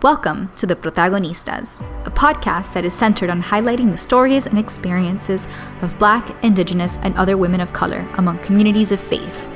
Welcome 0.00 0.52
to 0.54 0.64
The 0.64 0.76
Protagonistas, 0.76 1.80
a 2.06 2.10
podcast 2.12 2.72
that 2.74 2.84
is 2.84 2.94
centered 2.94 3.30
on 3.30 3.42
highlighting 3.42 3.90
the 3.90 3.98
stories 3.98 4.46
and 4.46 4.56
experiences 4.56 5.48
of 5.82 5.98
Black, 5.98 6.32
Indigenous, 6.44 6.98
and 7.02 7.16
other 7.16 7.36
women 7.36 7.60
of 7.60 7.72
color 7.72 8.06
among 8.14 8.38
communities 8.38 8.92
of 8.92 9.00
faith. 9.00 9.48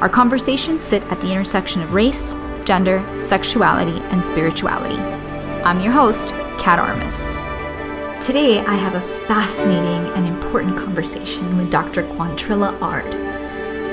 Our 0.00 0.08
conversations 0.08 0.80
sit 0.80 1.02
at 1.12 1.20
the 1.20 1.30
intersection 1.30 1.82
of 1.82 1.92
race, 1.92 2.34
gender, 2.64 3.04
sexuality, 3.20 4.00
and 4.04 4.24
spirituality. 4.24 4.98
I'm 5.64 5.82
your 5.82 5.92
host, 5.92 6.28
Kat 6.58 6.78
Armas. 6.78 7.36
Today, 8.26 8.60
I 8.60 8.76
have 8.76 8.94
a 8.94 9.06
fascinating 9.26 10.10
and 10.14 10.26
important 10.26 10.78
conversation 10.78 11.58
with 11.58 11.70
Dr. 11.70 12.04
Quantrilla 12.04 12.80
Ard. 12.80 13.29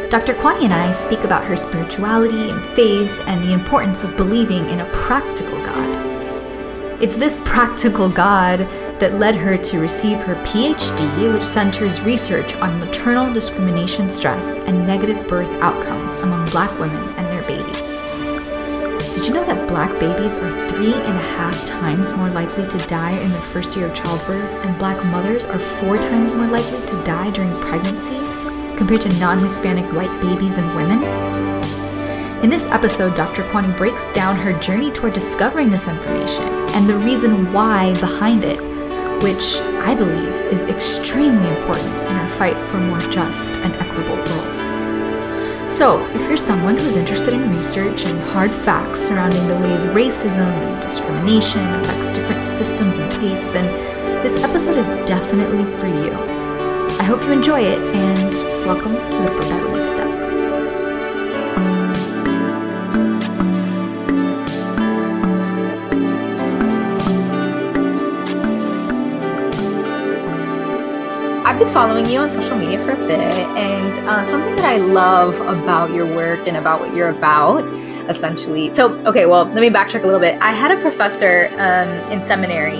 Dr. 0.10 0.36
Quanny 0.36 0.64
and 0.64 0.74
I 0.74 0.92
speak 0.94 1.26
about 1.26 1.44
her 1.44 1.58
spirituality 1.58 2.50
and 2.50 2.66
faith 2.68 3.20
and 3.28 3.44
the 3.44 3.52
importance 3.52 4.06
of 4.06 4.16
believing 4.16 4.70
in 4.70 4.80
a 4.80 4.90
practical 4.94 5.60
God. 5.66 7.02
It's 7.02 7.18
this 7.18 7.42
practical 7.44 8.08
God 8.08 8.60
that 9.02 9.20
led 9.20 9.36
her 9.36 9.58
to 9.58 9.80
receive 9.82 10.18
her 10.20 10.36
PhD, 10.46 11.34
which 11.34 11.44
centers 11.44 12.00
research 12.00 12.56
on 12.56 12.80
maternal 12.80 13.34
discrimination 13.34 14.10
stress 14.10 14.56
and 14.60 14.88
negative 14.88 15.28
birth 15.28 15.52
outcomes 15.62 16.22
among 16.22 16.50
black 16.52 16.72
women 16.80 17.04
and 17.18 17.28
their 17.28 17.44
babies. 17.44 18.06
Did 19.14 19.28
you 19.28 19.34
know 19.34 19.46
that 19.46 19.68
black 19.68 19.94
babies 20.00 20.38
are 20.38 20.58
three 20.70 20.94
and 20.94 21.18
a 21.18 21.26
half 21.26 21.66
times 21.66 22.14
more 22.14 22.30
likely 22.30 22.66
to 22.66 22.78
die 22.88 23.18
in 23.20 23.34
the 23.34 23.42
first 23.42 23.76
year 23.76 23.88
of 23.88 23.94
childbirth, 23.94 24.46
and 24.64 24.80
black 24.80 25.04
mothers 25.08 25.46
are 25.46 25.60
four 25.60 25.98
times 25.98 26.34
more 26.34 26.48
likely 26.48 26.80
to 26.88 27.04
die 27.04 27.30
during 27.32 27.52
pregnancy 27.56 28.47
compared 28.78 29.02
to 29.02 29.20
non 29.20 29.40
Hispanic 29.40 29.86
white 29.94 30.22
babies 30.22 30.58
and 30.58 30.72
women? 30.76 31.04
In 32.44 32.50
this 32.52 32.68
episode, 32.68 33.16
Dr. 33.16 33.44
Quanny 33.50 33.76
breaks 33.76 34.12
down 34.12 34.36
her 34.38 34.58
journey 34.60 34.92
toward 34.92 35.14
discovering 35.14 35.72
this 35.72 35.88
information 35.88 36.48
and 36.76 36.88
the 36.88 36.98
reason 36.98 37.52
why 37.52 37.94
behind 37.96 38.44
it, 38.44 38.60
which 39.24 39.58
I 39.84 39.96
believe 39.96 40.36
is 40.54 40.64
extremely 40.64 41.50
important 41.50 41.88
in 41.88 42.16
our 42.16 42.30
fight 42.30 42.56
for 42.70 42.78
a 42.78 42.82
more 42.82 43.00
just 43.10 43.58
and 43.58 43.74
equitable 43.74 44.16
world. 44.16 45.74
So, 45.74 46.06
if 46.14 46.22
you're 46.28 46.38
someone 46.38 46.78
who's 46.78 46.96
interested 46.96 47.34
in 47.34 47.58
research 47.58 48.06
and 48.06 48.20
hard 48.20 48.54
facts 48.54 49.00
surrounding 49.00 49.48
the 49.48 49.56
ways 49.56 49.84
racism 49.86 50.48
and 50.48 50.82
discrimination 50.82 51.68
affects 51.76 52.12
different 52.12 52.46
systems 52.46 52.98
in 52.98 53.10
place, 53.10 53.48
then 53.48 53.66
this 54.24 54.36
episode 54.44 54.78
is 54.78 55.00
definitely 55.08 55.66
for 55.80 55.88
you. 55.88 56.14
I 57.00 57.04
hope 57.04 57.24
you 57.24 57.32
enjoy 57.32 57.62
it 57.62 57.80
and 57.96 58.34
welcome 58.68 58.96
to 58.96 59.00
the 59.00 59.30
Protagonistas. 59.30 60.46
I've 71.46 71.58
been 71.58 71.74
following 71.74 72.08
you 72.08 72.20
on 72.20 72.30
social 72.30 72.58
media 72.58 72.84
for 72.84 72.92
a 72.92 72.98
bit, 72.98 73.10
and 73.12 73.94
uh, 74.06 74.26
something 74.26 74.58
that 74.58 74.66
I 74.66 74.76
love 74.80 75.36
about 75.58 75.94
your 75.94 76.06
work 76.18 76.46
and 76.46 76.58
about 76.58 76.82
what 76.82 76.94
you're 76.94 77.08
about, 77.08 77.64
essentially. 78.10 78.74
So, 78.74 78.96
okay, 79.06 79.28
well, 79.28 79.46
let 79.46 79.62
me 79.62 79.70
backtrack 79.70 80.04
a 80.04 80.06
little 80.06 80.20
bit. 80.20 80.38
I 80.42 80.52
had 80.52 80.72
a 80.72 80.82
professor 80.82 81.50
um, 81.54 81.88
in 82.12 82.22
seminary 82.22 82.80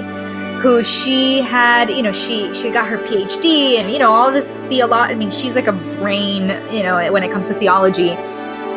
who 0.58 0.84
she 0.84 1.42
had, 1.42 1.90
you 1.90 2.02
know, 2.02 2.12
she 2.12 2.54
she 2.54 2.70
got 2.70 2.88
her 2.88 2.98
PhD 2.98 3.78
and 3.78 3.92
you 3.92 4.00
know 4.00 4.12
all 4.12 4.32
this 4.32 4.58
theology. 4.70 5.14
I 5.14 5.16
mean, 5.16 5.32
she's 5.32 5.56
like 5.56 5.68
a 5.68 5.74
brain, 5.74 6.50
you 6.74 6.84
know, 6.84 7.12
when 7.12 7.24
it 7.24 7.32
comes 7.32 7.48
to 7.50 7.54
theology. 7.54 8.12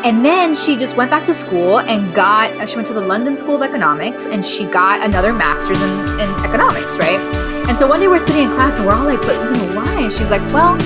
And 0.03 0.25
then 0.25 0.55
she 0.55 0.77
just 0.77 0.97
went 0.97 1.11
back 1.11 1.27
to 1.27 1.35
school 1.35 1.81
and 1.81 2.15
got. 2.15 2.51
Uh, 2.53 2.67
she 2.67 2.77
went 2.77 2.87
to 2.89 2.95
the 2.95 3.01
London 3.01 3.37
School 3.37 3.57
of 3.57 3.63
Economics 3.63 4.25
and 4.25 4.45
she 4.45 4.65
got 4.65 5.05
another 5.05 5.33
master's 5.33 5.81
in, 5.83 5.91
in 6.21 6.31
economics, 6.45 6.97
right? 6.97 7.21
And 7.69 7.79
so 7.79 7.87
one 7.87 8.01
day 8.01 8.09
we're 8.09 8.19
sitting 8.19 8.45
in 8.45 8.49
class 8.55 8.77
and 8.77 8.87
we're 8.87 8.95
all 8.95 9.05
like, 9.05 9.21
but 9.21 9.35
you 9.35 9.51
know 9.57 9.77
why? 9.77 10.01
And 10.01 10.13
she's 10.13 10.31
like, 10.31 10.41
well, 10.53 10.77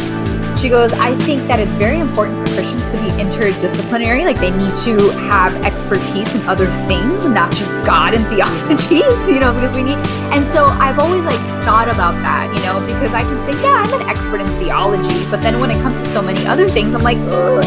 she 0.64 0.70
goes, 0.70 0.94
I 0.94 1.14
think 1.28 1.46
that 1.48 1.60
it's 1.60 1.74
very 1.74 1.98
important 1.98 2.38
for 2.38 2.46
Christians 2.54 2.90
to 2.92 2.96
be 2.96 3.08
interdisciplinary. 3.20 4.24
Like 4.24 4.40
they 4.40 4.50
need 4.50 4.72
to 4.88 5.10
have 5.28 5.52
expertise 5.62 6.34
in 6.34 6.40
other 6.48 6.64
things, 6.88 7.28
not 7.28 7.52
just 7.52 7.70
God 7.84 8.14
and 8.14 8.24
theology, 8.32 9.04
you 9.30 9.40
know, 9.40 9.52
because 9.52 9.76
we 9.76 9.82
need. 9.82 9.98
And 10.32 10.48
so 10.48 10.64
I've 10.64 10.98
always 10.98 11.22
like 11.24 11.38
thought 11.68 11.88
about 11.92 12.16
that, 12.24 12.48
you 12.56 12.64
know, 12.64 12.80
because 12.86 13.12
I 13.12 13.20
can 13.20 13.44
say, 13.44 13.60
yeah, 13.60 13.84
I'm 13.84 14.00
an 14.00 14.08
expert 14.08 14.40
in 14.40 14.46
theology, 14.56 15.28
but 15.30 15.42
then 15.42 15.60
when 15.60 15.70
it 15.70 15.76
comes 15.82 16.00
to 16.00 16.06
so 16.06 16.22
many 16.22 16.46
other 16.46 16.66
things, 16.66 16.94
I'm 16.94 17.02
like, 17.02 17.18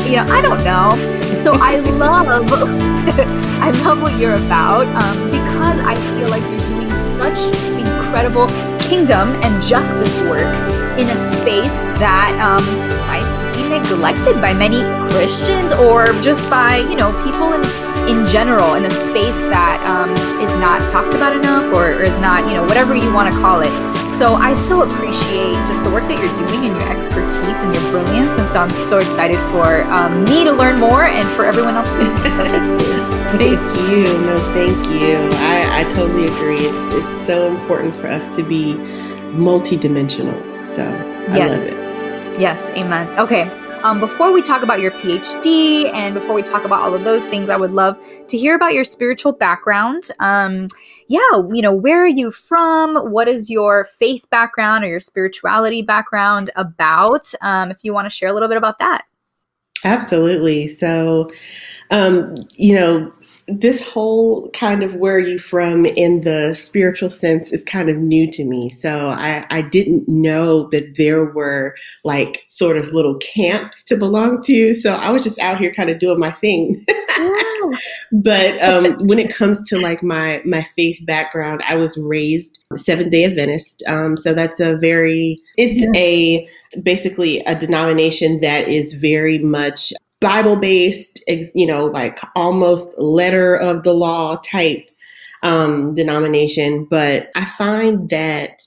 you 0.10 0.18
know, 0.18 0.26
I 0.34 0.42
don't 0.42 0.64
know. 0.64 0.98
So 1.40 1.52
I 1.54 1.78
love, 2.02 2.26
I 3.62 3.70
love 3.86 4.02
what 4.02 4.18
you're 4.18 4.42
about 4.42 4.88
um, 4.98 5.24
because 5.30 5.86
I 5.86 5.94
feel 6.18 6.30
like 6.30 6.42
you're 6.42 6.82
doing 6.82 6.90
such 6.90 7.38
incredible 7.78 8.48
kingdom 8.80 9.30
and 9.44 9.62
justice 9.62 10.18
work 10.22 10.50
in 10.98 11.10
a 11.10 11.18
space 11.18 11.86
that 12.00 12.34
um, 12.42 12.97
neglected 13.64 14.40
by 14.42 14.54
many 14.54 14.80
Christians 15.12 15.74
or 15.74 16.14
just 16.22 16.50
by 16.50 16.78
you 16.78 16.96
know 16.96 17.12
people 17.24 17.54
in 17.54 17.62
in 18.08 18.26
general 18.28 18.76
in 18.76 18.86
a 18.86 18.92
space 18.92 19.42
that 19.52 19.84
um, 19.84 20.10
is 20.40 20.56
not 20.58 20.80
talked 20.92 21.14
about 21.14 21.36
enough 21.36 21.66
or, 21.76 21.92
or 21.92 22.04
is 22.04 22.18
not 22.20 22.48
you 22.48 22.54
know 22.54 22.64
whatever 22.64 22.96
you 22.96 23.14
want 23.14 23.34
to 23.34 23.40
call 23.40 23.62
it. 23.62 23.74
So 24.12 24.34
I 24.36 24.54
so 24.54 24.82
appreciate 24.82 25.54
just 25.68 25.84
the 25.84 25.92
work 25.92 26.04
that 26.08 26.18
you're 26.18 26.34
doing 26.48 26.72
and 26.72 26.82
your 26.82 26.90
expertise 26.90 27.62
and 27.62 27.74
your 27.74 27.84
brilliance, 27.92 28.38
and 28.38 28.50
so 28.50 28.60
I'm 28.60 28.70
so 28.72 28.98
excited 28.98 29.38
for 29.52 29.84
um, 29.94 30.24
me 30.26 30.44
to 30.44 30.52
learn 30.52 30.80
more 30.80 31.06
and 31.06 31.28
for 31.36 31.46
everyone 31.46 31.76
else 31.76 31.92
listening. 31.94 32.34
So 32.34 32.48
thank 32.50 32.82
you. 32.82 32.98
Thank 33.38 33.92
you. 33.92 34.04
No, 34.26 34.38
thank 34.54 35.02
you. 35.02 35.18
I, 35.44 35.82
I 35.82 35.94
totally 35.94 36.26
agree. 36.26 36.66
It's 36.66 36.96
it's 36.96 37.26
so 37.28 37.48
important 37.48 37.96
for 37.96 38.08
us 38.08 38.34
to 38.36 38.44
be 38.44 38.74
multidimensional. 39.36 40.38
So 40.74 40.84
I 41.30 41.38
yes. 41.38 41.50
love 41.52 41.80
it. 41.84 41.87
Yes, 42.38 42.70
amen. 42.72 43.08
Okay. 43.18 43.50
Um, 43.82 44.00
before 44.00 44.32
we 44.32 44.44
talk 44.44 44.62
about 44.62 44.80
your 44.80 44.92
PhD 44.92 45.92
and 45.92 46.14
before 46.14 46.36
we 46.36 46.44
talk 46.44 46.66
about 46.66 46.82
all 46.82 46.94
of 46.94 47.04
those 47.04 47.26
things, 47.26 47.50
I 47.50 47.58
would 47.58 47.72
love 47.72 48.00
to 48.28 48.38
hear 48.38 48.56
about 48.56 48.74
your 48.74 48.84
spiritual 48.84 49.32
background. 49.32 50.12
Um, 50.20 50.68
yeah, 51.08 51.20
you 51.52 51.64
know, 51.64 51.74
where 51.74 52.04
are 52.04 52.08
you 52.08 52.32
from? 52.32 52.96
What 53.12 53.28
is 53.28 53.50
your 53.50 53.86
faith 53.86 54.30
background 54.30 54.84
or 54.84 54.88
your 54.88 55.00
spirituality 55.00 55.82
background 55.82 56.52
about? 56.56 57.34
Um, 57.42 57.72
if 57.72 57.84
you 57.84 57.92
want 57.92 58.06
to 58.06 58.12
share 58.12 58.30
a 58.30 58.34
little 58.34 58.50
bit 58.50 58.58
about 58.58 58.78
that. 58.80 59.06
Absolutely. 59.84 60.68
So, 60.68 61.32
um, 61.90 62.36
you 62.56 62.76
know, 62.76 63.12
this 63.48 63.86
whole 63.88 64.50
kind 64.50 64.84
of 64.84 64.96
where 64.96 65.16
are 65.16 65.20
you 65.20 65.40
from 65.40 65.86
in 65.86 66.22
the 66.22 66.54
spiritual 66.54 67.10
sense 67.10 67.54
is 67.54 67.64
kind 67.64 67.90
of 67.90 67.96
new 67.96 68.30
to 68.30 68.44
me. 68.44 68.70
So 68.70 69.08
I, 69.08 69.46
I 69.50 69.62
didn't 69.62 70.08
know 70.08 70.68
that 70.70 70.98
there 70.98 71.24
were 71.24 71.74
like 72.04 72.44
sort 72.50 72.78
of 72.78 72.92
little 72.92 73.16
camps 73.20 73.84
to 73.84 73.96
belong 73.96 74.44
to. 74.44 74.74
So 74.74 74.94
I 74.96 75.12
was 75.12 75.24
just 75.24 75.40
out 75.40 75.60
here 75.60 75.74
kind 75.74 75.90
of 75.90 75.98
doing 75.98 76.20
my 76.20 76.32
thing. 76.32 76.86
but 78.12 78.62
um, 78.62 78.98
when 79.08 79.18
it 79.18 79.34
comes 79.34 79.66
to 79.70 79.80
like 79.80 80.04
my 80.04 80.42
my 80.44 80.64
faith 80.64 81.00
background, 81.06 81.62
I 81.66 81.78
was 81.78 81.98
raised 81.98 82.60
Seventh 82.76 83.12
Day 83.12 83.24
Adventist. 83.24 83.82
Um, 83.88 84.18
so 84.18 84.34
that's 84.34 84.60
a 84.60 84.76
very 84.76 85.42
it's 85.58 85.86
a 85.96 86.48
basically 86.84 87.40
a 87.42 87.56
denomination 87.56 88.42
that 88.42 88.68
is 88.68 88.94
very 88.94 89.40
much 89.40 89.94
Bible 90.20 90.56
based, 90.56 91.24
you 91.28 91.66
know, 91.66 91.86
like 91.86 92.20
almost 92.36 92.98
letter 92.98 93.56
of 93.56 93.84
the 93.84 93.94
law 93.94 94.38
type 94.38 94.90
um, 95.44 95.94
denomination. 95.94 96.86
But 96.90 97.30
I 97.36 97.46
find 97.46 98.10
that 98.10 98.62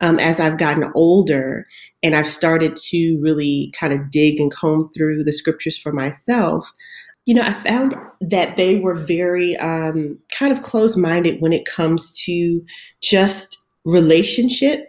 um, 0.00 0.18
as 0.18 0.40
I've 0.40 0.58
gotten 0.58 0.90
older 0.94 1.66
and 2.02 2.14
I've 2.14 2.26
started 2.26 2.76
to 2.76 3.18
really 3.20 3.72
kind 3.78 3.92
of 3.92 4.10
dig 4.10 4.40
and 4.40 4.52
comb 4.52 4.90
through 4.94 5.24
the 5.24 5.32
scriptures 5.32 5.76
for 5.76 5.92
myself, 5.92 6.72
you 7.26 7.34
know, 7.34 7.42
I 7.42 7.52
found 7.52 7.96
that 8.20 8.56
they 8.56 8.78
were 8.78 8.94
very 8.94 9.56
um, 9.56 10.18
kind 10.30 10.52
of 10.52 10.62
closed 10.62 10.98
minded 10.98 11.40
when 11.40 11.52
it 11.52 11.64
comes 11.64 12.12
to 12.24 12.64
just 13.02 13.64
relationship. 13.84 14.86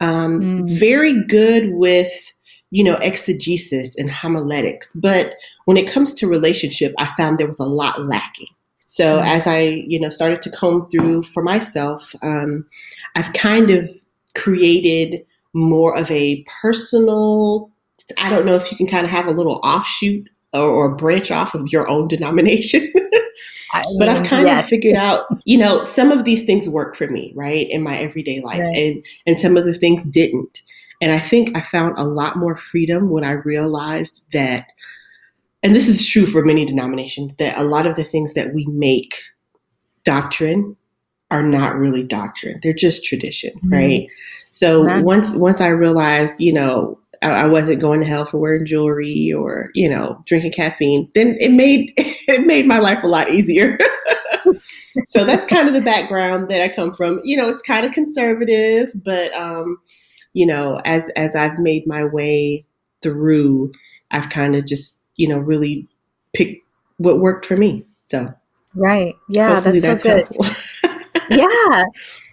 Um, 0.00 0.40
mm. 0.40 0.78
Very 0.78 1.24
good 1.24 1.70
with 1.72 2.32
you 2.76 2.84
know, 2.84 2.96
exegesis 2.96 3.94
and 3.96 4.10
homiletics. 4.10 4.92
But 4.94 5.36
when 5.64 5.78
it 5.78 5.90
comes 5.90 6.12
to 6.12 6.28
relationship, 6.28 6.94
I 6.98 7.06
found 7.16 7.38
there 7.38 7.46
was 7.46 7.58
a 7.58 7.64
lot 7.64 8.04
lacking. 8.04 8.48
So 8.84 9.16
mm-hmm. 9.16 9.26
as 9.26 9.46
I, 9.46 9.60
you 9.88 9.98
know, 9.98 10.10
started 10.10 10.42
to 10.42 10.50
comb 10.50 10.86
through 10.90 11.22
for 11.22 11.42
myself, 11.42 12.14
um, 12.22 12.66
I've 13.14 13.32
kind 13.32 13.70
of 13.70 13.88
created 14.34 15.24
more 15.54 15.96
of 15.96 16.10
a 16.10 16.44
personal. 16.60 17.70
I 18.18 18.28
don't 18.28 18.44
know 18.44 18.56
if 18.56 18.70
you 18.70 18.76
can 18.76 18.86
kind 18.86 19.06
of 19.06 19.10
have 19.10 19.24
a 19.24 19.30
little 19.30 19.58
offshoot 19.64 20.28
or, 20.52 20.60
or 20.60 20.94
branch 20.94 21.30
off 21.30 21.54
of 21.54 21.72
your 21.72 21.88
own 21.88 22.08
denomination. 22.08 22.92
I 23.72 23.82
mean, 23.86 23.98
but 23.98 24.10
I've 24.10 24.24
kind 24.24 24.46
yes. 24.46 24.64
of 24.64 24.68
figured 24.68 24.96
out, 24.96 25.24
you 25.46 25.56
know, 25.56 25.82
some 25.82 26.12
of 26.12 26.24
these 26.26 26.44
things 26.44 26.68
work 26.68 26.94
for 26.94 27.08
me, 27.08 27.32
right, 27.34 27.66
in 27.70 27.82
my 27.82 27.96
everyday 27.96 28.42
life, 28.42 28.60
right. 28.60 28.76
and 28.76 29.06
and 29.26 29.38
some 29.38 29.56
of 29.56 29.64
the 29.64 29.72
things 29.72 30.04
didn't. 30.04 30.60
And 31.00 31.12
I 31.12 31.18
think 31.18 31.56
I 31.56 31.60
found 31.60 31.98
a 31.98 32.04
lot 32.04 32.36
more 32.36 32.56
freedom 32.56 33.10
when 33.10 33.24
I 33.24 33.32
realized 33.32 34.26
that, 34.32 34.72
and 35.62 35.74
this 35.74 35.88
is 35.88 36.06
true 36.06 36.26
for 36.26 36.44
many 36.44 36.64
denominations, 36.64 37.34
that 37.36 37.58
a 37.58 37.64
lot 37.64 37.86
of 37.86 37.96
the 37.96 38.04
things 38.04 38.34
that 38.34 38.54
we 38.54 38.66
make 38.66 39.22
doctrine 40.04 40.76
are 41.30 41.42
not 41.42 41.76
really 41.76 42.02
doctrine. 42.02 42.60
They're 42.62 42.72
just 42.72 43.04
tradition, 43.04 43.52
mm-hmm. 43.56 43.72
right? 43.72 44.08
So 44.52 45.02
once 45.02 45.34
once 45.34 45.60
I 45.60 45.68
realized, 45.68 46.40
you 46.40 46.52
know, 46.52 46.98
I, 47.22 47.28
I, 47.28 47.46
wasn't 47.46 47.80
going 47.80 48.00
to 48.00 48.06
hell 48.06 48.24
for 48.24 48.38
wearing 48.38 48.64
jewelry 48.64 49.32
or, 49.32 49.70
you 49.74 49.88
know, 49.88 50.20
drinking 50.26 50.52
caffeine, 50.52 51.08
then 51.14 51.36
it 51.40 51.50
made 51.50 51.92
it 51.96 52.46
made 52.46 52.66
my 52.66 52.78
life 52.78 53.02
a 53.02 53.08
lot 53.08 53.28
easier. 53.28 53.78
so 55.08 55.24
that's 55.24 55.44
kind 55.46 55.68
of 55.68 55.74
the 55.74 55.80
background 55.80 56.48
that 56.48 56.62
I 56.62 56.68
come 56.68 56.92
from. 56.92 57.20
You 57.22 57.36
know, 57.36 57.48
it's 57.48 57.62
kind 57.62 57.84
of 57.84 57.92
conservative, 57.92 58.90
but 58.94 59.34
um, 59.34 59.78
you 60.36 60.44
know, 60.44 60.82
as 60.84 61.08
as 61.16 61.34
I've 61.34 61.58
made 61.58 61.86
my 61.86 62.04
way 62.04 62.66
through, 63.02 63.72
I've 64.10 64.28
kind 64.28 64.54
of 64.54 64.66
just, 64.66 65.00
you 65.16 65.26
know, 65.26 65.38
really 65.38 65.88
picked 66.34 66.62
what 66.98 67.20
worked 67.20 67.46
for 67.46 67.56
me. 67.56 67.86
So 68.04 68.34
Right. 68.74 69.14
Yeah, 69.30 69.60
that's, 69.60 69.80
that's, 69.80 70.02
so 70.02 70.24
good. 70.82 71.00
yeah. 71.30 71.84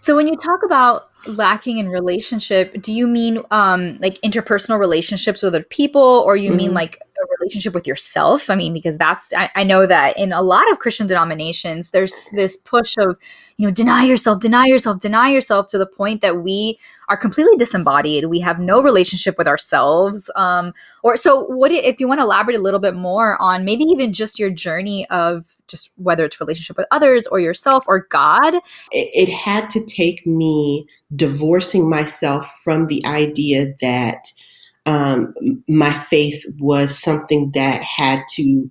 So 0.01 0.17
when 0.17 0.27
you 0.27 0.35
talk 0.35 0.63
about 0.65 1.11
lacking 1.27 1.77
in 1.77 1.87
relationship, 1.87 2.81
do 2.81 2.91
you 2.91 3.07
mean 3.07 3.41
um 3.51 3.97
like 4.01 4.19
interpersonal 4.19 4.79
relationships 4.79 5.41
with 5.41 5.53
other 5.53 5.63
people 5.63 6.01
or 6.01 6.35
you 6.35 6.49
mm-hmm. 6.49 6.57
mean 6.57 6.73
like 6.73 6.99
a 7.23 7.35
relationship 7.39 7.73
with 7.73 7.87
yourself? 7.87 8.49
I 8.49 8.55
mean, 8.55 8.73
because 8.73 8.97
that's 8.97 9.33
I, 9.33 9.49
I, 9.55 9.63
know 9.63 9.85
that 9.87 10.17
in 10.17 10.31
a 10.31 10.41
lot 10.41 10.69
of 10.71 10.79
Christian 10.79 11.07
denominations, 11.07 11.91
there's 11.91 12.27
this 12.33 12.57
push 12.57 12.97
of, 12.97 13.17
you 13.57 13.67
know, 13.67 13.71
deny 13.71 14.03
yourself, 14.03 14.39
deny 14.39 14.65
yourself, 14.65 14.99
deny 14.99 15.29
yourself 15.29 15.67
to 15.67 15.77
the 15.77 15.85
point 15.85 16.21
that 16.21 16.37
we 16.37 16.77
are 17.09 17.17
completely 17.17 17.55
disembodied. 17.57 18.25
We 18.25 18.39
have 18.39 18.59
no 18.59 18.81
relationship 18.81 19.37
with 19.37 19.47
ourselves. 19.47 20.29
Um, 20.35 20.73
or 21.03 21.17
so 21.17 21.45
what 21.45 21.71
if 21.71 21.99
you 21.99 22.07
want 22.07 22.19
to 22.19 22.23
elaborate 22.23 22.57
a 22.57 22.61
little 22.61 22.79
bit 22.79 22.95
more 22.95 23.41
on 23.41 23.65
maybe 23.65 23.83
even 23.85 24.13
just 24.13 24.39
your 24.39 24.49
journey 24.49 25.07
of 25.09 25.55
just 25.67 25.91
whether 25.95 26.25
it's 26.25 26.39
relationship 26.39 26.77
with 26.77 26.87
others 26.91 27.27
or 27.27 27.39
yourself 27.39 27.85
or 27.87 28.07
God? 28.09 28.55
It, 28.91 29.09
it 29.13 29.29
had 29.29 29.69
to 29.71 29.85
take 29.85 30.25
me 30.25 30.87
divorcing 31.15 31.89
myself 31.89 32.45
from 32.63 32.87
the 32.87 33.05
idea 33.05 33.73
that 33.81 34.31
um, 34.85 35.33
my 35.67 35.93
faith 35.93 36.43
was 36.59 36.97
something 36.97 37.51
that 37.53 37.81
had 37.83 38.23
to 38.33 38.69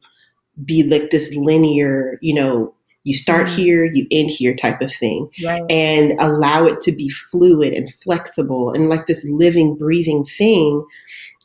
be 0.65 0.83
like 0.83 1.11
this 1.11 1.35
linear, 1.35 2.19
you 2.21 2.35
know, 2.35 2.75
you 3.05 3.15
start 3.15 3.49
mm-hmm. 3.49 3.63
here, 3.63 3.85
you 3.85 4.07
end 4.11 4.31
here 4.31 4.55
type 4.55 4.81
of 4.81 4.93
thing, 4.93 5.29
right. 5.45 5.63
and 5.69 6.13
allow 6.21 6.65
it 6.65 6.79
to 6.81 6.93
be 6.93 7.09
fluid 7.09 7.73
and 7.73 7.93
flexible 7.95 8.71
and 8.73 8.89
like 8.89 9.07
this 9.07 9.25
living, 9.25 9.77
breathing 9.77 10.25
thing. 10.25 10.85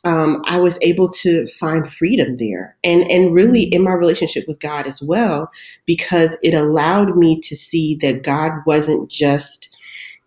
Um, 0.04 0.42
I 0.46 0.60
was 0.60 0.78
able 0.80 1.08
to 1.08 1.48
find 1.48 1.88
freedom 1.88 2.36
there, 2.36 2.76
and 2.84 3.10
and 3.10 3.34
really 3.34 3.66
mm-hmm. 3.66 3.74
in 3.74 3.82
my 3.82 3.92
relationship 3.92 4.44
with 4.46 4.60
God 4.60 4.86
as 4.86 5.02
well, 5.02 5.50
because 5.86 6.36
it 6.42 6.54
allowed 6.54 7.16
me 7.16 7.40
to 7.40 7.56
see 7.56 7.96
that 7.96 8.22
God 8.22 8.52
wasn't 8.64 9.10
just 9.10 9.76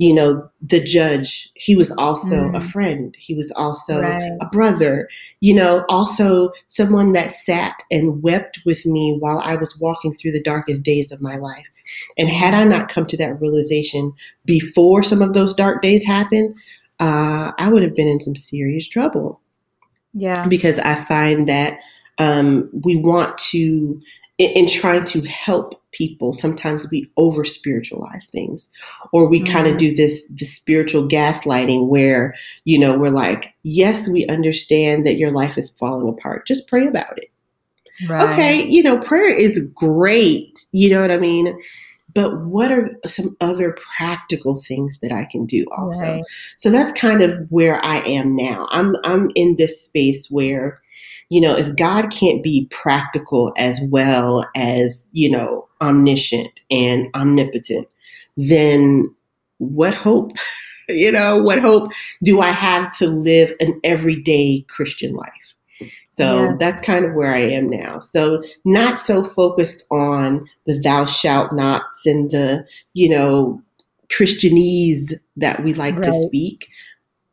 you 0.02 0.16
know, 0.16 0.50
the 0.64 0.84
judge, 0.84 1.52
he 1.54 1.76
was 1.76 1.92
also 1.92 2.50
mm. 2.50 2.58
a 2.58 2.60
friend. 2.60 3.16
He 3.20 3.36
was 3.36 3.52
also 3.52 4.02
right. 4.02 4.32
a 4.42 4.48
brother, 4.48 5.08
you 5.42 5.54
know, 5.54 5.86
also 5.90 6.54
someone 6.66 7.12
that 7.12 7.32
sat 7.32 7.84
and 7.92 8.24
wept 8.24 8.62
with 8.66 8.84
me 8.84 9.16
while 9.20 9.38
I 9.38 9.58
was 9.58 9.80
walking 9.80 10.12
through 10.12 10.32
the 10.32 10.42
darkest 10.42 10.82
days 10.82 11.12
of 11.12 11.22
my 11.22 11.36
life. 11.36 11.68
And 12.18 12.30
had 12.30 12.56
I 12.56 12.64
not 12.64 12.90
come 12.90 13.06
to 13.06 13.18
that 13.18 13.40
realization 13.40 14.14
before 14.44 15.04
some 15.04 15.22
of 15.22 15.34
those 15.34 15.54
dark 15.54 15.84
days 15.84 16.04
happened, 16.04 16.56
uh, 17.00 17.52
I 17.60 17.70
would 17.70 17.84
have 17.84 17.94
been 17.94 18.08
in 18.08 18.22
some 18.22 18.36
serious 18.36 18.88
trouble. 18.88 19.40
Yeah. 20.16 20.48
Because 20.48 20.80
I 20.80 20.96
find 20.96 21.48
that 21.48 21.78
um, 22.18 22.72
we 22.74 22.96
want 22.96 23.38
to 23.52 24.02
in, 24.40 24.50
in 24.52 24.68
trying 24.68 25.06
to 25.06 25.22
help 25.22 25.81
people 25.92 26.34
sometimes 26.34 26.90
we 26.90 27.10
over 27.18 27.44
spiritualize 27.44 28.30
things 28.30 28.70
or 29.12 29.28
we 29.28 29.40
mm-hmm. 29.42 29.54
kind 29.54 29.68
of 29.68 29.78
do 29.78 29.94
this 29.94 30.28
this 30.30 30.54
spiritual 30.54 31.08
gaslighting 31.08 31.88
where 31.88 32.34
you 32.64 32.80
know 32.80 32.98
we're 32.98 33.10
like 33.10 33.54
yes 33.64 34.08
we 34.08 34.26
understand 34.28 35.06
that 35.06 35.18
your 35.18 35.32
life 35.32 35.58
is 35.58 35.72
falling 35.72 36.08
apart 36.08 36.48
just 36.48 36.68
pray 36.68 36.88
about 36.88 37.18
it 37.18 37.32
right. 38.08 38.30
okay 38.30 38.64
you 38.64 38.82
know 38.82 38.98
prayer 39.00 39.30
is 39.30 39.60
great 39.76 40.60
you 40.72 40.90
know 40.90 41.02
what 41.02 41.12
i 41.12 41.18
mean 41.18 41.58
but 42.14 42.46
what 42.46 42.72
are 42.72 42.90
some 43.06 43.36
other 43.40 43.76
practical 43.98 44.58
things 44.58 45.00
that 45.02 45.12
I 45.12 45.26
can 45.26 45.46
do 45.46 45.66
also? 45.72 46.02
Right. 46.02 46.24
So 46.58 46.70
that's 46.70 46.92
kind 47.00 47.22
of 47.22 47.34
where 47.50 47.84
I 47.84 48.00
am 48.00 48.36
now. 48.36 48.68
I'm 48.72 48.96
I'm 49.04 49.32
in 49.36 49.56
this 49.58 49.82
space 49.82 50.28
where 50.30 50.81
you 51.32 51.40
know, 51.40 51.56
if 51.56 51.74
God 51.78 52.12
can't 52.12 52.44
be 52.44 52.68
practical 52.72 53.54
as 53.56 53.80
well 53.90 54.46
as, 54.54 55.08
you 55.14 55.32
know, 55.32 55.66
omniscient 55.80 56.60
and 56.70 57.08
omnipotent, 57.16 57.88
then 58.36 59.10
what 59.58 59.94
hope, 59.94 60.34
you 60.90 61.10
know, 61.10 61.42
what 61.42 61.58
hope 61.58 61.94
do 62.22 62.42
I 62.42 62.52
have 62.52 62.96
to 62.98 63.08
live 63.08 63.54
an 63.62 63.80
everyday 63.86 64.66
Christian 64.68 65.14
life? 65.14 65.56
So 66.12 66.44
yeah. 66.44 66.56
that's 66.60 66.82
kind 66.82 67.06
of 67.06 67.14
where 67.14 67.34
I 67.34 67.40
am 67.40 67.70
now. 67.70 68.00
So 68.00 68.42
not 68.66 69.00
so 69.00 69.24
focused 69.24 69.88
on 69.90 70.46
the 70.68 70.78
thou 70.80 71.06
shalt 71.06 71.54
nots 71.54 72.06
and 72.06 72.30
the, 72.30 72.68
you 72.94 73.08
know, 73.08 73.62
Christianese 74.10 75.18
that 75.38 75.64
we 75.64 75.74
like 75.76 75.96
right. 75.96 76.04
to 76.04 76.14
speak. 76.28 76.68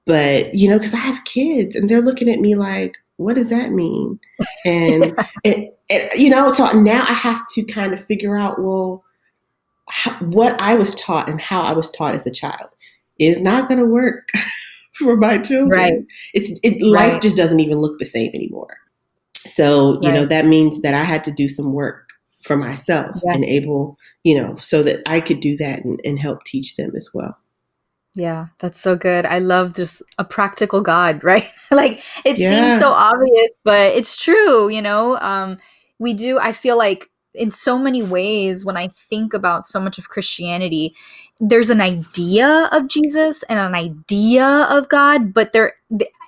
But, 0.07 0.55
you 0.55 0.71
know, 0.71 0.79
because 0.79 0.95
I 0.95 0.99
have 0.99 1.25
kids 1.25 1.75
and 1.75 1.91
they're 1.91 2.01
looking 2.01 2.31
at 2.31 2.39
me 2.39 2.55
like, 2.55 2.97
what 3.19 3.37
does 3.37 3.51
that 3.51 3.71
mean? 3.71 4.19
And 4.65 5.15
it, 5.45 5.79
it, 5.89 6.19
you 6.19 6.31
know, 6.31 6.53
so 6.53 6.73
now 6.73 7.03
I 7.03 7.13
have 7.13 7.41
to 7.55 7.65
kind 7.65 7.93
of 7.93 8.05
figure 8.05 8.37
out, 8.37 8.61
well, 8.61 9.05
how, 9.89 10.13
what 10.19 10.61
I 10.61 10.75
was 10.75 10.95
taught 10.95 11.29
and 11.29 11.41
how 11.41 11.63
I 11.63 11.73
was 11.73 11.91
taught 11.91 12.15
as 12.15 12.27
a 12.27 12.31
child 12.31 12.69
is 13.19 13.41
not 13.41 13.69
going 13.69 13.81
to 13.81 13.87
work 13.87 14.29
for 14.95 15.17
my 15.17 15.39
children. 15.39 15.71
Right. 15.71 16.05
It's 16.35 16.61
it, 16.63 16.83
life 16.83 17.15
right. 17.15 17.23
just 17.23 17.37
doesn't 17.37 17.61
even 17.61 17.79
look 17.79 17.99
the 17.99 18.07
same 18.07 18.31
anymore. 18.35 18.77
So 19.37 20.01
you 20.03 20.09
right. 20.09 20.15
know 20.15 20.25
that 20.27 20.47
means 20.47 20.83
that 20.83 20.95
I 20.95 21.05
had 21.05 21.25
to 21.25 21.33
do 21.33 21.49
some 21.49 21.73
work 21.73 22.11
for 22.43 22.57
myself 22.57 23.17
yeah. 23.25 23.35
and 23.35 23.45
able, 23.45 23.97
you 24.23 24.41
know, 24.41 24.55
so 24.57 24.83
that 24.83 25.01
I 25.07 25.21
could 25.21 25.41
do 25.41 25.57
that 25.57 25.85
and, 25.85 26.01
and 26.05 26.19
help 26.19 26.45
teach 26.45 26.77
them 26.77 26.93
as 26.97 27.11
well. 27.15 27.37
Yeah, 28.19 28.49
that's 28.59 28.81
so 28.81 28.97
good. 28.97 29.27
I 29.27 29.39
love 29.39 29.77
just 29.77 30.03
a 30.19 30.25
practical 30.25 30.81
God, 30.81 31.23
right? 31.25 31.49
like 31.71 32.03
it 32.25 32.37
yeah. 32.37 32.51
seems 32.51 32.81
so 32.81 32.91
obvious, 32.91 33.51
but 33.63 33.95
it's 33.95 34.17
true, 34.17 34.69
you 34.69 34.83
know. 34.83 35.17
Um 35.19 35.59
we 36.01 36.15
do 36.15 36.39
I 36.41 36.53
feel 36.53 36.77
like 36.77 37.09
in 37.35 37.53
so 37.53 37.79
many 37.79 38.03
ways 38.03 38.65
when 38.65 38.77
I 38.77 38.89
think 38.89 39.35
about 39.35 39.67
so 39.67 39.81
much 39.81 39.99
of 39.99 40.09
Christianity, 40.09 40.97
there's 41.39 41.71
an 41.71 41.81
idea 41.81 42.69
of 42.73 42.89
Jesus 42.89 43.45
and 43.45 43.61
an 43.61 43.77
idea 43.77 44.45
of 44.69 44.89
God, 44.89 45.33
but 45.33 45.53
there 45.53 45.75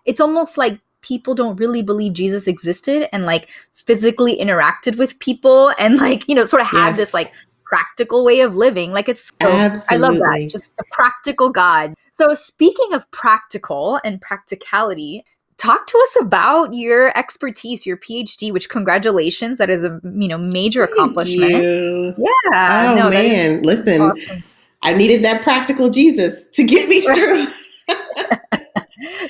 it's 0.06 0.20
almost 0.20 0.56
like 0.56 0.80
people 1.02 1.35
don't 1.35 1.56
really 1.56 1.82
believe 1.82 2.12
Jesus 2.12 2.47
existed 2.47 3.09
and 3.12 3.25
like 3.25 3.49
physically 3.73 4.37
interacted 4.38 4.97
with 4.97 5.18
people 5.18 5.73
and 5.76 5.97
like, 5.99 6.28
you 6.28 6.37
know, 6.37 6.44
sort 6.44 6.62
of 6.62 6.68
had 6.68 6.90
yes. 6.90 6.97
this 6.99 7.14
like 7.14 7.32
practical 7.70 8.24
way 8.24 8.40
of 8.40 8.56
living. 8.56 8.92
Like 8.92 9.08
it's 9.08 9.32
so, 9.40 9.48
I 9.48 9.96
love 9.96 10.16
that. 10.16 10.48
Just 10.50 10.72
a 10.80 10.84
practical 10.90 11.50
God. 11.50 11.94
So 12.12 12.34
speaking 12.34 12.92
of 12.92 13.10
practical 13.12 14.00
and 14.04 14.20
practicality, 14.20 15.24
talk 15.56 15.86
to 15.86 15.98
us 15.98 16.16
about 16.20 16.74
your 16.74 17.16
expertise, 17.16 17.86
your 17.86 17.96
PhD, 17.96 18.52
which 18.52 18.68
congratulations, 18.68 19.58
that 19.58 19.70
is 19.70 19.84
a 19.84 20.00
you 20.02 20.28
know 20.28 20.38
major 20.38 20.84
Thank 20.84 20.96
accomplishment. 20.96 21.52
You. 21.52 22.14
Yeah. 22.18 22.90
Oh 22.90 22.94
no, 22.96 23.10
man, 23.10 23.62
listen, 23.62 24.00
awesome. 24.02 24.44
I 24.82 24.94
needed 24.94 25.22
that 25.24 25.42
practical 25.42 25.90
Jesus 25.90 26.44
to 26.54 26.64
get 26.64 26.88
me 26.88 27.00
through. 27.06 27.46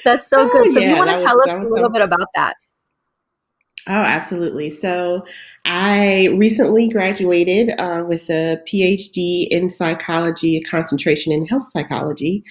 That's 0.05 0.29
so 0.29 0.41
oh, 0.41 0.49
good. 0.51 0.73
So 0.75 0.81
yeah, 0.81 0.91
you 0.91 0.97
want 0.97 1.11
to 1.11 1.25
tell 1.25 1.37
was, 1.37 1.47
us 1.47 1.55
a 1.55 1.75
little 1.75 1.89
so- 1.89 1.93
bit 1.93 2.03
about 2.03 2.29
that? 2.35 2.55
Oh, 3.89 3.93
absolutely. 3.93 4.71
So, 4.71 5.25
I 5.65 6.29
recently 6.37 6.89
graduated 6.89 7.71
uh, 7.79 8.05
with 8.07 8.29
a 8.31 8.61
PhD 8.67 9.49
in 9.49 9.71
psychology, 9.71 10.57
a 10.57 10.63
concentration 10.63 11.33
in 11.33 11.47
health 11.47 11.71
psychology. 11.71 12.45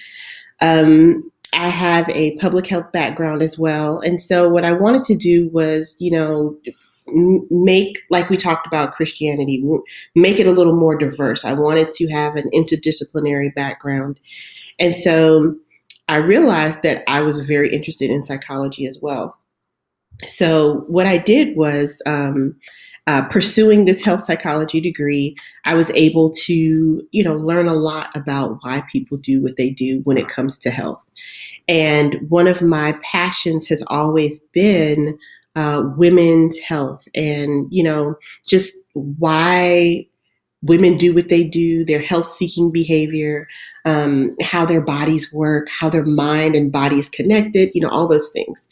Um, 0.60 1.30
I 1.54 1.68
have 1.68 2.08
a 2.10 2.36
public 2.38 2.66
health 2.66 2.92
background 2.92 3.42
as 3.42 3.58
well. 3.58 4.00
And 4.00 4.20
so, 4.20 4.48
what 4.48 4.64
I 4.64 4.72
wanted 4.72 5.04
to 5.04 5.16
do 5.16 5.48
was, 5.52 5.96
you 6.00 6.10
know, 6.10 6.56
make, 7.50 8.00
like 8.10 8.28
we 8.28 8.36
talked 8.36 8.66
about 8.66 8.92
Christianity, 8.92 9.64
make 10.14 10.40
it 10.40 10.46
a 10.46 10.52
little 10.52 10.76
more 10.76 10.96
diverse. 10.96 11.44
I 11.44 11.52
wanted 11.52 11.92
to 11.92 12.08
have 12.08 12.36
an 12.36 12.50
interdisciplinary 12.52 13.54
background. 13.54 14.18
And 14.80 14.96
so, 14.96 15.56
I 16.08 16.16
realized 16.16 16.82
that 16.82 17.04
I 17.06 17.20
was 17.20 17.46
very 17.46 17.72
interested 17.72 18.10
in 18.10 18.24
psychology 18.24 18.84
as 18.84 18.98
well 19.00 19.39
so 20.26 20.84
what 20.88 21.06
I 21.06 21.18
did 21.18 21.56
was 21.56 22.02
um, 22.06 22.56
uh, 23.06 23.24
pursuing 23.28 23.84
this 23.84 24.02
health 24.02 24.20
psychology 24.20 24.80
degree. 24.80 25.36
I 25.64 25.74
was 25.74 25.90
able 25.90 26.30
to, 26.32 27.02
you 27.10 27.24
know, 27.24 27.34
learn 27.34 27.66
a 27.66 27.74
lot 27.74 28.10
about 28.14 28.58
why 28.62 28.82
people 28.92 29.18
do 29.18 29.42
what 29.42 29.56
they 29.56 29.70
do 29.70 30.00
when 30.04 30.18
it 30.18 30.28
comes 30.28 30.58
to 30.58 30.70
health. 30.70 31.04
And 31.68 32.16
one 32.28 32.46
of 32.46 32.62
my 32.62 32.98
passions 33.02 33.68
has 33.68 33.82
always 33.88 34.40
been 34.52 35.18
uh, 35.56 35.82
women's 35.96 36.58
health, 36.58 37.04
and 37.14 37.66
you 37.70 37.82
know, 37.82 38.14
just 38.46 38.72
why 38.92 40.06
women 40.62 40.96
do 40.96 41.14
what 41.14 41.28
they 41.28 41.44
do, 41.44 41.84
their 41.84 42.02
health 42.02 42.30
seeking 42.30 42.70
behavior, 42.70 43.48
um, 43.84 44.36
how 44.42 44.66
their 44.66 44.80
bodies 44.80 45.32
work, 45.32 45.68
how 45.70 45.88
their 45.88 46.04
mind 46.04 46.54
and 46.54 46.70
body 46.70 46.98
is 46.98 47.08
connected, 47.08 47.70
you 47.74 47.80
know, 47.80 47.88
all 47.88 48.06
those 48.06 48.30
things. 48.32 48.68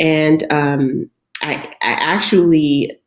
And 0.00 0.44
um, 0.50 1.10
I, 1.42 1.54
I 1.80 1.92
actually 1.92 2.98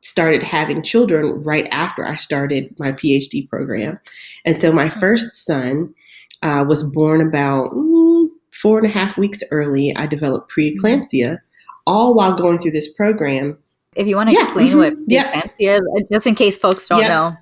started 0.00 0.42
having 0.42 0.82
children 0.82 1.42
right 1.42 1.68
after 1.70 2.06
I 2.06 2.14
started 2.16 2.74
my 2.78 2.92
PhD 2.92 3.48
program. 3.48 3.98
And 4.44 4.56
so 4.56 4.72
my 4.72 4.88
first 4.88 5.44
son 5.44 5.94
uh, 6.42 6.64
was 6.66 6.82
born 6.82 7.20
about 7.20 7.70
mm, 7.72 8.28
four 8.52 8.78
and 8.78 8.86
a 8.86 8.90
half 8.90 9.18
weeks 9.18 9.42
early. 9.50 9.94
I 9.96 10.06
developed 10.06 10.50
preeclampsia, 10.50 11.38
all 11.86 12.14
while 12.14 12.34
going 12.34 12.58
through 12.58 12.72
this 12.72 12.92
program 12.92 13.58
if 13.96 14.06
you 14.06 14.16
want 14.16 14.30
to 14.30 14.36
yeah, 14.36 14.44
explain 14.44 14.68
mm-hmm, 14.68 14.78
what 14.78 15.08
preeclampsia 15.08 15.52
yeah. 15.58 15.78
is, 15.96 16.08
just 16.10 16.26
in 16.26 16.34
case 16.34 16.58
folks 16.58 16.88
don't 16.88 17.00
yeah. 17.00 17.08
know. 17.08 17.36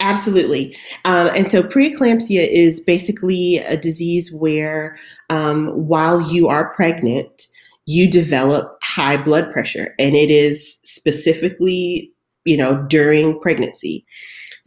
Absolutely. 0.00 0.76
Um, 1.04 1.28
and 1.34 1.48
so 1.48 1.62
preeclampsia 1.62 2.46
is 2.46 2.80
basically 2.80 3.58
a 3.58 3.76
disease 3.76 4.32
where 4.32 4.96
um, 5.28 5.68
while 5.88 6.20
you 6.20 6.48
are 6.48 6.72
pregnant, 6.74 7.48
you 7.86 8.08
develop 8.10 8.78
high 8.82 9.16
blood 9.16 9.52
pressure, 9.52 9.94
and 9.98 10.14
it 10.14 10.30
is 10.30 10.78
specifically, 10.84 12.12
you 12.44 12.56
know, 12.56 12.84
during 12.88 13.40
pregnancy. 13.40 14.04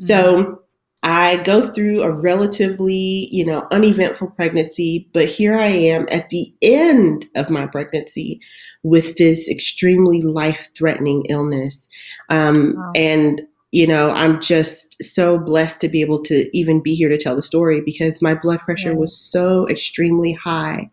Mm-hmm. 0.01 0.05
So 0.05 0.61
I 1.03 1.37
go 1.37 1.67
through 1.67 2.03
a 2.03 2.11
relatively, 2.11 3.27
you 3.31 3.43
know, 3.43 3.67
uneventful 3.71 4.31
pregnancy, 4.31 5.09
but 5.13 5.25
here 5.25 5.57
I 5.57 5.67
am 5.67 6.07
at 6.11 6.29
the 6.29 6.53
end 6.61 7.25
of 7.35 7.49
my 7.49 7.65
pregnancy 7.65 8.39
with 8.83 9.17
this 9.17 9.49
extremely 9.49 10.21
life 10.21 10.69
threatening 10.77 11.25
illness. 11.27 11.87
Um, 12.29 12.75
wow. 12.75 12.91
And, 12.95 13.41
you 13.71 13.87
know, 13.87 14.11
I'm 14.11 14.41
just 14.41 15.01
so 15.03 15.39
blessed 15.39 15.81
to 15.81 15.89
be 15.89 16.01
able 16.01 16.21
to 16.23 16.55
even 16.55 16.81
be 16.81 16.93
here 16.93 17.09
to 17.09 17.17
tell 17.17 17.35
the 17.35 17.43
story 17.43 17.81
because 17.81 18.21
my 18.21 18.35
blood 18.35 18.59
pressure 18.59 18.91
yeah. 18.91 18.97
was 18.97 19.17
so 19.17 19.67
extremely 19.69 20.33
high. 20.33 20.91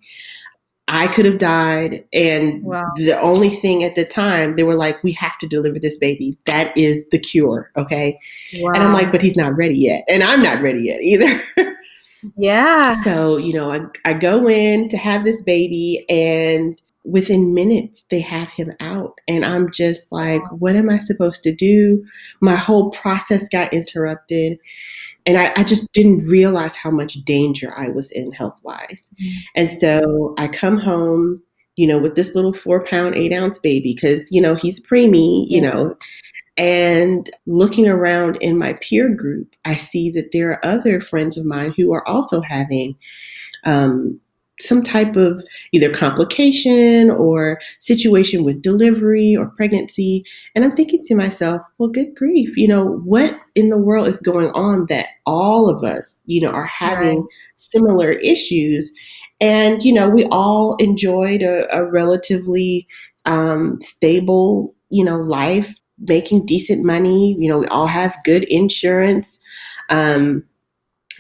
I 0.89 1.07
could 1.07 1.27
have 1.27 1.39
died. 1.39 2.05
And 2.13 2.63
wow. 2.65 2.91
the 2.97 3.21
only 3.21 3.51
thing 3.51 3.85
at 3.85 3.95
the 3.95 4.05
time, 4.05 4.57
they 4.57 4.63
were 4.63 4.75
like, 4.75 5.03
we 5.05 5.13
have 5.13 5.37
to 5.39 5.47
deliver 5.47 5.79
this 5.79 5.99
baby. 5.99 6.39
That 6.47 6.77
is 6.77 7.07
the 7.11 7.19
cure. 7.19 7.71
Okay. 7.77 8.19
Wow. 8.57 8.73
And 8.73 8.83
I'm 8.83 8.93
like, 8.93 9.13
but 9.13 9.21
he's 9.21 9.37
not 9.37 9.55
ready 9.57 9.77
yet. 9.77 10.05
And 10.09 10.23
I'm 10.23 10.43
not 10.43 10.63
ready 10.63 10.85
yet 10.85 11.01
either. 11.03 11.43
yeah. 12.37 13.01
So, 13.05 13.37
you 13.37 13.53
know, 13.53 13.71
I, 13.71 13.81
I 14.05 14.15
go 14.15 14.49
in 14.49 14.89
to 14.89 14.97
have 14.97 15.25
this 15.25 15.43
baby 15.43 16.05
and 16.09 16.81
within 17.05 17.55
minutes 17.55 18.05
they 18.11 18.21
have 18.21 18.51
him 18.51 18.73
out 18.81 19.19
and 19.27 19.45
i'm 19.45 19.71
just 19.73 20.11
like 20.13 20.43
what 20.53 20.77
am 20.77 20.91
i 20.91 20.99
supposed 20.99 21.43
to 21.43 21.55
do 21.55 22.05
my 22.41 22.55
whole 22.55 22.91
process 22.91 23.49
got 23.49 23.73
interrupted 23.73 24.59
and 25.29 25.37
I, 25.37 25.53
I, 25.57 25.65
just 25.65 25.93
didn't 25.93 26.27
realize 26.31 26.75
how 26.75 26.91
much 26.91 27.23
danger 27.25 27.71
I 27.77 27.89
was 27.89 28.11
in 28.11 28.33
health 28.33 28.59
wise. 28.63 29.11
Mm-hmm. 29.21 29.39
And 29.57 29.71
so 29.71 30.35
I 30.39 30.49
come 30.49 30.79
home, 30.79 31.43
you 31.77 31.87
know, 31.87 31.99
with 31.99 32.15
this 32.15 32.35
little 32.35 32.55
four 32.55 32.83
pound, 32.83 33.15
eight 33.15 33.35
ounce 33.35 33.59
baby, 33.59 33.93
because, 33.95 34.33
you 34.33 34.41
know, 34.41 34.55
he's 34.55 34.81
preemie, 34.81 35.45
you 35.47 35.61
yeah. 35.61 35.71
know, 35.71 35.97
and 36.57 37.31
looking 37.47 37.87
around 37.87 38.37
in 38.41 38.59
my 38.59 38.73
peer 38.81 39.15
group, 39.15 39.55
I 39.67 39.77
see 39.77 40.11
that 40.13 40.33
there 40.33 40.51
are 40.51 40.65
other 40.65 40.99
friends 40.99 41.37
of 41.37 41.45
mine 41.45 41.75
who 41.77 41.93
are 41.93 42.07
also 42.09 42.41
having 42.41 42.97
um, 43.65 44.19
some 44.61 44.83
type 44.83 45.17
of 45.17 45.45
either 45.73 45.93
complication 45.93 47.11
or 47.11 47.61
situation 47.79 48.45
with 48.45 48.63
delivery 48.63 49.37
or 49.37 49.47
pregnancy. 49.51 50.25
And 50.55 50.65
I'm 50.65 50.75
thinking 50.75 51.03
to 51.05 51.15
myself, 51.15 51.63
well, 51.79 51.89
good 51.89 52.15
grief, 52.17 52.57
you 52.57 52.67
know, 52.67 52.99
what 53.05 53.39
in 53.55 53.71
the 53.71 53.79
world 53.79 54.09
is 54.09 54.21
going 54.21 54.51
on 54.51 54.87
that 54.89 55.09
all 55.27 55.69
of 55.69 55.85
us, 55.85 56.21
you 56.27 56.41
know, 56.41 56.51
are 56.51 56.67
having 56.67 57.21
right. 57.21 57.29
similar 57.57 58.11
issues? 58.11 58.93
And, 59.41 59.83
you 59.83 59.93
know, 59.93 60.09
we 60.09 60.25
all 60.27 60.75
enjoyed 60.77 61.43
a, 61.43 61.67
a 61.75 61.89
relatively 61.89 62.89
um, 63.25 63.81
stable, 63.81 64.75
you 64.91 65.05
know, 65.05 65.17
life, 65.17 65.73
making 66.01 66.47
decent 66.47 66.85
money. 66.85 67.37
You 67.39 67.49
know, 67.49 67.59
we 67.59 67.67
all 67.67 67.87
have 67.87 68.17
good 68.25 68.45
insurance. 68.45 69.39
Um, 69.91 70.45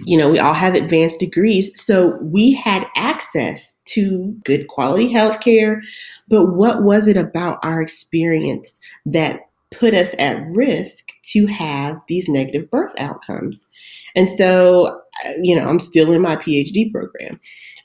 you 0.04 0.16
know, 0.16 0.30
we 0.30 0.38
all 0.38 0.54
have 0.54 0.74
advanced 0.74 1.18
degrees. 1.18 1.80
So 1.80 2.18
we 2.20 2.52
had 2.52 2.86
access 2.96 3.74
to 3.86 4.36
good 4.44 4.68
quality 4.68 5.10
health 5.10 5.40
care. 5.40 5.82
But 6.28 6.52
what 6.54 6.82
was 6.82 7.08
it 7.08 7.16
about 7.16 7.58
our 7.62 7.80
experience 7.80 8.78
that 9.06 9.42
put 9.70 9.94
us 9.94 10.14
at 10.18 10.42
risk 10.48 11.10
to 11.32 11.46
have 11.46 12.00
these 12.08 12.28
negative 12.28 12.70
birth 12.70 12.92
outcomes? 12.98 13.66
And 14.14 14.30
so, 14.30 15.00
you 15.42 15.56
know, 15.56 15.66
I'm 15.66 15.80
still 15.80 16.12
in 16.12 16.22
my 16.22 16.36
PhD 16.36 16.90
program. 16.92 17.40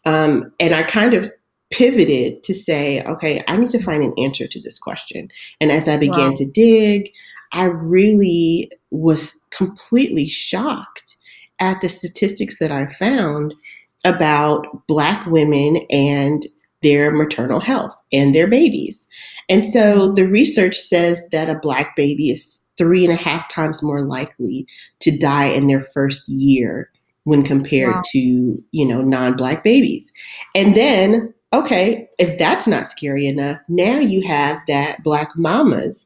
Um, 0.05 0.51
and 0.59 0.75
I 0.75 0.83
kind 0.83 1.13
of 1.13 1.31
pivoted 1.71 2.43
to 2.43 2.53
say, 2.53 3.01
okay, 3.03 3.43
I 3.47 3.57
need 3.57 3.69
to 3.69 3.81
find 3.81 4.03
an 4.03 4.13
answer 4.17 4.47
to 4.47 4.61
this 4.61 4.77
question. 4.77 5.29
And 5.59 5.71
as 5.71 5.87
I 5.87 5.97
began 5.97 6.31
wow. 6.31 6.35
to 6.37 6.45
dig, 6.45 7.11
I 7.51 7.65
really 7.65 8.69
was 8.91 9.39
completely 9.49 10.27
shocked 10.27 11.17
at 11.59 11.81
the 11.81 11.89
statistics 11.89 12.59
that 12.59 12.71
I 12.71 12.87
found 12.87 13.53
about 14.03 14.65
Black 14.87 15.25
women 15.27 15.77
and 15.89 16.45
their 16.81 17.11
maternal 17.11 17.61
health 17.61 17.95
and 18.11 18.35
their 18.35 18.47
babies. 18.47 19.07
And 19.47 19.65
so 19.65 20.11
the 20.11 20.27
research 20.27 20.77
says 20.77 21.23
that 21.31 21.49
a 21.49 21.59
Black 21.59 21.95
baby 21.95 22.29
is 22.29 22.63
three 22.77 23.05
and 23.05 23.13
a 23.13 23.17
half 23.17 23.47
times 23.49 23.81
more 23.81 24.01
likely 24.01 24.67
to 24.99 25.17
die 25.17 25.45
in 25.45 25.67
their 25.67 25.81
first 25.81 26.27
year 26.27 26.89
when 27.23 27.43
compared 27.43 27.95
wow. 27.95 28.01
to, 28.11 28.63
you 28.71 28.85
know, 28.85 29.01
non-black 29.01 29.63
babies. 29.63 30.11
And 30.55 30.75
then, 30.75 31.33
okay, 31.53 32.09
if 32.19 32.37
that's 32.37 32.67
not 32.67 32.87
scary 32.87 33.27
enough, 33.27 33.61
now 33.69 33.99
you 33.99 34.27
have 34.27 34.59
that 34.67 35.03
black 35.03 35.29
mamas 35.37 36.05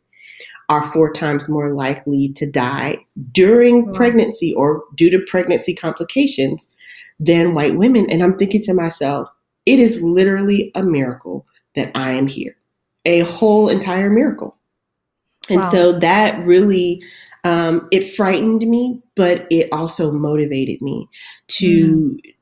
are 0.69 0.83
four 0.83 1.11
times 1.11 1.47
more 1.47 1.73
likely 1.73 2.29
to 2.33 2.49
die 2.49 2.97
during 3.31 3.93
pregnancy 3.93 4.53
or 4.53 4.83
due 4.95 5.09
to 5.09 5.19
pregnancy 5.27 5.73
complications 5.73 6.69
than 7.19 7.53
white 7.53 7.77
women. 7.77 8.09
And 8.09 8.21
I'm 8.21 8.37
thinking 8.37 8.61
to 8.63 8.73
myself, 8.73 9.29
it 9.65 9.79
is 9.79 10.01
literally 10.03 10.71
a 10.75 10.83
miracle 10.83 11.47
that 11.75 11.91
I 11.95 12.13
am 12.13 12.27
here, 12.27 12.57
a 13.05 13.21
whole 13.21 13.69
entire 13.69 14.09
miracle. 14.09 14.57
And 15.49 15.61
wow. 15.61 15.69
so 15.69 15.99
that 15.99 16.45
really, 16.45 17.01
um, 17.45 17.87
it 17.91 18.01
frightened 18.01 18.67
me, 18.67 19.01
but 19.15 19.47
it 19.49 19.69
also 19.71 20.11
motivated 20.11 20.81
me 20.81 21.09
to. 21.47 22.19
Mm. 22.23 22.33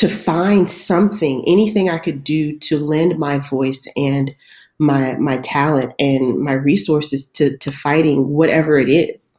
To 0.00 0.08
find 0.08 0.70
something, 0.70 1.42
anything 1.46 1.88
I 1.88 1.96
could 1.96 2.22
do 2.22 2.58
to 2.58 2.78
lend 2.78 3.18
my 3.18 3.38
voice 3.38 3.90
and 3.96 4.34
my 4.78 5.14
my 5.16 5.38
talent 5.38 5.94
and 5.98 6.40
my 6.40 6.52
resources 6.52 7.26
to 7.28 7.56
to 7.58 7.72
fighting 7.72 8.28
whatever 8.28 8.78
it 8.78 8.88
is. 8.88 9.30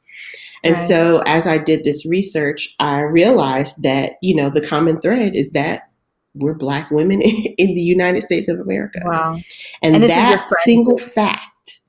And 0.63 0.75
right. 0.75 0.87
so 0.87 1.21
as 1.25 1.45
I 1.45 1.57
did 1.57 1.83
this 1.83 2.05
research, 2.05 2.75
I 2.79 3.01
realized 3.01 3.83
that, 3.83 4.13
you 4.21 4.35
know, 4.35 4.49
the 4.49 4.65
common 4.65 4.99
thread 4.99 5.35
is 5.35 5.51
that 5.51 5.89
we're 6.33 6.55
black 6.55 6.89
women 6.91 7.21
in 7.21 7.73
the 7.73 7.81
United 7.81 8.23
States 8.23 8.47
of 8.47 8.59
America. 8.59 8.99
Wow. 9.05 9.39
And, 9.81 9.95
and 9.95 10.03
that 10.05 10.47
single 10.63 10.97
fact, 10.97 11.81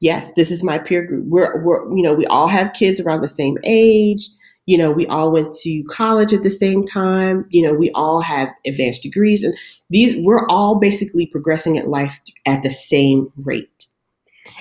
yes, 0.00 0.32
this 0.34 0.50
is 0.50 0.62
my 0.62 0.78
peer 0.78 1.04
group. 1.04 1.24
We're 1.26 1.62
we're 1.62 1.88
you 1.94 2.02
know, 2.02 2.14
we 2.14 2.26
all 2.26 2.48
have 2.48 2.72
kids 2.72 3.00
around 3.00 3.22
the 3.22 3.28
same 3.28 3.56
age 3.64 4.28
you 4.66 4.78
know, 4.78 4.90
we 4.90 5.06
all 5.08 5.30
went 5.30 5.52
to 5.52 5.84
college 5.84 6.32
at 6.32 6.42
the 6.42 6.50
same 6.50 6.84
time. 6.84 7.46
You 7.50 7.62
know, 7.62 7.74
we 7.74 7.90
all 7.90 8.20
have 8.20 8.48
advanced 8.66 9.02
degrees, 9.02 9.42
and 9.42 9.54
these 9.90 10.16
we're 10.24 10.46
all 10.48 10.78
basically 10.78 11.26
progressing 11.26 11.78
at 11.78 11.88
life 11.88 12.18
at 12.46 12.62
the 12.62 12.70
same 12.70 13.30
rate. 13.44 13.86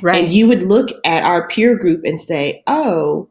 Right. 0.02 0.26
And 0.26 0.34
you 0.34 0.48
would 0.48 0.64
look 0.64 0.90
at 1.06 1.24
our 1.24 1.48
peer 1.48 1.78
group 1.78 2.04
and 2.04 2.22
say, 2.22 2.64
"Oh, 2.68 3.30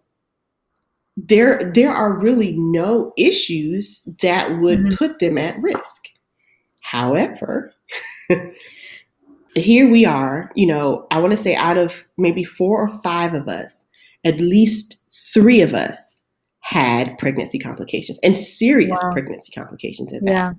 there 1.16 1.70
there 1.74 1.92
are 1.92 2.18
really 2.18 2.54
no 2.56 3.12
issues 3.18 4.06
that 4.22 4.58
would 4.60 4.80
mm-hmm. 4.80 4.96
put 4.96 5.18
them 5.18 5.36
at 5.36 5.60
risk." 5.60 6.08
However, 6.80 7.72
here 9.54 9.90
we 9.90 10.04
are, 10.04 10.50
you 10.56 10.66
know, 10.66 11.06
I 11.10 11.20
want 11.20 11.32
to 11.32 11.36
say 11.36 11.54
out 11.54 11.78
of 11.78 12.06
maybe 12.18 12.44
4 12.44 12.82
or 12.82 12.88
5 12.88 13.34
of 13.34 13.48
us, 13.48 13.80
at 14.24 14.40
least 14.40 15.00
3 15.32 15.60
of 15.60 15.74
us 15.74 16.11
had 16.72 17.18
pregnancy 17.18 17.58
complications 17.58 18.18
and 18.22 18.36
serious 18.36 18.98
wow. 19.02 19.12
pregnancy 19.12 19.52
complications 19.52 20.12
at 20.12 20.22
that. 20.24 20.30
Yeah. 20.30 20.52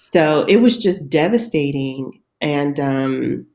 So 0.00 0.44
it 0.48 0.56
was 0.56 0.76
just 0.76 1.08
devastating. 1.08 2.20
And 2.40 2.80
um, 2.80 3.46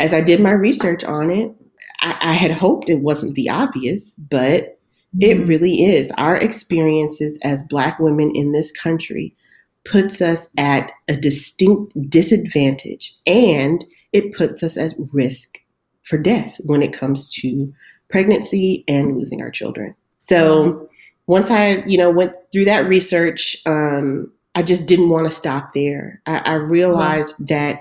as 0.00 0.14
I 0.14 0.22
did 0.22 0.40
my 0.40 0.52
research 0.52 1.04
on 1.04 1.30
it, 1.30 1.52
I, 2.00 2.16
I 2.20 2.32
had 2.32 2.52
hoped 2.52 2.88
it 2.88 3.00
wasn't 3.00 3.34
the 3.34 3.50
obvious, 3.50 4.14
but 4.16 4.78
mm-hmm. 5.16 5.22
it 5.22 5.46
really 5.46 5.84
is. 5.84 6.10
Our 6.16 6.36
experiences 6.36 7.38
as 7.42 7.66
Black 7.68 7.98
women 7.98 8.30
in 8.34 8.52
this 8.52 8.72
country 8.72 9.36
puts 9.84 10.22
us 10.22 10.48
at 10.56 10.90
a 11.08 11.16
distinct 11.16 11.92
disadvantage 12.08 13.14
and 13.26 13.84
it 14.14 14.32
puts 14.32 14.62
us 14.62 14.78
at 14.78 14.94
risk 15.12 15.58
for 16.02 16.16
death 16.16 16.58
when 16.60 16.82
it 16.82 16.94
comes 16.94 17.28
to 17.34 17.70
pregnancy 18.08 18.84
and 18.88 19.14
losing 19.14 19.42
our 19.42 19.50
children. 19.50 19.94
So 20.20 20.88
once 21.26 21.50
I, 21.50 21.82
you 21.86 21.96
know, 21.96 22.10
went 22.10 22.34
through 22.52 22.66
that 22.66 22.88
research, 22.88 23.56
um, 23.66 24.30
I 24.54 24.62
just 24.62 24.86
didn't 24.86 25.10
want 25.10 25.26
to 25.26 25.32
stop 25.32 25.74
there. 25.74 26.20
I, 26.26 26.38
I 26.38 26.54
realized 26.54 27.48
that 27.48 27.80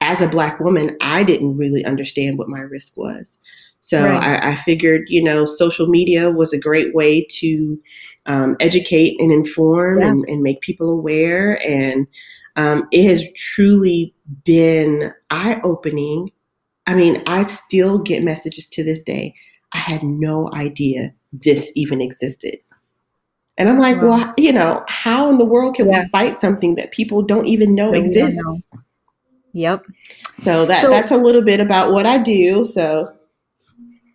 as 0.00 0.20
a 0.20 0.28
black 0.28 0.60
woman, 0.60 0.96
I 1.00 1.24
didn't 1.24 1.56
really 1.56 1.84
understand 1.84 2.38
what 2.38 2.48
my 2.48 2.60
risk 2.60 2.96
was. 2.96 3.38
So 3.80 4.02
right. 4.02 4.42
I, 4.42 4.52
I, 4.52 4.54
figured, 4.54 5.04
you 5.08 5.22
know, 5.22 5.44
social 5.44 5.86
media 5.86 6.30
was 6.30 6.54
a 6.54 6.58
great 6.58 6.94
way 6.94 7.26
to 7.32 7.78
um, 8.24 8.56
educate 8.58 9.16
and 9.20 9.30
inform 9.30 10.00
yeah. 10.00 10.08
and, 10.08 10.24
and, 10.26 10.42
make 10.42 10.62
people 10.62 10.90
aware. 10.90 11.60
And 11.68 12.06
um, 12.56 12.88
it 12.92 13.06
has 13.06 13.30
truly 13.36 14.14
been 14.44 15.12
eye 15.30 15.60
opening. 15.62 16.30
I 16.86 16.94
mean, 16.94 17.22
I 17.26 17.44
still 17.44 17.98
get 17.98 18.22
messages 18.22 18.66
to 18.68 18.82
this 18.82 19.02
day. 19.02 19.34
I 19.74 19.78
had 19.78 20.02
no 20.02 20.50
idea 20.54 21.12
this 21.32 21.70
even 21.74 22.00
existed. 22.00 22.56
And 23.56 23.68
I'm 23.68 23.78
like, 23.78 24.02
wow. 24.02 24.08
well, 24.08 24.34
you 24.36 24.52
know, 24.52 24.84
how 24.88 25.28
in 25.30 25.38
the 25.38 25.44
world 25.44 25.76
can 25.76 25.88
yeah. 25.88 26.02
we 26.02 26.08
fight 26.08 26.40
something 26.40 26.74
that 26.74 26.90
people 26.90 27.22
don't 27.22 27.46
even 27.46 27.74
know 27.74 27.92
exists? 27.92 28.40
Know. 28.42 28.58
Yep. 29.52 29.84
So 30.40 30.66
that 30.66 30.82
so, 30.82 30.90
that's 30.90 31.12
a 31.12 31.16
little 31.16 31.42
bit 31.42 31.60
about 31.60 31.92
what 31.92 32.06
I 32.06 32.18
do. 32.18 32.66
So 32.66 33.12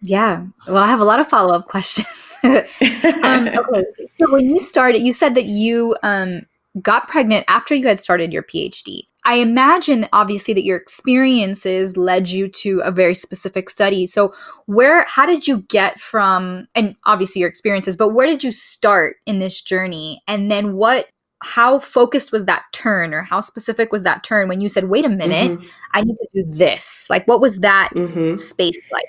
yeah. 0.02 0.46
Well, 0.68 0.78
I 0.78 0.88
have 0.88 1.00
a 1.00 1.06
lot 1.06 1.20
of 1.20 1.28
follow 1.28 1.54
up 1.54 1.68
questions. 1.68 2.08
um, 2.44 2.54
okay. 3.24 3.86
So 4.20 4.32
when 4.32 4.50
you 4.50 4.60
started, 4.60 5.02
you 5.02 5.14
said 5.14 5.36
that 5.36 5.46
you 5.46 5.96
um, 6.04 6.46
got 6.82 7.08
pregnant 7.10 7.46
after 7.48 7.76
you 7.76 7.88
had 7.88 8.00
started 8.00 8.32
your 8.32 8.44
PhD. 8.44 9.04
I 9.26 9.36
imagine, 9.36 10.08
obviously, 10.14 10.54
that 10.54 10.64
your 10.64 10.78
experiences 10.78 11.98
led 11.98 12.30
you 12.30 12.48
to 12.50 12.80
a 12.80 12.92
very 12.92 13.14
specific 13.14 13.70
study. 13.70 14.08
So, 14.08 14.34
where, 14.66 15.04
how 15.06 15.26
did 15.26 15.48
you 15.48 15.60
get 15.64 16.00
from, 16.00 16.68
and 16.74 16.96
obviously 17.06 17.42
your 17.42 17.50
experiences, 17.50 17.98
but 17.98 18.10
where 18.10 18.28
did 18.28 18.44
you 18.44 18.52
start 18.52 19.18
in 19.26 19.40
this 19.40 19.62
journey? 19.62 20.22
And 20.28 20.50
then 20.50 20.74
what, 20.74 21.08
how 21.42 21.80
focused 21.80 22.32
was 22.32 22.46
that 22.46 22.64
turn 22.74 23.14
or 23.14 23.24
how 23.24 23.42
specific 23.42 23.92
was 23.92 24.04
that 24.04 24.24
turn 24.24 24.48
when 24.48 24.62
you 24.62 24.70
said, 24.70 24.90
wait 24.90 25.06
a 25.06 25.10
minute, 25.10 25.52
mm-hmm. 25.52 25.68
I 25.94 26.02
need 26.02 26.16
to 26.16 26.28
do 26.34 26.44
this? 26.46 27.08
Like, 27.10 27.28
what 27.28 27.42
was 27.42 27.60
that 27.60 27.92
mm-hmm. 27.94 28.36
space 28.36 28.90
like? 28.92 29.06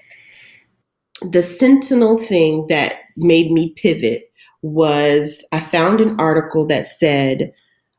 the 1.23 1.43
sentinel 1.43 2.17
thing 2.19 2.67
that 2.69 2.95
made 3.17 3.53
me 3.53 3.75
pivot 3.77 4.33
was 4.63 5.47
I 5.53 5.61
found 5.61 6.01
an 6.01 6.19
article 6.19 6.67
that 6.67 6.87
said 6.87 7.53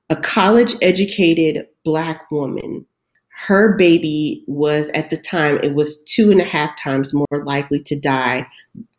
a 0.10 0.16
college 0.16 0.74
educated 0.82 1.66
black 1.84 2.30
woman, 2.32 2.86
her 3.30 3.76
baby 3.76 4.44
was 4.48 4.90
at 4.90 5.10
the 5.10 5.18
time, 5.18 5.60
it 5.64 5.74
was 5.74 6.04
two 6.04 6.32
and 6.32 6.42
a 6.42 6.46
half 6.46 6.78
times 6.78 7.14
more 7.14 7.44
likely 7.46 7.82
to 7.84 8.00
die 8.00 8.48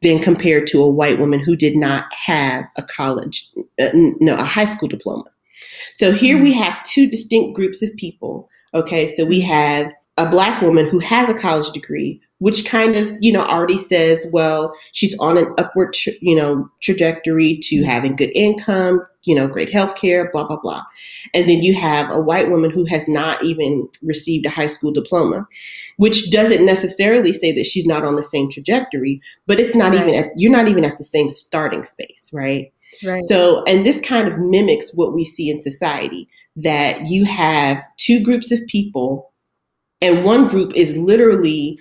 than 0.00 0.18
compared 0.18 0.66
to 0.66 0.82
a 0.82 0.90
white 0.90 1.18
woman 1.18 1.38
who 1.38 1.54
did 1.54 1.76
not 1.76 2.12
have 2.12 2.64
a 2.76 2.82
college, 2.82 3.48
uh, 3.80 3.90
no, 3.94 4.34
a 4.34 4.44
high 4.44 4.64
school 4.64 4.88
diploma. 4.88 5.24
So 5.92 6.12
here 6.12 6.42
we 6.42 6.50
mm-hmm. 6.50 6.62
have 6.62 6.82
two 6.84 7.08
distinct 7.08 7.54
groups 7.54 7.82
of 7.82 7.94
people. 7.96 8.48
Okay, 8.74 9.06
so 9.06 9.24
we 9.24 9.40
have 9.42 9.92
a 10.16 10.28
black 10.28 10.60
woman 10.60 10.88
who 10.88 10.98
has 10.98 11.28
a 11.28 11.34
college 11.34 11.70
degree 11.72 12.20
which 12.42 12.64
kind 12.64 12.96
of 12.96 13.08
you 13.20 13.32
know 13.32 13.42
already 13.42 13.78
says 13.78 14.26
well 14.32 14.74
she's 14.90 15.16
on 15.18 15.38
an 15.38 15.54
upward 15.58 15.92
tra- 15.92 16.12
you 16.20 16.34
know 16.34 16.68
trajectory 16.80 17.58
to 17.62 17.82
having 17.84 18.16
good 18.16 18.32
income 18.34 19.00
you 19.22 19.34
know 19.34 19.46
great 19.46 19.72
health 19.72 19.94
care 19.94 20.28
blah 20.32 20.46
blah 20.46 20.60
blah 20.60 20.82
and 21.32 21.48
then 21.48 21.62
you 21.62 21.72
have 21.74 22.10
a 22.10 22.20
white 22.20 22.50
woman 22.50 22.70
who 22.70 22.84
has 22.84 23.06
not 23.06 23.42
even 23.44 23.88
received 24.02 24.44
a 24.44 24.50
high 24.50 24.66
school 24.66 24.90
diploma 24.90 25.46
which 25.96 26.30
doesn't 26.30 26.66
necessarily 26.66 27.32
say 27.32 27.52
that 27.52 27.66
she's 27.66 27.86
not 27.86 28.04
on 28.04 28.16
the 28.16 28.24
same 28.24 28.50
trajectory 28.50 29.20
but 29.46 29.60
it's 29.60 29.74
not 29.74 29.94
right. 29.94 30.02
even 30.02 30.14
at 30.14 30.30
you're 30.36 30.50
not 30.50 30.68
even 30.68 30.84
at 30.84 30.98
the 30.98 31.04
same 31.04 31.28
starting 31.28 31.84
space 31.84 32.28
right 32.32 32.72
Right. 33.04 33.22
So, 33.22 33.64
and 33.64 33.86
this 33.86 34.00
kind 34.00 34.28
of 34.28 34.38
mimics 34.38 34.92
what 34.94 35.14
we 35.14 35.24
see 35.24 35.48
in 35.48 35.58
society 35.58 36.28
that 36.56 37.06
you 37.06 37.24
have 37.24 37.82
two 37.96 38.22
groups 38.22 38.52
of 38.52 38.60
people, 38.66 39.32
and 40.00 40.24
one 40.24 40.48
group 40.48 40.72
is 40.74 40.96
literally 40.98 41.78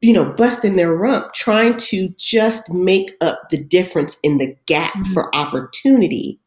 you 0.00 0.12
know, 0.12 0.32
busting 0.32 0.76
their 0.76 0.92
rump, 0.92 1.32
trying 1.32 1.76
to 1.76 2.08
just 2.16 2.70
make 2.70 3.12
up 3.20 3.48
the 3.50 3.62
difference 3.62 4.18
in 4.22 4.38
the 4.38 4.56
gap 4.66 4.94
mm-hmm. 4.94 5.12
for 5.12 5.34
opportunity. 5.34 6.40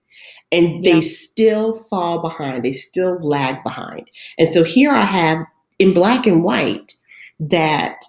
And 0.54 0.84
they 0.84 0.96
yeah. 0.96 1.02
still 1.02 1.76
fall 1.84 2.22
behind, 2.22 2.64
they 2.64 2.74
still 2.74 3.20
lag 3.22 3.64
behind. 3.64 4.12
And 4.38 4.50
so 4.50 4.64
here 4.64 4.92
I 4.92 5.04
have 5.04 5.46
in 5.80 5.94
black 5.94 6.28
and 6.28 6.44
white 6.44 6.94
that 7.40 8.04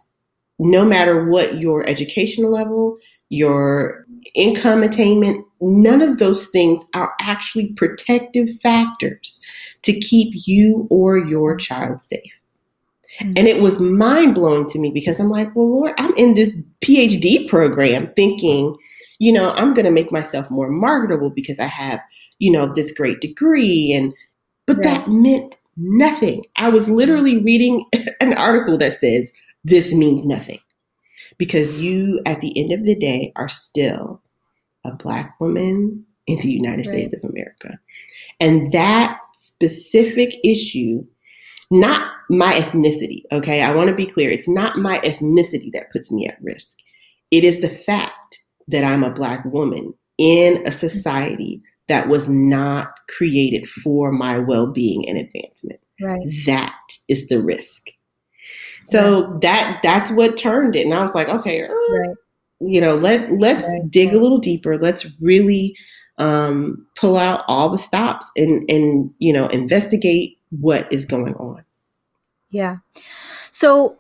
no 0.58 0.84
matter 0.84 1.24
what 1.28 1.58
your 1.58 1.86
educational 1.88 2.50
level, 2.50 2.98
your 3.28 4.06
income 4.34 4.82
attainment, 4.82 5.44
none 5.60 6.02
of 6.02 6.18
those 6.18 6.48
things 6.48 6.84
are 6.94 7.14
actually 7.20 7.72
protective 7.72 8.48
factors 8.60 9.40
to 9.82 9.98
keep 9.98 10.34
you 10.46 10.86
or 10.90 11.18
your 11.18 11.56
child 11.56 12.02
safe. 12.02 12.32
Mm-hmm. 13.20 13.32
And 13.36 13.48
it 13.48 13.60
was 13.60 13.80
mind 13.80 14.34
blowing 14.34 14.66
to 14.68 14.78
me 14.78 14.90
because 14.90 15.20
I'm 15.20 15.28
like, 15.28 15.54
well, 15.54 15.70
Lord, 15.70 15.92
I'm 15.98 16.14
in 16.16 16.34
this 16.34 16.56
PhD 16.80 17.48
program 17.48 18.12
thinking, 18.14 18.76
you 19.18 19.32
know, 19.32 19.50
I'm 19.50 19.74
going 19.74 19.84
to 19.84 19.90
make 19.90 20.10
myself 20.10 20.50
more 20.50 20.68
marketable 20.68 21.30
because 21.30 21.60
I 21.60 21.66
have, 21.66 22.00
you 22.38 22.50
know, 22.50 22.72
this 22.72 22.92
great 22.92 23.20
degree. 23.20 23.92
And, 23.92 24.14
but 24.66 24.78
right. 24.78 24.84
that 24.84 25.08
meant 25.08 25.60
nothing. 25.76 26.44
I 26.56 26.68
was 26.70 26.88
literally 26.88 27.38
reading 27.38 27.84
an 28.20 28.34
article 28.34 28.78
that 28.78 28.94
says, 28.94 29.30
this 29.64 29.92
means 29.92 30.24
nothing 30.24 30.58
because 31.38 31.80
you, 31.80 32.20
at 32.26 32.40
the 32.40 32.58
end 32.58 32.72
of 32.72 32.84
the 32.84 32.94
day, 32.94 33.32
are 33.36 33.48
still 33.48 34.20
a 34.84 34.94
Black 34.94 35.38
woman 35.40 36.04
in 36.26 36.38
the 36.40 36.50
United 36.50 36.86
right. 36.86 36.86
States 36.86 37.12
of 37.12 37.28
America. 37.28 37.78
And 38.40 38.72
that 38.72 39.18
specific 39.36 40.34
issue 40.44 41.04
not 41.72 42.12
my 42.28 42.52
ethnicity, 42.52 43.22
okay? 43.32 43.62
I 43.62 43.74
want 43.74 43.88
to 43.88 43.94
be 43.94 44.06
clear. 44.06 44.30
It's 44.30 44.48
not 44.48 44.78
my 44.78 44.98
ethnicity 44.98 45.70
that 45.72 45.90
puts 45.90 46.12
me 46.12 46.26
at 46.26 46.38
risk. 46.42 46.78
It 47.30 47.44
is 47.44 47.60
the 47.60 47.68
fact 47.68 48.38
that 48.68 48.84
I'm 48.84 49.02
a 49.02 49.12
Black 49.12 49.44
woman 49.46 49.94
in 50.18 50.62
a 50.66 50.72
society 50.72 51.62
that 51.88 52.08
was 52.08 52.28
not 52.28 52.88
created 53.08 53.66
for 53.66 54.12
my 54.12 54.38
well 54.38 54.66
being 54.66 55.08
and 55.08 55.18
advancement. 55.18 55.80
Right. 56.00 56.26
That 56.46 56.78
is 57.08 57.28
the 57.28 57.42
risk. 57.42 57.88
So 58.86 59.38
that 59.42 59.80
that's 59.82 60.10
what 60.10 60.36
turned 60.36 60.74
it, 60.74 60.84
and 60.84 60.94
I 60.94 61.02
was 61.02 61.14
like, 61.14 61.28
okay, 61.28 61.62
uh, 61.62 61.72
right. 61.72 62.16
you 62.60 62.80
know, 62.80 62.96
let 62.96 63.30
let's 63.32 63.66
right. 63.66 63.90
dig 63.90 64.12
a 64.12 64.18
little 64.18 64.38
deeper. 64.38 64.76
Let's 64.78 65.06
really 65.20 65.76
um, 66.18 66.86
pull 66.96 67.16
out 67.16 67.44
all 67.46 67.70
the 67.70 67.78
stops 67.78 68.28
and 68.36 68.68
and 68.68 69.10
you 69.18 69.32
know 69.32 69.46
investigate 69.48 70.38
what 70.60 70.92
is 70.92 71.04
going 71.04 71.34
on. 71.34 71.64
Yeah. 72.50 72.78
So 73.50 73.98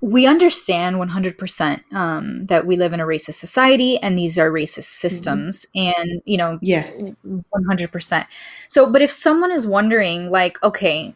we 0.00 0.26
understand 0.26 0.96
100% 0.96 1.92
um, 1.94 2.46
that 2.46 2.66
we 2.66 2.76
live 2.76 2.92
in 2.92 3.00
a 3.00 3.06
racist 3.06 3.34
society 3.34 3.98
and 3.98 4.18
these 4.18 4.38
are 4.38 4.50
racist 4.50 4.78
mm-hmm. 4.78 5.08
systems 5.08 5.66
mm-hmm. 5.74 6.00
and 6.00 6.22
you 6.24 6.36
know 6.36 6.58
yes 6.60 7.10
100% 7.24 8.26
so 8.68 8.90
but 8.90 9.02
if 9.02 9.10
someone 9.10 9.50
is 9.50 9.66
wondering 9.66 10.30
like 10.30 10.62
okay 10.62 11.14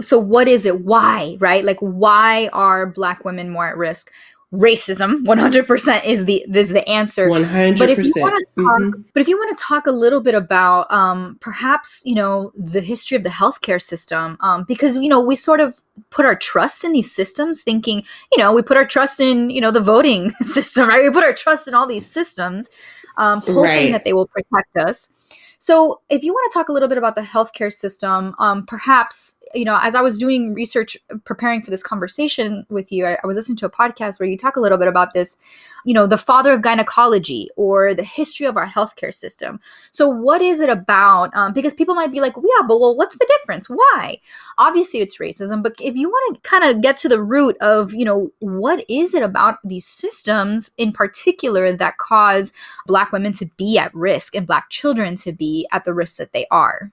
so 0.00 0.18
what 0.18 0.46
is 0.46 0.64
it 0.64 0.82
why 0.82 1.36
right 1.40 1.64
like 1.64 1.78
why 1.80 2.48
are 2.52 2.86
black 2.86 3.24
women 3.24 3.50
more 3.50 3.68
at 3.68 3.76
risk 3.76 4.12
racism 4.52 5.24
100% 5.24 6.04
is 6.06 6.24
the 6.24 6.42
is 6.54 6.70
the 6.70 6.88
answer 6.88 7.28
100% 7.28 7.76
but 7.78 7.90
if 7.90 7.98
you 7.98 8.12
want 8.16 8.34
to 8.34 8.62
talk 8.62 8.80
mm-hmm. 8.80 9.02
but 9.12 9.20
if 9.20 9.28
you 9.28 9.36
want 9.36 9.54
to 9.54 9.62
talk 9.62 9.86
a 9.86 9.90
little 9.90 10.22
bit 10.22 10.34
about 10.34 10.90
um, 10.90 11.36
perhaps 11.40 12.00
you 12.06 12.14
know 12.14 12.50
the 12.54 12.80
history 12.80 13.14
of 13.14 13.24
the 13.24 13.28
healthcare 13.28 13.80
system 13.80 14.38
um, 14.40 14.64
because 14.66 14.96
you 14.96 15.08
know 15.08 15.20
we 15.20 15.36
sort 15.36 15.60
of 15.60 15.78
put 16.08 16.24
our 16.24 16.34
trust 16.34 16.82
in 16.82 16.92
these 16.92 17.14
systems 17.14 17.62
thinking 17.62 18.02
you 18.32 18.38
know 18.38 18.54
we 18.54 18.62
put 18.62 18.78
our 18.78 18.86
trust 18.86 19.20
in 19.20 19.50
you 19.50 19.60
know 19.60 19.70
the 19.70 19.82
voting 19.82 20.30
system 20.40 20.88
right 20.88 21.02
we 21.02 21.10
put 21.10 21.24
our 21.24 21.34
trust 21.34 21.68
in 21.68 21.74
all 21.74 21.86
these 21.86 22.06
systems 22.10 22.70
um, 23.18 23.40
hoping 23.40 23.56
right. 23.56 23.92
that 23.92 24.04
they 24.04 24.14
will 24.14 24.28
protect 24.28 24.74
us 24.78 25.12
so 25.58 26.00
if 26.08 26.22
you 26.22 26.32
want 26.32 26.50
to 26.50 26.58
talk 26.58 26.70
a 26.70 26.72
little 26.72 26.88
bit 26.88 26.96
about 26.96 27.16
the 27.16 27.20
healthcare 27.20 27.72
system 27.72 28.34
um, 28.38 28.64
perhaps 28.64 29.36
you 29.54 29.64
know, 29.64 29.78
as 29.80 29.94
I 29.94 30.00
was 30.00 30.18
doing 30.18 30.54
research 30.54 30.96
preparing 31.24 31.62
for 31.62 31.70
this 31.70 31.82
conversation 31.82 32.66
with 32.68 32.92
you, 32.92 33.06
I, 33.06 33.16
I, 33.22 33.26
was 33.26 33.36
listening 33.36 33.56
to 33.58 33.66
a 33.66 33.70
podcast 33.70 34.18
where 34.18 34.28
you 34.28 34.36
talk 34.36 34.56
a 34.56 34.60
little 34.60 34.78
bit 34.78 34.88
about 34.88 35.14
this, 35.14 35.38
you 35.84 35.94
know, 35.94 36.06
the 36.06 36.18
father 36.18 36.52
of 36.52 36.62
gynecology 36.62 37.48
or 37.56 37.94
the 37.94 38.02
history 38.02 38.46
of 38.46 38.56
our 38.56 38.66
healthcare 38.66 39.14
system. 39.14 39.60
So, 39.90 40.08
what 40.08 40.42
is 40.42 40.60
it 40.60 40.68
about? 40.68 41.34
Um, 41.34 41.52
because 41.52 41.74
people 41.74 41.94
might 41.94 42.12
be 42.12 42.20
like, 42.20 42.34
yeah, 42.36 42.66
but 42.66 42.80
well, 42.80 42.96
what's 42.96 43.16
the 43.16 43.26
difference? 43.38 43.68
Why? 43.68 44.18
Obviously, 44.58 45.00
it's 45.00 45.18
racism, 45.18 45.62
but 45.62 45.74
if 45.80 45.96
you 45.96 46.08
want 46.08 46.34
to 46.34 46.48
kind 46.48 46.64
of 46.64 46.82
get 46.82 46.96
to 46.98 47.08
the 47.08 47.22
root 47.22 47.56
of, 47.60 47.94
you 47.94 48.04
know, 48.04 48.30
what 48.40 48.84
is 48.88 49.14
it 49.14 49.22
about 49.22 49.58
these 49.64 49.86
systems 49.86 50.70
in 50.76 50.92
particular 50.92 51.74
that 51.74 51.98
cause 51.98 52.52
Black 52.86 53.12
women 53.12 53.32
to 53.34 53.46
be 53.56 53.78
at 53.78 53.94
risk 53.94 54.34
and 54.34 54.46
Black 54.46 54.68
children 54.70 55.16
to 55.16 55.32
be 55.32 55.66
at 55.72 55.84
the 55.84 55.94
risk 55.94 56.18
that 56.18 56.32
they 56.32 56.46
are? 56.50 56.92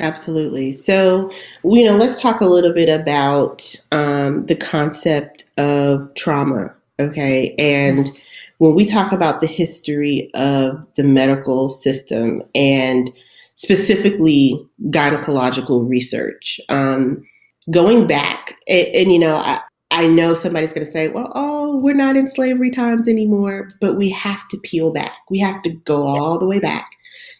Absolutely. 0.00 0.72
So, 0.72 1.30
you 1.62 1.84
know, 1.84 1.96
let's 1.96 2.20
talk 2.20 2.40
a 2.40 2.46
little 2.46 2.72
bit 2.72 2.88
about 2.88 3.74
um, 3.92 4.46
the 4.46 4.56
concept 4.56 5.44
of 5.58 6.12
trauma. 6.14 6.74
Okay. 6.98 7.54
And 7.58 8.10
when 8.58 8.74
we 8.74 8.86
talk 8.86 9.12
about 9.12 9.40
the 9.40 9.46
history 9.46 10.30
of 10.34 10.86
the 10.96 11.02
medical 11.02 11.68
system 11.68 12.42
and 12.54 13.10
specifically 13.54 14.58
gynecological 14.88 15.88
research, 15.88 16.58
um, 16.70 17.22
going 17.70 18.06
back, 18.06 18.54
and, 18.66 18.88
and 18.88 19.12
you 19.12 19.18
know, 19.18 19.36
I, 19.36 19.60
I 19.90 20.06
know 20.06 20.34
somebody's 20.34 20.72
going 20.72 20.86
to 20.86 20.90
say, 20.90 21.08
well, 21.08 21.30
oh, 21.34 21.76
we're 21.76 21.94
not 21.94 22.16
in 22.16 22.28
slavery 22.28 22.70
times 22.70 23.06
anymore, 23.06 23.68
but 23.80 23.96
we 23.96 24.08
have 24.10 24.46
to 24.48 24.58
peel 24.58 24.92
back. 24.92 25.12
We 25.30 25.40
have 25.40 25.60
to 25.62 25.70
go 25.70 26.06
all 26.06 26.38
the 26.38 26.46
way 26.46 26.58
back 26.58 26.90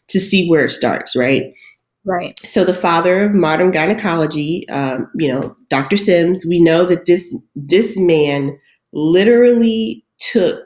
to 0.09 0.21
see 0.21 0.49
where 0.49 0.67
it 0.67 0.73
starts, 0.73 1.17
right? 1.17 1.55
Right. 2.05 2.39
So 2.39 2.65
the 2.65 2.75
father 2.75 3.25
of 3.25 3.35
modern 3.35 3.71
gynecology, 3.71 4.69
um, 4.71 5.11
you 5.17 5.29
know, 5.29 5.55
Dr. 5.69 5.97
Sims, 5.97 6.47
we 6.49 6.59
know 6.61 6.87
that 6.87 7.05
this 7.07 7.37
this 7.55 7.97
man 7.99 8.59
literally 8.93 10.05
took 10.19 10.63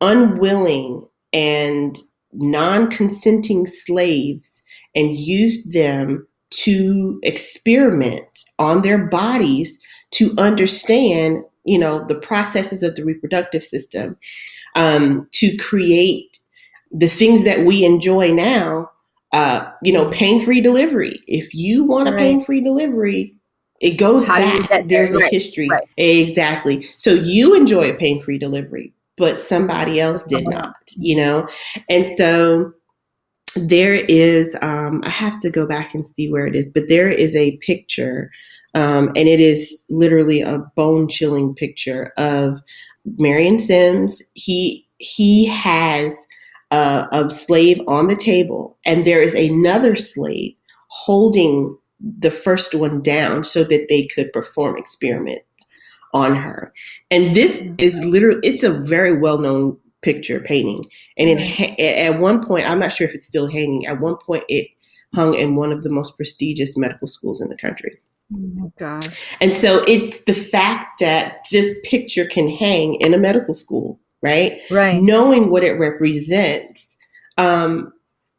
unwilling 0.00 1.08
and 1.32 1.96
non-consenting 2.32 3.66
slaves 3.66 4.62
and 4.94 5.16
used 5.16 5.72
them 5.72 6.26
to 6.50 7.18
experiment 7.22 8.44
on 8.58 8.82
their 8.82 8.98
bodies 8.98 9.78
to 10.12 10.34
understand, 10.38 11.42
you 11.64 11.78
know, 11.78 12.04
the 12.06 12.14
processes 12.20 12.82
of 12.82 12.94
the 12.94 13.04
reproductive 13.04 13.64
system, 13.64 14.16
um, 14.74 15.26
to 15.32 15.56
create 15.56 16.38
the 16.92 17.08
things 17.08 17.44
that 17.44 17.64
we 17.64 17.84
enjoy 17.84 18.32
now 18.32 18.90
uh, 19.32 19.70
you 19.82 19.92
know, 19.92 20.08
pain 20.10 20.44
free 20.44 20.60
delivery. 20.60 21.20
If 21.26 21.54
you 21.54 21.84
want 21.84 22.08
a 22.08 22.12
right. 22.12 22.18
pain 22.18 22.40
free 22.40 22.60
delivery, 22.60 23.34
it 23.80 23.98
goes 23.98 24.26
How 24.26 24.38
back. 24.38 24.88
There's 24.88 25.14
a 25.14 25.28
history. 25.28 25.68
Right. 25.68 25.84
Exactly. 25.96 26.88
So 26.96 27.12
you 27.12 27.54
enjoy 27.54 27.90
a 27.90 27.94
pain 27.94 28.20
free 28.20 28.38
delivery, 28.38 28.94
but 29.16 29.40
somebody 29.40 30.00
else 30.00 30.24
did 30.24 30.48
not, 30.48 30.76
you 30.96 31.16
know? 31.16 31.46
And 31.90 32.08
so 32.08 32.72
there 33.56 33.94
is, 33.94 34.56
um, 34.62 35.02
I 35.04 35.10
have 35.10 35.38
to 35.40 35.50
go 35.50 35.66
back 35.66 35.94
and 35.94 36.06
see 36.06 36.30
where 36.30 36.46
it 36.46 36.54
is, 36.54 36.70
but 36.70 36.88
there 36.88 37.10
is 37.10 37.34
a 37.36 37.56
picture, 37.58 38.30
um, 38.74 39.08
and 39.08 39.28
it 39.28 39.40
is 39.40 39.82
literally 39.88 40.40
a 40.40 40.58
bone 40.76 41.08
chilling 41.08 41.54
picture 41.54 42.12
of 42.16 42.60
Marion 43.18 43.58
Sims. 43.58 44.22
He, 44.34 44.86
he 44.98 45.46
has 45.46 46.14
uh, 46.70 47.06
a 47.12 47.30
slave 47.30 47.80
on 47.86 48.08
the 48.08 48.16
table, 48.16 48.78
and 48.84 49.06
there 49.06 49.22
is 49.22 49.34
another 49.34 49.96
slave 49.96 50.54
holding 50.88 51.76
the 52.00 52.30
first 52.30 52.74
one 52.74 53.02
down 53.02 53.44
so 53.44 53.64
that 53.64 53.86
they 53.88 54.06
could 54.06 54.32
perform 54.32 54.76
experiments 54.76 55.44
on 56.12 56.34
her. 56.34 56.72
And 57.10 57.34
this 57.34 57.62
is 57.78 58.02
literally, 58.04 58.40
it's 58.42 58.62
a 58.62 58.72
very 58.72 59.18
well 59.18 59.38
known 59.38 59.76
picture 60.02 60.40
painting. 60.40 60.84
And 61.18 61.28
it, 61.40 61.80
at 61.80 62.20
one 62.20 62.44
point, 62.44 62.68
I'm 62.68 62.78
not 62.78 62.92
sure 62.92 63.06
if 63.06 63.14
it's 63.14 63.26
still 63.26 63.48
hanging, 63.48 63.86
at 63.86 64.00
one 64.00 64.16
point, 64.16 64.44
it 64.48 64.68
hung 65.14 65.34
in 65.34 65.56
one 65.56 65.72
of 65.72 65.82
the 65.82 65.90
most 65.90 66.16
prestigious 66.16 66.76
medical 66.76 67.08
schools 67.08 67.40
in 67.40 67.48
the 67.48 67.56
country. 67.56 67.98
Oh 68.34 68.72
God. 68.78 69.06
And 69.40 69.54
so 69.54 69.84
it's 69.86 70.22
the 70.22 70.34
fact 70.34 71.00
that 71.00 71.46
this 71.50 71.76
picture 71.84 72.26
can 72.26 72.48
hang 72.48 72.96
in 72.96 73.14
a 73.14 73.18
medical 73.18 73.54
school 73.54 74.00
right? 74.26 74.60
Right. 74.70 75.00
Knowing 75.00 75.50
what 75.50 75.64
it 75.64 75.78
represents, 75.78 76.96
um, 77.38 77.92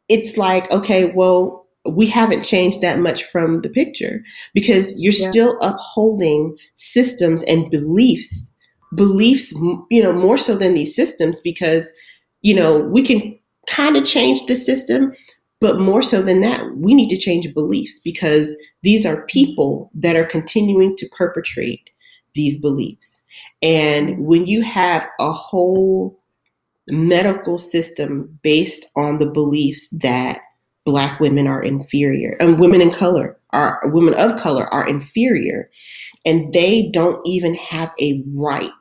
it's 0.10 0.38
like, 0.38 0.70
okay, 0.72 1.06
well, 1.06 1.66
we 1.90 2.06
haven't 2.08 2.44
changed 2.44 2.82
that 2.82 3.00
much 3.00 3.24
from 3.24 3.62
the 3.62 3.70
picture 3.70 4.22
because 4.54 5.00
you're 5.00 5.14
yeah. 5.14 5.30
still 5.30 5.58
upholding 5.62 6.58
systems 6.76 7.44
and 7.44 7.70
beliefs, 7.72 8.52
beliefs, 8.96 9.54
you 9.90 10.04
know, 10.04 10.14
more 10.14 10.38
so 10.38 10.56
than 10.56 10.74
these 10.74 10.96
systems 10.96 11.40
because, 11.40 11.92
you 12.42 12.54
know, 12.54 12.80
we 12.80 13.02
can 13.02 13.38
kind 13.70 13.96
of 13.96 14.06
change 14.06 14.46
the 14.46 14.56
system, 14.56 15.14
but 15.60 15.80
more 15.80 16.04
so 16.04 16.22
than 16.22 16.42
that, 16.42 16.64
we 16.76 16.94
need 16.94 17.10
to 17.10 17.18
change 17.18 17.54
beliefs 17.54 18.00
because 18.04 18.56
these 18.84 19.06
are 19.06 19.26
people 19.26 19.90
that 19.94 20.16
are 20.16 20.26
continuing 20.26 20.96
to 20.98 21.08
perpetrate 21.10 21.90
these 22.38 22.58
beliefs. 22.58 23.24
And 23.62 24.26
when 24.26 24.46
you 24.46 24.62
have 24.62 25.10
a 25.20 25.34
whole 25.34 26.18
medical 26.90 27.58
system 27.58 28.40
based 28.44 28.86
on 28.96 29.18
the 29.18 29.26
beliefs 29.26 29.90
that 29.90 30.40
black 30.86 31.20
women 31.20 31.48
are 31.48 31.62
inferior 31.62 32.38
and 32.40 32.60
women 32.62 32.80
in 32.80 32.90
color 32.92 33.38
are 33.52 33.82
women 33.86 34.14
of 34.14 34.40
color 34.40 34.74
are 34.74 34.88
inferior 34.88 35.70
and 36.26 36.54
they 36.54 36.90
don't 36.94 37.20
even 37.28 37.54
have 37.56 37.92
a 38.00 38.24
right 38.38 38.72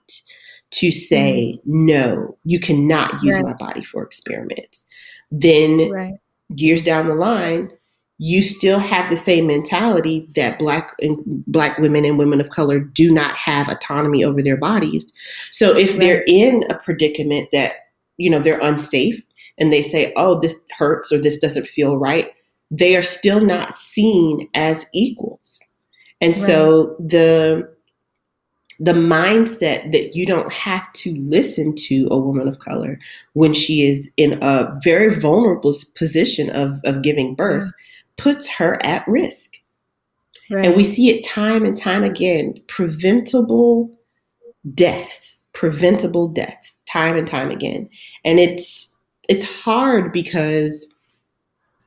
to 0.71 0.93
say 0.93 1.59
mm-hmm. 1.59 1.87
no 1.87 2.39
you 2.45 2.61
cannot 2.61 3.21
use 3.25 3.35
right. 3.35 3.45
my 3.45 3.55
body 3.55 3.83
for 3.83 4.05
experiments 4.05 4.87
then 5.33 5.91
right. 5.91 6.15
years 6.51 6.81
down 6.81 7.09
the 7.09 7.15
line 7.15 7.69
you 8.19 8.43
still 8.43 8.79
have 8.79 9.11
the 9.11 9.17
same 9.17 9.47
mentality 9.47 10.27
that 10.35 10.59
black 10.59 10.95
and 11.01 11.19
black 11.47 11.79
women 11.79 12.05
and 12.05 12.19
women 12.19 12.41
of 12.41 12.51
color 12.51 12.81
do 12.81 13.13
not 13.13 13.37
have 13.37 13.69
autonomy 13.69 14.25
over 14.25 14.43
their 14.43 14.57
bodies. 14.57 15.13
So 15.51 15.77
if 15.77 15.93
right. 15.93 16.01
they're 16.01 16.25
in 16.27 16.65
a 16.71 16.75
predicament 16.77 17.51
that 17.53 17.75
you 18.17 18.31
know 18.31 18.39
they're 18.39 18.61
unsafe 18.61 19.23
and 19.59 19.73
they 19.73 19.83
say, 19.83 20.13
"Oh, 20.17 20.41
this 20.41 20.63
hurts" 20.79 21.13
or 21.13 21.19
"This 21.19 21.39
doesn't 21.39 21.69
feel 21.69 21.99
right," 21.99 22.31
they 22.71 22.97
are 22.97 23.03
still 23.03 23.41
not 23.41 23.77
seen 23.77 24.49
as 24.55 24.87
equals. 24.95 25.61
And 26.23 26.35
right. 26.35 26.47
so 26.47 26.97
the 26.99 27.69
the 28.79 28.93
mindset 28.93 29.93
that 29.93 30.15
you 30.15 30.27
don't 30.27 30.53
have 30.53 30.91
to 30.93 31.15
listen 31.17 31.75
to 31.75 32.09
a 32.11 32.19
woman 32.19 32.47
of 32.47 32.59
color 32.59 32.99
when 33.33 33.55
she 33.55 33.87
is 33.87 34.11
in 34.19 34.39
a 34.43 34.79
very 34.85 35.19
vulnerable 35.19 35.75
position 35.95 36.51
of, 36.51 36.79
of 36.85 37.01
giving 37.01 37.35
birth 37.35 37.65
yeah 37.65 37.86
puts 38.17 38.49
her 38.49 38.85
at 38.85 39.07
risk. 39.07 39.55
Right. 40.51 40.67
And 40.67 40.77
we 40.77 40.85
see 40.85 41.11
it 41.11 41.25
time 41.25 41.65
and 41.65 41.77
time 41.77 42.05
again 42.05 42.55
preventable 42.69 43.93
deaths, 44.75 45.39
preventable 45.53 46.29
deaths, 46.29 46.79
time 46.89 47.17
and 47.17 47.27
time 47.27 47.51
again. 47.51 47.89
And 48.25 48.39
it's 48.39 48.97
it's 49.29 49.45
hard 49.45 50.13
because 50.13 50.87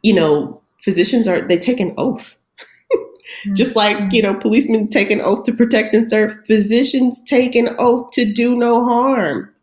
you 0.02 0.14
know, 0.14 0.62
physicians 0.80 1.28
are 1.28 1.42
they 1.42 1.58
take 1.58 1.80
an 1.80 1.94
oath. 1.98 2.38
Just 3.54 3.76
like, 3.76 3.98
mm-hmm. 3.98 4.12
you 4.12 4.22
know, 4.22 4.34
policemen 4.34 4.88
take 4.88 5.12
an 5.12 5.22
oath 5.22 5.44
to 5.44 5.54
protect 5.54 5.94
and 5.94 6.10
serve, 6.10 6.38
physicians 6.46 7.22
take 7.24 7.56
an 7.56 7.76
oath 7.78 8.12
to 8.14 8.32
do 8.32 8.56
no 8.56 8.84
harm 8.84 9.54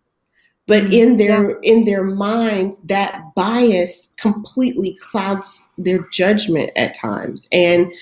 but 0.66 0.84
mm-hmm. 0.84 0.92
in 0.92 1.16
their 1.16 1.50
yeah. 1.50 1.56
in 1.62 1.84
their 1.84 2.04
minds 2.04 2.78
that 2.80 3.22
bias 3.34 4.12
completely 4.16 4.96
clouds 5.00 5.68
their 5.78 6.06
judgment 6.12 6.70
at 6.76 6.94
times 6.94 7.48
and 7.52 7.92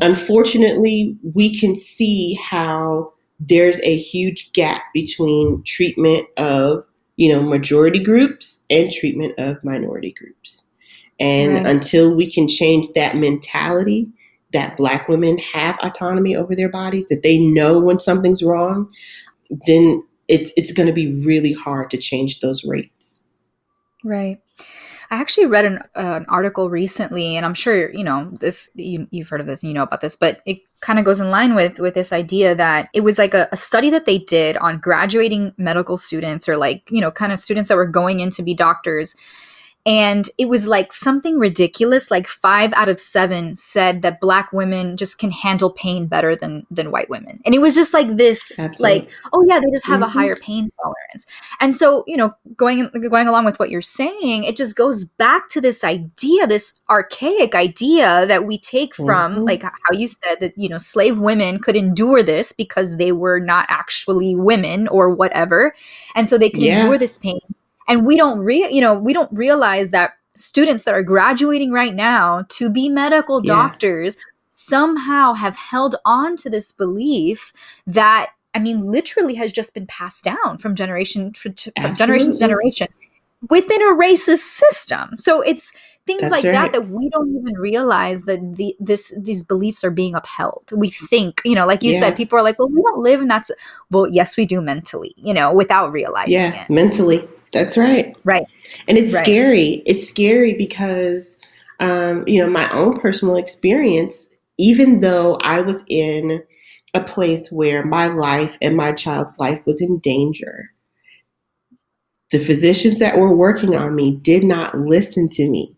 unfortunately 0.00 1.16
we 1.34 1.58
can 1.58 1.76
see 1.76 2.34
how 2.34 3.12
there's 3.38 3.80
a 3.82 3.96
huge 3.96 4.52
gap 4.52 4.82
between 4.94 5.62
treatment 5.64 6.26
of 6.36 6.84
you 7.16 7.30
know 7.30 7.42
majority 7.42 7.98
groups 7.98 8.62
and 8.70 8.90
treatment 8.90 9.34
of 9.38 9.62
minority 9.62 10.12
groups 10.12 10.64
and 11.18 11.54
right. 11.54 11.66
until 11.66 12.14
we 12.14 12.30
can 12.30 12.46
change 12.48 12.88
that 12.94 13.16
mentality 13.16 14.08
that 14.52 14.76
black 14.76 15.08
women 15.08 15.36
have 15.38 15.76
autonomy 15.82 16.36
over 16.36 16.54
their 16.54 16.68
bodies 16.68 17.06
that 17.08 17.22
they 17.22 17.38
know 17.38 17.78
when 17.78 17.98
something's 17.98 18.42
wrong 18.42 18.90
then 19.66 20.02
it's 20.28 20.52
it's 20.56 20.72
going 20.72 20.86
to 20.86 20.92
be 20.92 21.14
really 21.24 21.52
hard 21.52 21.90
to 21.90 21.96
change 21.96 22.40
those 22.40 22.64
rates. 22.64 23.22
Right. 24.04 24.40
I 25.10 25.20
actually 25.20 25.46
read 25.46 25.64
an, 25.64 25.78
uh, 25.94 26.18
an 26.20 26.26
article 26.28 26.68
recently, 26.68 27.36
and 27.36 27.46
I'm 27.46 27.54
sure 27.54 27.92
you 27.92 28.02
know 28.02 28.30
this. 28.40 28.68
You, 28.74 29.06
have 29.18 29.28
heard 29.28 29.40
of 29.40 29.46
this, 29.46 29.62
and 29.62 29.70
you 29.70 29.74
know 29.74 29.84
about 29.84 30.00
this, 30.00 30.16
but 30.16 30.40
it 30.46 30.58
kind 30.80 30.98
of 30.98 31.04
goes 31.04 31.20
in 31.20 31.30
line 31.30 31.54
with 31.54 31.78
with 31.78 31.94
this 31.94 32.12
idea 32.12 32.54
that 32.56 32.88
it 32.92 33.02
was 33.02 33.18
like 33.18 33.34
a, 33.34 33.48
a 33.52 33.56
study 33.56 33.90
that 33.90 34.04
they 34.04 34.18
did 34.18 34.56
on 34.56 34.78
graduating 34.78 35.52
medical 35.58 35.96
students, 35.96 36.48
or 36.48 36.56
like 36.56 36.90
you 36.90 37.00
know, 37.00 37.10
kind 37.10 37.32
of 37.32 37.38
students 37.38 37.68
that 37.68 37.76
were 37.76 37.86
going 37.86 38.20
in 38.20 38.30
to 38.30 38.42
be 38.42 38.54
doctors, 38.54 39.14
and 39.86 40.28
it 40.36 40.48
was 40.48 40.66
like 40.66 40.92
something 40.92 41.38
ridiculous 41.38 42.10
like 42.10 42.26
five 42.26 42.72
out 42.74 42.88
of 42.88 42.98
seven 42.98 43.54
said 43.54 44.02
that 44.02 44.20
black 44.20 44.52
women 44.52 44.96
just 44.96 45.18
can 45.18 45.30
handle 45.30 45.70
pain 45.70 46.06
better 46.06 46.34
than 46.34 46.66
than 46.70 46.90
white 46.90 47.08
women 47.08 47.40
and 47.46 47.54
it 47.54 47.60
was 47.60 47.74
just 47.74 47.94
like 47.94 48.16
this 48.16 48.58
Absolutely. 48.58 48.82
like 48.82 49.10
oh 49.32 49.44
yeah 49.46 49.60
they 49.60 49.70
just 49.72 49.86
have 49.86 50.00
mm-hmm. 50.00 50.02
a 50.02 50.08
higher 50.08 50.36
pain 50.36 50.70
tolerance 50.82 51.26
and 51.60 51.74
so 51.74 52.02
you 52.06 52.16
know 52.16 52.34
going 52.56 52.90
going 53.08 53.28
along 53.28 53.44
with 53.44 53.58
what 53.58 53.70
you're 53.70 53.80
saying 53.80 54.44
it 54.44 54.56
just 54.56 54.74
goes 54.74 55.04
back 55.04 55.48
to 55.48 55.60
this 55.60 55.84
idea 55.84 56.46
this 56.46 56.74
archaic 56.90 57.54
idea 57.54 58.26
that 58.26 58.44
we 58.44 58.58
take 58.58 58.94
from 58.94 59.36
mm-hmm. 59.36 59.44
like 59.44 59.62
how 59.62 59.92
you 59.92 60.08
said 60.08 60.36
that 60.40 60.52
you 60.56 60.68
know 60.68 60.78
slave 60.78 61.18
women 61.18 61.60
could 61.60 61.76
endure 61.76 62.22
this 62.22 62.52
because 62.52 62.96
they 62.96 63.12
were 63.12 63.38
not 63.38 63.66
actually 63.68 64.34
women 64.34 64.88
or 64.88 65.10
whatever 65.10 65.74
and 66.16 66.28
so 66.28 66.36
they 66.36 66.50
could 66.50 66.62
yeah. 66.62 66.80
endure 66.80 66.98
this 66.98 67.18
pain 67.18 67.38
and 67.88 68.06
we 68.06 68.16
don't 68.16 68.38
re 68.40 68.68
you 68.70 68.80
know 68.80 68.98
we 68.98 69.12
don't 69.12 69.32
realize 69.32 69.90
that 69.90 70.12
students 70.36 70.84
that 70.84 70.94
are 70.94 71.02
graduating 71.02 71.72
right 71.72 71.94
now 71.94 72.44
to 72.48 72.68
be 72.68 72.88
medical 72.88 73.42
yeah. 73.44 73.54
doctors 73.54 74.16
somehow 74.48 75.32
have 75.34 75.56
held 75.56 75.96
on 76.04 76.36
to 76.36 76.50
this 76.50 76.72
belief 76.72 77.52
that 77.86 78.30
I 78.54 78.58
mean, 78.58 78.80
literally 78.80 79.34
has 79.34 79.52
just 79.52 79.74
been 79.74 79.86
passed 79.86 80.24
down 80.24 80.56
from 80.58 80.74
generation 80.74 81.34
from 81.34 81.54
generation 81.54 82.32
to 82.32 82.38
generation 82.38 82.88
within 83.50 83.82
a 83.82 83.94
racist 83.94 84.38
system. 84.38 85.18
So 85.18 85.42
it's 85.42 85.74
things 86.06 86.22
That's 86.22 86.30
like 86.30 86.44
right. 86.44 86.52
that 86.52 86.72
that 86.72 86.88
we 86.88 87.10
don't 87.10 87.36
even 87.36 87.52
realize 87.58 88.22
that 88.22 88.56
the, 88.56 88.74
this 88.80 89.14
these 89.20 89.42
beliefs 89.42 89.84
are 89.84 89.90
being 89.90 90.14
upheld. 90.14 90.70
We 90.72 90.88
think, 90.88 91.42
you 91.44 91.54
know, 91.54 91.66
like 91.66 91.82
you 91.82 91.92
yeah. 91.92 92.00
said, 92.00 92.16
people 92.16 92.38
are 92.38 92.42
like, 92.42 92.58
"Well, 92.58 92.68
we 92.68 92.80
don't 92.80 93.00
live 93.00 93.20
in 93.20 93.28
that." 93.28 93.46
Well, 93.90 94.08
yes, 94.08 94.38
we 94.38 94.46
do 94.46 94.62
mentally, 94.62 95.14
you 95.18 95.34
know, 95.34 95.52
without 95.52 95.92
realizing 95.92 96.32
yeah, 96.32 96.64
it. 96.64 96.70
mentally. 96.70 97.28
That's 97.56 97.76
right. 97.76 98.16
Right. 98.24 98.46
And 98.88 98.98
it's 98.98 99.14
right. 99.14 99.22
scary. 99.22 99.82
It's 99.86 100.08
scary 100.08 100.54
because, 100.54 101.36
um, 101.80 102.24
you 102.26 102.40
know, 102.40 102.48
my 102.48 102.70
own 102.70 102.98
personal 102.98 103.36
experience. 103.36 104.28
Even 104.58 105.00
though 105.00 105.34
I 105.42 105.60
was 105.60 105.84
in 105.88 106.42
a 106.96 107.04
place 107.04 107.52
where 107.52 107.84
my 107.84 108.06
life 108.06 108.56
and 108.62 108.76
my 108.76 108.92
child's 108.92 109.38
life 109.38 109.60
was 109.66 109.82
in 109.82 109.98
danger. 109.98 110.72
The 112.32 112.38
physicians 112.38 112.98
that 112.98 113.18
were 113.18 113.36
working 113.36 113.76
on 113.76 113.94
me 113.94 114.16
did 114.16 114.42
not 114.42 114.78
listen 114.78 115.28
to 115.30 115.48
me 115.48 115.76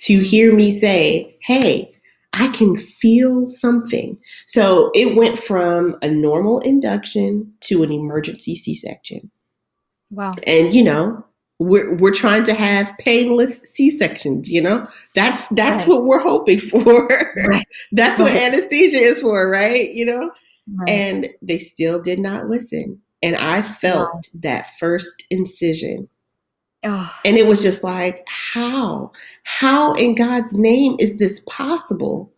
to 0.00 0.18
hear 0.20 0.52
me 0.52 0.78
say, 0.78 1.36
Hey, 1.42 1.94
I 2.32 2.48
can 2.48 2.76
feel 2.76 3.46
something. 3.46 4.18
So 4.46 4.90
it 4.94 5.16
went 5.16 5.38
from 5.38 5.96
a 6.02 6.08
normal 6.08 6.58
induction 6.60 7.54
to 7.60 7.82
an 7.82 7.92
emergency 7.92 8.54
C 8.54 8.74
section. 8.74 9.30
Wow. 10.10 10.32
And, 10.46 10.74
you 10.74 10.82
know, 10.84 11.24
we're 11.60 11.96
we're 11.96 12.14
trying 12.14 12.44
to 12.44 12.54
have 12.54 12.96
painless 12.98 13.58
C 13.64 13.90
sections. 13.90 14.48
You 14.48 14.62
know, 14.62 14.86
that's 15.14 15.48
that's 15.48 15.80
right. 15.80 15.88
what 15.88 16.04
we're 16.04 16.22
hoping 16.22 16.58
for. 16.58 17.08
Right. 17.46 17.66
that's 17.92 18.20
right. 18.20 18.32
what 18.32 18.32
anesthesia 18.32 18.98
is 18.98 19.20
for, 19.20 19.48
right? 19.48 19.90
You 19.92 20.06
know. 20.06 20.30
And 20.86 21.30
they 21.40 21.58
still 21.58 22.00
did 22.00 22.18
not 22.18 22.48
listen. 22.48 23.00
And 23.22 23.36
I 23.36 23.62
felt 23.62 24.12
wow. 24.12 24.20
that 24.34 24.66
first 24.78 25.24
incision. 25.30 26.08
Oh. 26.84 27.12
And 27.24 27.36
it 27.36 27.46
was 27.46 27.62
just 27.62 27.82
like, 27.82 28.24
how? 28.28 29.12
How 29.44 29.94
in 29.94 30.14
God's 30.14 30.52
name 30.52 30.96
is 30.98 31.16
this 31.16 31.40
possible? 31.48 32.32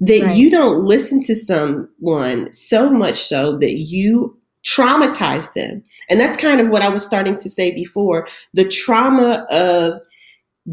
That 0.00 0.34
you 0.34 0.50
don't 0.50 0.84
listen 0.84 1.22
to 1.24 1.36
someone 1.36 2.52
so 2.52 2.90
much 2.90 3.22
so 3.22 3.56
that 3.58 3.78
you 3.78 4.36
traumatize 4.66 5.52
them. 5.54 5.82
And 6.08 6.18
that's 6.18 6.36
kind 6.36 6.60
of 6.60 6.68
what 6.68 6.82
I 6.82 6.88
was 6.88 7.04
starting 7.04 7.38
to 7.38 7.50
say 7.50 7.72
before 7.72 8.26
the 8.52 8.66
trauma 8.66 9.46
of 9.50 10.00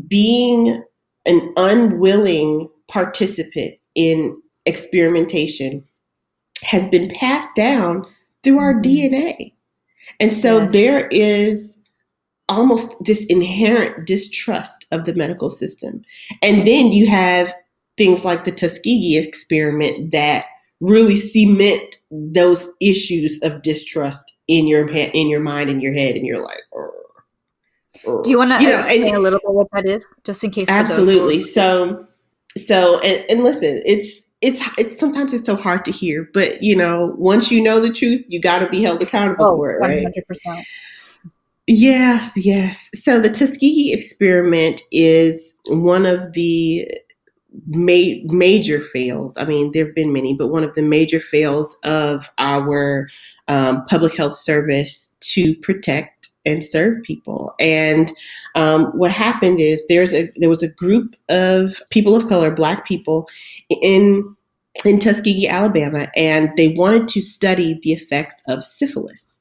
being 0.07 0.83
an 1.25 1.53
unwilling 1.57 2.69
participant 2.87 3.75
in 3.95 4.41
experimentation 4.65 5.83
has 6.63 6.87
been 6.87 7.09
passed 7.15 7.49
down 7.55 8.05
through 8.43 8.59
our 8.59 8.73
mm-hmm. 8.73 9.13
DNA. 9.13 9.53
And 10.19 10.33
so 10.33 10.61
yes. 10.61 10.71
there 10.71 11.07
is 11.07 11.77
almost 12.49 12.95
this 13.03 13.25
inherent 13.25 14.05
distrust 14.05 14.85
of 14.91 15.05
the 15.05 15.13
medical 15.13 15.49
system. 15.49 16.03
And 16.41 16.67
then 16.67 16.87
you 16.87 17.07
have 17.07 17.53
things 17.97 18.25
like 18.25 18.43
the 18.43 18.51
Tuskegee 18.51 19.17
experiment 19.17 20.11
that 20.11 20.45
really 20.81 21.15
cement 21.15 21.95
those 22.11 22.67
issues 22.81 23.39
of 23.43 23.61
distrust 23.61 24.33
in 24.47 24.67
your 24.67 24.87
in 24.89 25.29
your 25.29 25.39
mind, 25.39 25.69
in 25.69 25.79
your 25.79 25.93
head, 25.93 26.15
and 26.15 26.25
you're 26.25 26.43
like, 26.43 26.59
do 28.03 28.29
you 28.29 28.37
want 28.37 28.51
to 28.51 28.61
you 28.61 28.69
know, 28.69 28.79
explain 28.81 29.15
a 29.15 29.19
little 29.19 29.39
bit 29.39 29.53
what 29.53 29.67
that 29.71 29.85
is, 29.85 30.05
just 30.23 30.43
in 30.43 30.51
case? 30.51 30.67
Absolutely. 30.67 31.41
So, 31.41 32.05
so, 32.57 32.99
and, 33.01 33.25
and 33.29 33.43
listen, 33.43 33.81
it's 33.85 34.23
it's 34.41 34.61
it's 34.77 34.99
sometimes 34.99 35.33
it's 35.33 35.45
so 35.45 35.55
hard 35.55 35.85
to 35.85 35.91
hear, 35.91 36.29
but 36.33 36.63
you 36.63 36.75
know, 36.75 37.13
once 37.17 37.51
you 37.51 37.61
know 37.61 37.79
the 37.79 37.93
truth, 37.93 38.25
you 38.27 38.41
got 38.41 38.59
to 38.59 38.69
be 38.69 38.81
held 38.81 39.01
accountable 39.01 39.45
oh, 39.45 39.55
for 39.55 39.71
it, 39.71 39.79
right? 39.79 40.05
100%. 40.05 40.63
Yes, 41.67 42.31
yes. 42.35 42.89
So 42.95 43.19
the 43.19 43.29
Tuskegee 43.29 43.93
experiment 43.93 44.81
is 44.91 45.55
one 45.67 46.05
of 46.05 46.33
the 46.33 46.89
ma- 47.67 48.19
major 48.25 48.81
fails. 48.81 49.37
I 49.37 49.45
mean, 49.45 49.71
there 49.71 49.85
have 49.85 49.95
been 49.95 50.13
many, 50.13 50.33
but 50.33 50.47
one 50.47 50.63
of 50.63 50.73
the 50.75 50.81
major 50.81 51.19
fails 51.19 51.77
of 51.83 52.31
our 52.37 53.07
um, 53.47 53.85
public 53.85 54.15
health 54.15 54.35
service 54.35 55.13
to 55.21 55.55
protect 55.55 56.29
and 56.45 56.63
serve 56.63 57.03
people. 57.03 57.53
And 57.59 58.11
um, 58.55 58.85
what 58.97 59.11
happened 59.11 59.59
is 59.59 59.85
there's 59.87 60.13
a 60.13 60.31
there 60.37 60.49
was 60.49 60.63
a 60.63 60.71
group 60.71 61.15
of 61.29 61.81
people 61.89 62.15
of 62.15 62.27
color, 62.27 62.51
Black 62.51 62.87
people, 62.87 63.29
in 63.69 64.35
in 64.85 64.99
Tuskegee, 64.99 65.47
Alabama, 65.47 66.07
and 66.15 66.49
they 66.57 66.69
wanted 66.69 67.07
to 67.09 67.21
study 67.21 67.79
the 67.83 67.91
effects 67.91 68.41
of 68.47 68.63
syphilis. 68.63 69.39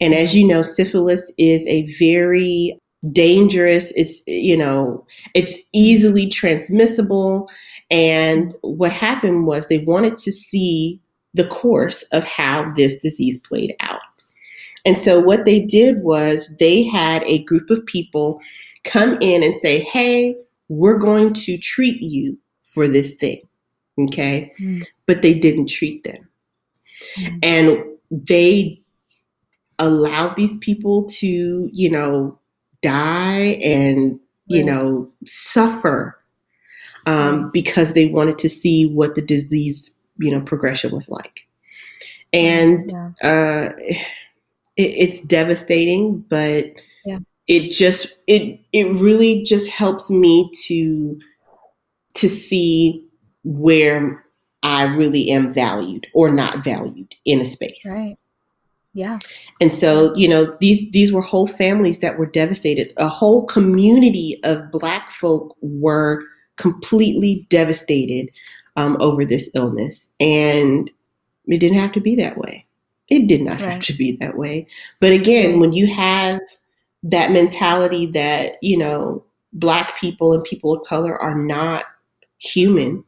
And 0.00 0.14
as 0.14 0.34
you 0.34 0.46
know, 0.46 0.62
syphilis 0.62 1.32
is 1.38 1.66
a 1.66 1.86
very 1.98 2.78
dangerous 3.12 3.92
it's 3.96 4.22
you 4.26 4.56
know 4.56 5.04
it's 5.34 5.58
easily 5.72 6.28
transmissible 6.28 7.48
and 7.90 8.54
what 8.62 8.92
happened 8.92 9.46
was 9.46 9.68
they 9.68 9.78
wanted 9.78 10.16
to 10.18 10.32
see 10.32 11.00
the 11.34 11.46
course 11.48 12.02
of 12.12 12.24
how 12.24 12.72
this 12.74 12.98
disease 12.98 13.38
played 13.38 13.74
out 13.80 14.00
and 14.86 14.96
so 14.96 15.18
what 15.18 15.44
they 15.44 15.58
did 15.60 16.02
was 16.02 16.54
they 16.60 16.84
had 16.84 17.24
a 17.24 17.42
group 17.42 17.70
of 17.70 17.84
people 17.86 18.40
come 18.84 19.18
in 19.20 19.42
and 19.42 19.58
say, 19.58 19.80
hey, 19.80 20.36
we're 20.68 20.96
going 20.96 21.34
to 21.34 21.58
treat 21.58 22.00
you 22.00 22.38
for 22.62 22.86
this 22.86 23.14
thing. 23.14 23.40
Okay. 23.98 24.52
Mm. 24.60 24.86
But 25.06 25.22
they 25.22 25.34
didn't 25.34 25.68
treat 25.68 26.04
them. 26.04 26.28
Mm. 27.18 27.38
And 27.42 27.84
they 28.10 28.80
allowed 29.80 30.36
these 30.36 30.56
people 30.58 31.06
to, 31.06 31.68
you 31.72 31.90
know, 31.90 32.38
die 32.86 33.58
and, 33.62 34.20
you 34.46 34.64
know, 34.64 35.10
suffer 35.24 36.18
um, 37.06 37.50
because 37.50 37.92
they 37.92 38.06
wanted 38.06 38.38
to 38.38 38.48
see 38.48 38.86
what 38.86 39.14
the 39.14 39.22
disease, 39.22 39.94
you 40.18 40.30
know, 40.30 40.40
progression 40.40 40.92
was 40.92 41.08
like. 41.08 41.46
And, 42.32 42.90
yeah. 43.22 43.28
uh, 43.28 43.72
it, 44.76 44.84
it's 45.08 45.20
devastating, 45.20 46.20
but 46.28 46.66
yeah. 47.04 47.18
it 47.48 47.70
just 47.70 48.16
it 48.26 48.60
it 48.72 48.84
really 48.92 49.42
just 49.42 49.68
helps 49.70 50.10
me 50.10 50.50
to 50.66 51.18
to 52.14 52.28
see 52.28 53.04
where 53.44 54.24
I 54.62 54.84
really 54.84 55.30
am 55.30 55.52
valued 55.52 56.06
or 56.14 56.30
not 56.30 56.62
valued 56.62 57.14
in 57.24 57.40
a 57.40 57.46
space. 57.46 57.86
Right. 57.86 58.16
Yeah. 58.96 59.18
And 59.60 59.74
so, 59.74 60.14
you 60.16 60.26
know, 60.26 60.56
these 60.58 60.90
these 60.90 61.12
were 61.12 61.20
whole 61.20 61.46
families 61.46 61.98
that 61.98 62.18
were 62.18 62.24
devastated. 62.24 62.94
A 62.96 63.08
whole 63.08 63.44
community 63.44 64.40
of 64.42 64.70
black 64.70 65.10
folk 65.10 65.54
were 65.60 66.22
completely 66.56 67.46
devastated 67.50 68.30
um, 68.76 68.96
over 68.98 69.26
this 69.26 69.50
illness. 69.54 70.10
And 70.18 70.90
it 71.46 71.58
didn't 71.58 71.76
have 71.76 71.92
to 71.92 72.00
be 72.00 72.16
that 72.16 72.38
way. 72.38 72.64
It 73.08 73.26
did 73.26 73.42
not 73.42 73.60
right. 73.60 73.72
have 73.72 73.82
to 73.82 73.92
be 73.92 74.16
that 74.16 74.38
way. 74.38 74.66
But 74.98 75.12
again, 75.12 75.60
when 75.60 75.74
you 75.74 75.86
have 75.88 76.40
that 77.02 77.32
mentality 77.32 78.06
that, 78.12 78.54
you 78.62 78.78
know, 78.78 79.22
black 79.52 80.00
people 80.00 80.32
and 80.32 80.42
people 80.42 80.72
of 80.72 80.86
color 80.86 81.20
are 81.20 81.34
not 81.34 81.84
human, 82.38 83.04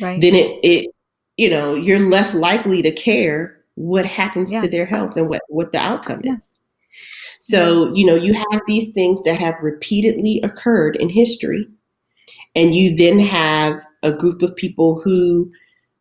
right. 0.00 0.18
then 0.18 0.34
it, 0.34 0.58
it, 0.64 0.90
you 1.36 1.50
know, 1.50 1.74
you're 1.74 2.00
less 2.00 2.34
likely 2.34 2.80
to 2.80 2.90
care 2.90 3.57
what 3.78 4.06
happens 4.06 4.52
yeah. 4.52 4.60
to 4.60 4.68
their 4.68 4.86
health 4.86 5.16
and 5.16 5.28
what, 5.28 5.42
what 5.48 5.72
the 5.72 5.78
outcome 5.78 6.20
yeah. 6.24 6.36
is. 6.36 6.56
So, 7.40 7.94
you 7.94 8.04
know, 8.04 8.16
you 8.16 8.34
have 8.34 8.62
these 8.66 8.92
things 8.92 9.22
that 9.22 9.38
have 9.38 9.54
repeatedly 9.62 10.40
occurred 10.42 10.96
in 10.96 11.08
history, 11.08 11.66
and 12.56 12.74
you 12.74 12.96
then 12.96 13.20
have 13.20 13.84
a 14.02 14.12
group 14.12 14.42
of 14.42 14.56
people 14.56 15.00
who 15.02 15.50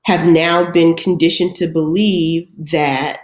have 0.04 0.26
now 0.26 0.72
been 0.72 0.96
conditioned 0.96 1.56
to 1.58 1.68
believe 1.68 2.50
that 2.58 3.20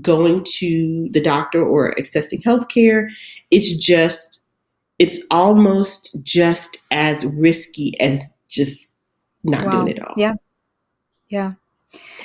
going 0.00 0.44
to 0.44 1.08
the 1.10 1.20
doctor 1.20 1.62
or 1.66 1.92
accessing 1.96 2.40
healthcare 2.44 3.08
it's 3.50 3.76
just 3.76 4.40
it's 5.00 5.20
almost 5.30 6.14
just 6.22 6.76
as 6.90 7.24
risky 7.24 7.98
as 8.00 8.30
just 8.48 8.94
not 9.42 9.66
wow. 9.66 9.72
doing 9.72 9.96
it 9.96 10.02
all. 10.02 10.14
Yeah. 10.16 10.34
Yeah. 11.28 11.54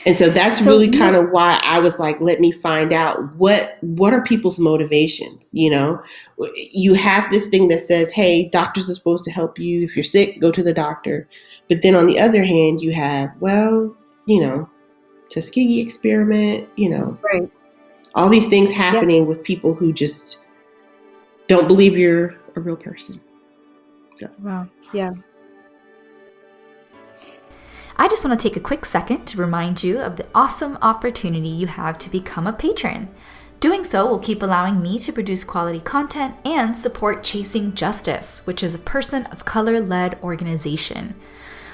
And 0.05 0.15
so 0.15 0.29
that's 0.29 0.63
so, 0.63 0.69
really 0.69 0.89
kind 0.89 1.15
of 1.15 1.31
why 1.31 1.59
I 1.63 1.79
was 1.79 1.97
like, 1.97 2.21
let 2.21 2.39
me 2.39 2.51
find 2.51 2.93
out 2.93 3.35
what 3.37 3.77
what 3.81 4.13
are 4.13 4.21
people's 4.21 4.59
motivations. 4.59 5.49
You 5.51 5.71
know, 5.71 6.01
you 6.71 6.93
have 6.93 7.31
this 7.31 7.47
thing 7.47 7.67
that 7.69 7.81
says, 7.81 8.11
hey, 8.11 8.47
doctors 8.49 8.89
are 8.89 8.93
supposed 8.93 9.23
to 9.23 9.31
help 9.31 9.57
you. 9.57 9.81
If 9.83 9.95
you're 9.95 10.03
sick, 10.03 10.39
go 10.39 10.51
to 10.51 10.61
the 10.61 10.73
doctor. 10.73 11.27
But 11.67 11.81
then 11.81 11.95
on 11.95 12.05
the 12.05 12.19
other 12.19 12.43
hand, 12.43 12.81
you 12.81 12.93
have, 12.93 13.31
well, 13.39 13.95
you 14.27 14.39
know, 14.39 14.69
Tuskegee 15.29 15.81
experiment, 15.81 16.69
you 16.75 16.89
know, 16.89 17.17
right. 17.33 17.49
all 18.13 18.29
these 18.29 18.47
things 18.47 18.71
happening 18.71 19.21
yep. 19.21 19.27
with 19.27 19.43
people 19.43 19.73
who 19.73 19.91
just 19.91 20.45
don't 21.47 21.67
believe 21.67 21.97
you're 21.97 22.37
a 22.55 22.59
real 22.59 22.75
person. 22.75 23.19
So. 24.17 24.29
Wow. 24.39 24.67
Yeah. 24.93 25.13
I 27.97 28.09
just 28.09 28.25
want 28.25 28.37
to 28.37 28.49
take 28.49 28.57
a 28.57 28.61
quick 28.61 28.83
second 28.83 29.25
to 29.27 29.37
remind 29.37 29.81
you 29.81 29.99
of 29.99 30.17
the 30.17 30.25
awesome 30.35 30.77
opportunity 30.81 31.47
you 31.47 31.67
have 31.67 31.97
to 31.99 32.09
become 32.09 32.45
a 32.45 32.51
patron. 32.51 33.07
Doing 33.61 33.85
so 33.85 34.05
will 34.05 34.19
keep 34.19 34.43
allowing 34.43 34.81
me 34.81 34.99
to 34.99 35.13
produce 35.13 35.45
quality 35.45 35.79
content 35.79 36.35
and 36.43 36.75
support 36.75 37.23
Chasing 37.23 37.73
Justice, 37.73 38.45
which 38.45 38.61
is 38.61 38.75
a 38.75 38.79
person 38.79 39.27
of 39.27 39.45
color 39.45 39.79
led 39.79 40.19
organization. 40.21 41.15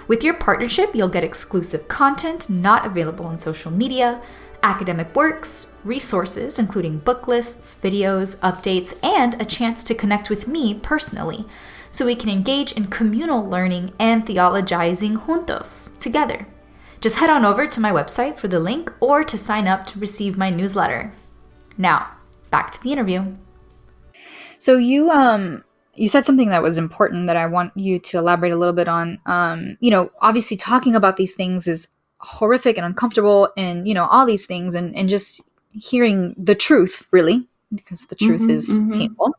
With 0.08 0.24
your 0.24 0.36
partnership, 0.36 0.92
you'll 0.94 1.10
get 1.10 1.24
exclusive 1.24 1.88
content 1.88 2.52
not 2.52 2.86
available 2.86 3.26
on 3.26 3.38
social 3.38 3.72
media, 3.72 4.22
academic 4.62 5.16
works, 5.16 5.76
resources, 5.84 6.60
including 6.60 7.00
book 7.00 7.28
lists, 7.28 7.76
videos, 7.82 8.38
updates, 8.42 8.96
and 9.04 9.42
a 9.42 9.46
chance 9.46 9.84
to 9.86 9.96
connect 9.96 10.30
with 10.30 10.48
me 10.48 10.76
personally 10.76 11.46
so 11.92 12.06
we 12.06 12.16
can 12.16 12.30
engage 12.30 12.72
in 12.72 12.88
communal 12.88 13.48
learning 13.48 13.94
and 14.00 14.26
theologizing 14.26 15.26
juntos 15.26 15.98
together. 16.00 16.48
Just 17.02 17.18
head 17.18 17.30
on 17.30 17.46
over 17.46 17.68
to 17.68 17.80
my 17.80 17.92
website 17.92 18.38
for 18.38 18.48
the 18.48 18.60
link 18.60 18.92
or 19.00 19.24
to 19.24 19.38
sign 19.38 19.68
up 19.68 19.86
to 19.88 20.00
receive 20.00 20.38
my 20.38 20.50
newsletter. 20.50 21.14
Now, 21.78 22.12
back 22.50 22.72
to 22.72 22.82
the 22.82 22.92
interview. 22.92 23.36
So 24.58 24.78
you 24.78 25.10
um 25.10 25.64
you 25.96 26.08
said 26.08 26.26
something 26.26 26.50
that 26.50 26.64
was 26.64 26.78
important 26.78 27.28
that 27.28 27.36
I 27.36 27.48
want 27.48 27.76
you 27.76 28.00
to 28.00 28.18
elaborate 28.18 28.54
a 28.54 28.56
little 28.56 28.74
bit 28.74 28.88
on. 28.88 29.20
Um, 29.26 29.78
you 29.82 29.92
know, 29.92 30.10
obviously 30.22 30.56
talking 30.56 30.96
about 30.96 31.18
these 31.18 31.36
things 31.36 31.68
is 31.68 31.88
horrific 32.20 32.78
and 32.78 32.86
uncomfortable 32.86 33.50
and 33.58 33.88
you 33.88 33.94
know 33.94 34.06
all 34.06 34.26
these 34.26 34.46
things 34.46 34.76
and 34.76 34.96
and 34.96 35.10
just 35.10 35.42
hearing 35.72 36.36
the 36.38 36.54
truth 36.54 37.08
really 37.12 37.48
because 37.74 38.06
the 38.06 38.16
truth 38.16 38.42
mm-hmm, 38.42 38.52
is 38.52 38.70
mm-hmm. 38.70 38.94
painful 38.94 39.34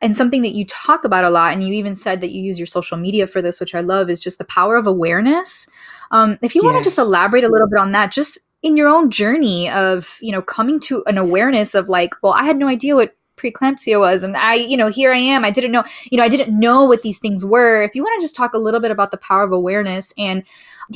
and 0.00 0.16
something 0.16 0.42
that 0.42 0.54
you 0.54 0.64
talk 0.66 1.04
about 1.04 1.24
a 1.24 1.30
lot 1.30 1.52
and 1.52 1.66
you 1.66 1.72
even 1.72 1.94
said 1.94 2.20
that 2.20 2.30
you 2.30 2.42
use 2.42 2.58
your 2.58 2.66
social 2.66 2.96
media 2.96 3.26
for 3.26 3.42
this 3.42 3.60
which 3.60 3.74
i 3.74 3.80
love 3.80 4.10
is 4.10 4.20
just 4.20 4.38
the 4.38 4.44
power 4.44 4.76
of 4.76 4.86
awareness 4.86 5.68
um, 6.12 6.38
if 6.42 6.54
you 6.54 6.62
yes. 6.62 6.72
want 6.72 6.82
to 6.82 6.84
just 6.84 6.98
elaborate 6.98 7.44
a 7.44 7.48
little 7.48 7.68
bit 7.68 7.78
on 7.78 7.92
that 7.92 8.12
just 8.12 8.38
in 8.62 8.76
your 8.76 8.88
own 8.88 9.10
journey 9.10 9.70
of 9.70 10.18
you 10.20 10.32
know 10.32 10.42
coming 10.42 10.80
to 10.80 11.02
an 11.06 11.18
awareness 11.18 11.74
of 11.74 11.88
like 11.88 12.14
well 12.22 12.32
i 12.32 12.42
had 12.42 12.56
no 12.56 12.68
idea 12.68 12.94
what 12.94 13.16
preeclampsia 13.36 13.98
was 13.98 14.22
and 14.22 14.36
i 14.36 14.54
you 14.54 14.76
know 14.76 14.88
here 14.88 15.12
i 15.12 15.16
am 15.16 15.46
i 15.46 15.50
didn't 15.50 15.72
know 15.72 15.82
you 16.10 16.18
know 16.18 16.24
i 16.24 16.28
didn't 16.28 16.58
know 16.58 16.84
what 16.84 17.00
these 17.00 17.18
things 17.18 17.42
were 17.42 17.82
if 17.82 17.94
you 17.94 18.02
want 18.02 18.20
to 18.20 18.24
just 18.24 18.36
talk 18.36 18.52
a 18.52 18.58
little 18.58 18.80
bit 18.80 18.90
about 18.90 19.10
the 19.10 19.16
power 19.16 19.42
of 19.42 19.52
awareness 19.52 20.12
and 20.18 20.44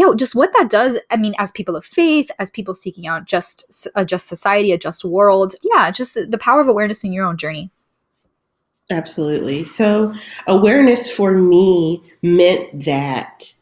know, 0.03 0.15
just 0.15 0.35
what 0.35 0.53
that 0.55 0.71
does. 0.71 0.99
I 1.11 1.17
mean, 1.17 1.35
as 1.39 1.53
people 1.53 1.77
of 1.77 1.85
faith, 1.85 2.31
as 2.39 2.51
people 2.51 2.75
seeking 2.75 3.07
out 3.07 3.27
just 3.27 3.89
a 3.95 4.05
just 4.05 4.27
society, 4.27 4.73
a 4.73 4.79
just 4.79 5.05
world. 5.05 5.55
Yeah, 5.63 5.91
just 5.91 6.15
the, 6.15 6.27
the 6.27 6.39
power 6.39 6.61
of 6.61 6.69
awareness 6.69 7.05
in 7.05 7.13
your 7.13 7.27
own 7.27 7.37
journey. 7.37 7.71
Absolutely. 8.91 9.65
So, 9.65 10.15
awareness 10.47 11.11
for 11.11 11.33
me 11.33 12.03
meant 12.23 12.85
that 12.85 13.53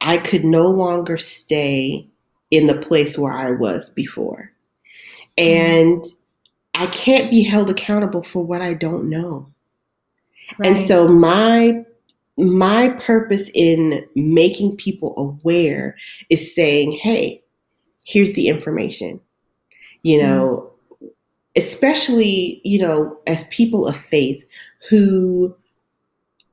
I 0.00 0.18
could 0.18 0.44
no 0.44 0.66
longer 0.68 1.16
stay 1.16 2.08
in 2.50 2.66
the 2.66 2.78
place 2.78 3.16
where 3.16 3.32
I 3.32 3.52
was 3.52 3.88
before. 3.90 4.50
And 5.38 5.98
mm. 5.98 6.16
I 6.74 6.86
can't 6.86 7.30
be 7.30 7.42
held 7.42 7.70
accountable 7.70 8.22
for 8.22 8.44
what 8.44 8.62
I 8.62 8.74
don't 8.74 9.08
know. 9.08 9.48
Right. 10.58 10.70
And 10.70 10.78
so, 10.78 11.06
my 11.06 11.84
my 12.36 12.88
purpose 12.88 13.48
in 13.54 14.04
making 14.16 14.76
people 14.76 15.14
aware 15.16 15.96
is 16.30 16.52
saying, 16.54 16.92
hey, 16.92 17.42
here's 18.04 18.32
the 18.32 18.48
information. 18.48 19.20
You 20.02 20.20
know, 20.20 20.70
mm. 20.70 20.73
Especially, 21.56 22.60
you 22.64 22.78
know, 22.78 23.18
as 23.26 23.48
people 23.48 23.86
of 23.86 23.96
faith 23.96 24.44
who 24.88 25.54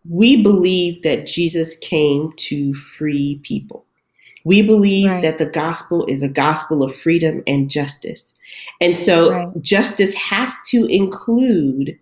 we 0.09 0.41
believe 0.41 1.03
that 1.03 1.27
Jesus 1.27 1.75
came 1.77 2.33
to 2.37 2.73
free 2.73 3.39
people. 3.43 3.85
We 4.43 4.63
believe 4.63 5.11
right. 5.11 5.21
that 5.21 5.37
the 5.37 5.45
gospel 5.45 6.05
is 6.07 6.23
a 6.23 6.27
gospel 6.27 6.81
of 6.81 6.95
freedom 6.95 7.43
and 7.45 7.69
justice. 7.69 8.33
And 8.79 8.97
so 8.97 9.31
right. 9.31 9.61
justice 9.61 10.15
has 10.15 10.59
to 10.69 10.85
include 10.85 11.99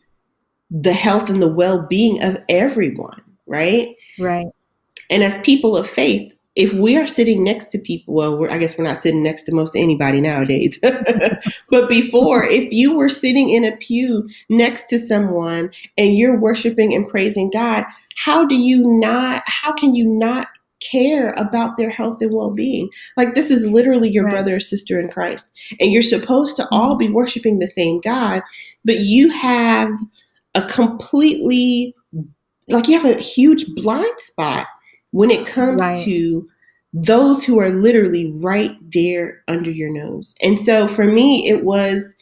the 0.71 0.93
health 0.93 1.29
and 1.29 1.41
the 1.41 1.53
well 1.53 1.85
being 1.85 2.23
of 2.23 2.37
everyone 2.47 3.21
right? 3.49 3.95
Right. 4.17 4.47
And 5.09 5.23
as 5.23 5.41
people 5.41 5.75
of 5.75 5.89
faith, 5.89 6.31
if 6.55 6.73
we 6.73 6.97
are 6.97 7.07
sitting 7.07 7.43
next 7.43 7.67
to 7.67 7.79
people, 7.79 8.13
well, 8.13 8.47
I 8.51 8.57
guess 8.57 8.77
we're 8.77 8.83
not 8.83 8.97
sitting 8.97 9.23
next 9.23 9.43
to 9.43 9.55
most 9.55 9.75
anybody 9.75 10.19
nowadays. 10.19 10.77
but 11.69 11.87
before, 11.87 12.43
if 12.43 12.71
you 12.71 12.95
were 12.95 13.09
sitting 13.09 13.49
in 13.49 13.63
a 13.63 13.75
pew 13.77 14.27
next 14.49 14.87
to 14.89 14.99
someone 14.99 15.71
and 15.97 16.17
you're 16.17 16.39
worshiping 16.39 16.93
and 16.93 17.07
praising 17.07 17.49
God, 17.49 17.85
how 18.17 18.45
do 18.45 18.55
you 18.55 18.99
not, 18.99 19.43
how 19.45 19.73
can 19.73 19.95
you 19.95 20.05
not 20.05 20.47
care 20.81 21.33
about 21.35 21.75
their 21.75 21.89
health 21.89 22.21
and 22.21 22.33
well-being 22.33 22.89
like 23.17 23.33
this 23.33 23.51
is 23.51 23.69
literally 23.69 24.09
your 24.09 24.23
right. 24.23 24.31
brother 24.31 24.55
or 24.55 24.59
sister 24.61 24.97
in 24.97 25.09
christ 25.09 25.51
and 25.77 25.91
you're 25.91 26.01
supposed 26.01 26.55
to 26.55 26.65
all 26.71 26.91
mm-hmm. 26.91 26.99
be 26.99 27.09
worshiping 27.09 27.59
the 27.59 27.67
same 27.67 27.99
god 27.99 28.41
but 28.85 28.99
you 28.99 29.29
have 29.29 29.91
a 30.55 30.61
completely 30.69 31.93
like 32.69 32.87
you 32.87 32.97
have 32.97 33.05
a 33.05 33.19
huge 33.19 33.65
blind 33.75 34.19
spot 34.19 34.67
when 35.11 35.31
it 35.31 35.47
comes 35.47 35.81
right. 35.81 36.03
to 36.05 36.47
those 36.93 37.43
who 37.43 37.59
are 37.59 37.69
literally 37.69 38.31
right 38.37 38.75
there 38.91 39.43
under 39.47 39.69
your 39.69 39.91
nose. 39.91 40.33
And 40.41 40.59
so 40.59 40.87
for 40.87 41.05
me, 41.05 41.47
it 41.47 41.63
was 41.63 42.15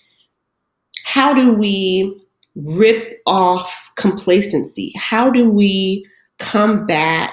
how 1.03 1.33
do 1.33 1.53
we 1.53 2.21
rip 2.55 3.21
off 3.25 3.91
complacency? 3.95 4.93
How 4.97 5.29
do 5.29 5.49
we 5.49 6.05
combat 6.39 7.31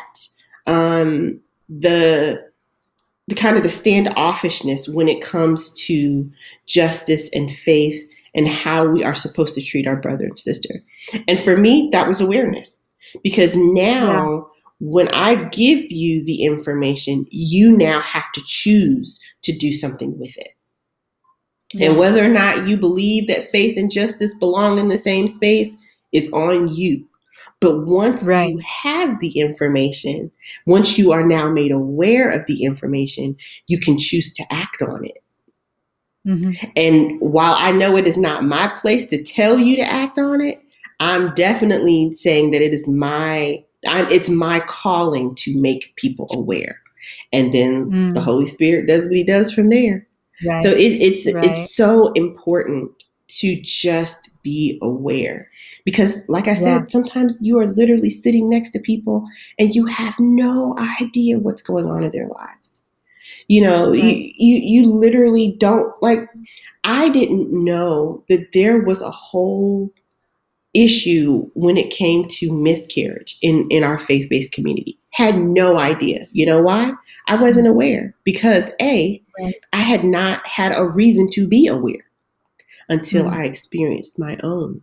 um, 0.67 1.41
the 1.69 2.43
the 3.27 3.35
kind 3.35 3.57
of 3.57 3.63
the 3.63 3.71
standoffishness 3.71 4.93
when 4.93 5.09
it 5.09 5.23
comes 5.23 5.71
to 5.71 6.31
justice 6.67 7.31
and 7.33 7.51
faith 7.51 8.07
and 8.35 8.47
how 8.47 8.87
we 8.87 9.03
are 9.03 9.15
supposed 9.15 9.55
to 9.55 9.63
treat 9.63 9.87
our 9.87 9.97
brother 9.97 10.25
and 10.25 10.39
sister. 10.39 10.83
And 11.27 11.41
for 11.41 11.57
me, 11.57 11.89
that 11.93 12.07
was 12.07 12.21
awareness. 12.21 12.81
Because 13.23 13.57
now. 13.57 14.49
When 14.81 15.09
I 15.09 15.45
give 15.49 15.91
you 15.91 16.25
the 16.25 16.45
information, 16.45 17.27
you 17.31 17.77
now 17.77 18.01
have 18.03 18.31
to 18.33 18.43
choose 18.45 19.19
to 19.43 19.57
do 19.57 19.73
something 19.73 20.19
with 20.19 20.37
it. 20.37 20.53
Yeah. 21.73 21.91
And 21.91 21.99
whether 21.99 22.25
or 22.25 22.29
not 22.29 22.67
you 22.67 22.77
believe 22.77 23.27
that 23.29 23.51
faith 23.51 23.77
and 23.77 23.91
justice 23.91 24.35
belong 24.39 24.79
in 24.79 24.89
the 24.89 24.99
same 24.99 25.27
space 25.27 25.75
is 26.13 26.31
on 26.33 26.69
you. 26.73 27.07
But 27.61 27.87
once 27.87 28.25
right. 28.25 28.51
you 28.51 28.59
have 28.59 29.21
the 29.21 29.39
information, 29.39 30.31
once 30.67 30.99
you 30.99 31.13
are 31.13 31.27
now 31.27 31.51
made 31.51 31.73
aware 31.73 32.31
of 32.31 32.47
the 32.47 32.63
information, 32.63 33.37
you 33.67 33.81
can 33.81 33.99
choose 33.99 34.33
to 34.35 34.45
act 34.51 34.83
on 34.83 35.05
it. 35.05 35.23
Mm-hmm. 36.27 36.71
And 36.77 37.21
while 37.21 37.55
I 37.55 37.73
know 37.73 37.97
it 37.97 38.07
is 38.07 38.17
not 38.17 38.45
my 38.45 38.73
place 38.77 39.07
to 39.07 39.23
tell 39.23 39.59
you 39.59 39.77
to 39.77 39.83
act 39.83 40.19
on 40.19 40.41
it, 40.41 40.61
I'm 41.01 41.35
definitely 41.35 42.13
saying 42.13 42.51
that 42.53 42.63
it 42.63 42.73
is 42.73 42.87
my 42.87 43.65
I'm, 43.87 44.11
it's 44.11 44.29
my 44.29 44.61
calling 44.61 45.35
to 45.37 45.59
make 45.61 45.95
people 45.97 46.29
aware, 46.33 46.81
and 47.33 47.53
then 47.53 47.91
mm. 47.91 48.15
the 48.15 48.21
Holy 48.21 48.49
Spirit 48.49 48.87
does 48.87 49.07
what 49.07 49.17
He 49.17 49.25
does 49.25 49.53
from 49.53 49.71
there. 49.71 50.07
Right. 50.47 50.63
So 50.63 50.71
it, 50.71 51.03
it's 51.03 51.33
right. 51.33 51.45
it's 51.45 51.75
so 51.75 52.13
important 52.13 52.91
to 53.27 53.61
just 53.61 54.31
be 54.43 54.79
aware 54.83 55.51
because, 55.85 56.23
like 56.29 56.47
I 56.47 56.55
said, 56.55 56.83
yeah. 56.83 56.87
sometimes 56.87 57.39
you 57.41 57.59
are 57.59 57.67
literally 57.67 58.11
sitting 58.11 58.49
next 58.49 58.71
to 58.71 58.79
people 58.79 59.27
and 59.59 59.75
you 59.75 59.87
have 59.87 60.15
no 60.19 60.77
idea 61.01 61.39
what's 61.39 61.63
going 61.63 61.87
on 61.87 62.05
in 62.05 62.13
their 62.13 62.29
lives. 62.29 62.83
You 63.49 63.63
know, 63.63 63.91
right. 63.91 64.03
you, 64.03 64.33
you 64.37 64.83
you 64.83 64.87
literally 64.87 65.57
don't 65.59 65.93
like. 66.03 66.21
I 66.85 67.09
didn't 67.09 67.51
know 67.51 68.23
that 68.29 68.53
there 68.53 68.81
was 68.81 69.01
a 69.01 69.11
whole 69.11 69.93
issue 70.75 71.49
when 71.55 71.77
it 71.77 71.91
came 71.91 72.27
to 72.29 72.53
miscarriage 72.53 73.39
in, 73.43 73.67
in 73.71 73.85
our 73.85 73.99
faith 73.99 74.29
based 74.29 74.53
community. 74.53 74.99
Had 75.11 75.39
no 75.39 75.79
idea. 75.79 76.27
You 76.33 76.47
know 76.47 76.61
why? 76.61 76.93
I 77.29 77.37
wasn't 77.37 77.69
aware 77.69 78.15
because 78.25 78.71
A, 78.81 79.23
right. 79.39 79.55
I 79.73 79.81
had 79.81 80.05
not 80.05 80.47
had 80.47 80.77
a 80.77 80.87
reason 80.87 81.29
to 81.31 81.47
be 81.47 81.67
aware 81.67 82.05
until 82.89 83.25
mm-hmm. 83.25 83.41
I 83.41 83.45
experienced 83.45 84.19
my 84.19 84.39
own. 84.43 84.83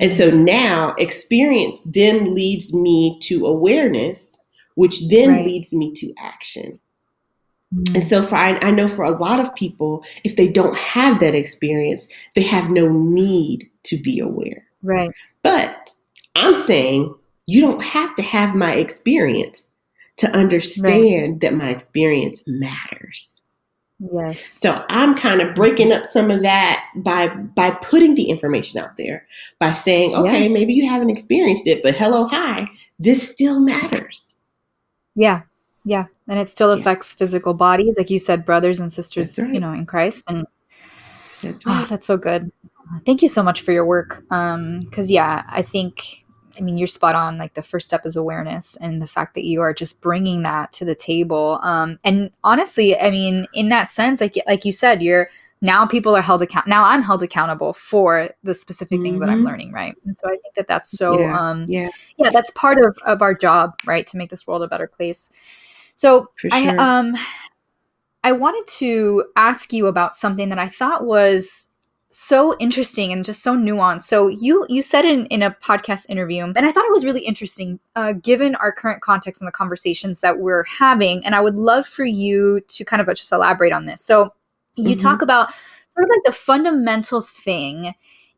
And 0.00 0.12
so 0.12 0.30
now 0.30 0.94
experience 0.98 1.82
then 1.84 2.34
leads 2.34 2.72
me 2.72 3.18
to 3.22 3.46
awareness, 3.46 4.38
which 4.74 5.08
then 5.08 5.30
right. 5.30 5.46
leads 5.46 5.72
me 5.72 5.92
to 5.94 6.12
action. 6.18 6.80
And 7.72 8.08
so 8.08 8.22
for 8.22 8.34
I, 8.34 8.58
I 8.62 8.72
know 8.72 8.88
for 8.88 9.04
a 9.04 9.16
lot 9.16 9.38
of 9.38 9.54
people, 9.54 10.04
if 10.24 10.36
they 10.36 10.48
don't 10.48 10.76
have 10.76 11.20
that 11.20 11.34
experience, 11.34 12.08
they 12.34 12.42
have 12.42 12.68
no 12.68 12.88
need 12.88 13.70
to 13.84 13.96
be 13.96 14.18
aware. 14.18 14.66
Right. 14.82 15.12
But 15.42 15.94
I'm 16.36 16.54
saying 16.54 17.14
you 17.46 17.60
don't 17.60 17.82
have 17.82 18.14
to 18.16 18.22
have 18.22 18.54
my 18.54 18.74
experience 18.74 19.66
to 20.16 20.30
understand 20.36 21.32
right. 21.32 21.40
that 21.40 21.54
my 21.54 21.70
experience 21.70 22.42
matters. 22.46 23.40
Yes. 24.00 24.44
So 24.44 24.82
I'm 24.88 25.14
kind 25.14 25.42
of 25.42 25.54
breaking 25.54 25.92
up 25.92 26.06
some 26.06 26.30
of 26.30 26.42
that 26.42 26.86
by 26.96 27.28
by 27.28 27.70
putting 27.70 28.14
the 28.14 28.30
information 28.30 28.80
out 28.80 28.96
there 28.96 29.26
by 29.58 29.72
saying, 29.72 30.14
okay, 30.14 30.44
yeah. 30.44 30.48
maybe 30.48 30.72
you 30.72 30.88
haven't 30.88 31.10
experienced 31.10 31.66
it, 31.66 31.82
but 31.82 31.94
hello, 31.94 32.24
hi, 32.26 32.66
this 32.98 33.30
still 33.30 33.60
matters. 33.60 34.32
Yeah. 35.14 35.42
Yeah, 35.84 36.06
and 36.28 36.38
it 36.38 36.50
still 36.50 36.70
affects 36.72 37.14
yeah. 37.14 37.18
physical 37.18 37.54
bodies, 37.54 37.94
like 37.96 38.10
you 38.10 38.18
said, 38.18 38.44
brothers 38.44 38.80
and 38.80 38.92
sisters, 38.92 39.38
right. 39.38 39.52
you 39.52 39.60
know, 39.60 39.72
in 39.72 39.86
Christ. 39.86 40.24
And 40.28 40.46
that's, 41.42 41.64
ah, 41.66 41.70
right. 41.70 41.84
oh, 41.84 41.86
that's 41.88 42.06
so 42.06 42.16
good. 42.16 42.52
Thank 43.06 43.22
you 43.22 43.28
so 43.28 43.42
much 43.42 43.62
for 43.62 43.72
your 43.72 43.86
work. 43.86 44.24
Um, 44.30 44.80
because 44.80 45.10
yeah, 45.10 45.44
I 45.48 45.62
think 45.62 46.24
I 46.58 46.62
mean, 46.62 46.76
you're 46.76 46.86
spot 46.86 47.14
on. 47.14 47.38
Like 47.38 47.54
the 47.54 47.62
first 47.62 47.86
step 47.86 48.04
is 48.04 48.16
awareness 48.16 48.76
and 48.76 49.00
the 49.00 49.06
fact 49.06 49.34
that 49.34 49.44
you 49.44 49.60
are 49.60 49.72
just 49.72 50.00
bringing 50.00 50.42
that 50.42 50.72
to 50.74 50.84
the 50.84 50.94
table. 50.94 51.58
Um, 51.62 51.98
and 52.04 52.30
honestly, 52.44 52.98
I 52.98 53.10
mean, 53.10 53.46
in 53.54 53.68
that 53.70 53.90
sense, 53.90 54.20
like 54.20 54.34
like 54.46 54.64
you 54.64 54.72
said, 54.72 55.02
you're 55.02 55.30
now 55.62 55.86
people 55.86 56.16
are 56.16 56.22
held 56.22 56.42
account. 56.42 56.66
Now 56.66 56.84
I'm 56.84 57.02
held 57.02 57.22
accountable 57.22 57.72
for 57.72 58.30
the 58.42 58.54
specific 58.54 58.96
mm-hmm. 58.96 59.04
things 59.04 59.20
that 59.20 59.28
I'm 59.28 59.38
mm-hmm. 59.38 59.46
learning, 59.46 59.72
right? 59.72 59.94
And 60.04 60.18
so 60.18 60.26
I 60.28 60.36
think 60.36 60.54
that 60.56 60.68
that's 60.68 60.90
so, 60.90 61.20
yeah. 61.20 61.38
um, 61.38 61.66
yeah, 61.68 61.90
yeah, 62.16 62.30
that's 62.30 62.50
part 62.52 62.78
of 62.78 62.96
of 63.06 63.22
our 63.22 63.34
job, 63.34 63.78
right, 63.86 64.06
to 64.06 64.16
make 64.16 64.30
this 64.30 64.46
world 64.46 64.62
a 64.62 64.68
better 64.68 64.86
place. 64.86 65.32
So 66.00 66.30
sure. 66.36 66.48
I 66.50 66.68
um, 66.76 67.14
I 68.24 68.32
wanted 68.32 68.66
to 68.78 69.26
ask 69.36 69.70
you 69.70 69.86
about 69.86 70.16
something 70.16 70.48
that 70.48 70.58
I 70.58 70.66
thought 70.66 71.04
was 71.04 71.72
so 72.10 72.56
interesting 72.58 73.12
and 73.12 73.22
just 73.22 73.42
so 73.42 73.54
nuanced. 73.54 74.04
So 74.04 74.28
you 74.28 74.64
you 74.70 74.80
said 74.80 75.04
in 75.04 75.26
in 75.26 75.42
a 75.42 75.50
podcast 75.62 76.08
interview, 76.08 76.42
and 76.42 76.56
I 76.56 76.72
thought 76.72 76.86
it 76.86 76.90
was 76.90 77.04
really 77.04 77.20
interesting, 77.20 77.78
uh, 77.96 78.14
given 78.14 78.54
our 78.54 78.72
current 78.72 79.02
context 79.02 79.42
and 79.42 79.46
the 79.46 79.52
conversations 79.52 80.20
that 80.20 80.38
we're 80.38 80.64
having. 80.64 81.22
And 81.26 81.34
I 81.34 81.42
would 81.42 81.56
love 81.56 81.86
for 81.86 82.06
you 82.06 82.62
to 82.68 82.82
kind 82.82 83.02
of 83.02 83.14
just 83.14 83.30
elaborate 83.30 83.74
on 83.74 83.84
this. 83.84 84.00
So 84.00 84.32
you 84.76 84.96
mm-hmm. 84.96 85.06
talk 85.06 85.20
about 85.20 85.52
sort 85.90 86.04
of 86.04 86.08
like 86.08 86.24
the 86.24 86.32
fundamental 86.32 87.20
thing 87.20 87.92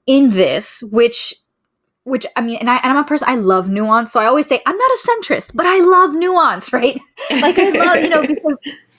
in 0.09 0.31
this, 0.31 0.83
which 0.91 1.33
which 2.05 2.27
I 2.37 2.41
mean, 2.41 2.57
and, 2.57 2.69
I, 2.69 2.77
and 2.77 2.93
I'm 2.93 2.97
a 2.97 3.05
person 3.05 3.29
I 3.29 3.37
love 3.37 3.69
nuance, 3.69 4.13
so 4.13 4.21
I 4.21 4.27
always 4.27 4.47
say 4.47 4.61
I'm 4.67 4.77
not 4.77 4.91
a 4.91 5.09
centrist, 5.09 5.55
but 5.55 5.67
I 5.67 5.79
love 5.79 6.15
nuance, 6.15 6.73
right? 6.73 7.01
Like 7.41 7.59
I 7.59 7.71
love, 7.71 8.03
you 8.03 8.09
know, 8.09 8.23
because 8.27 8.57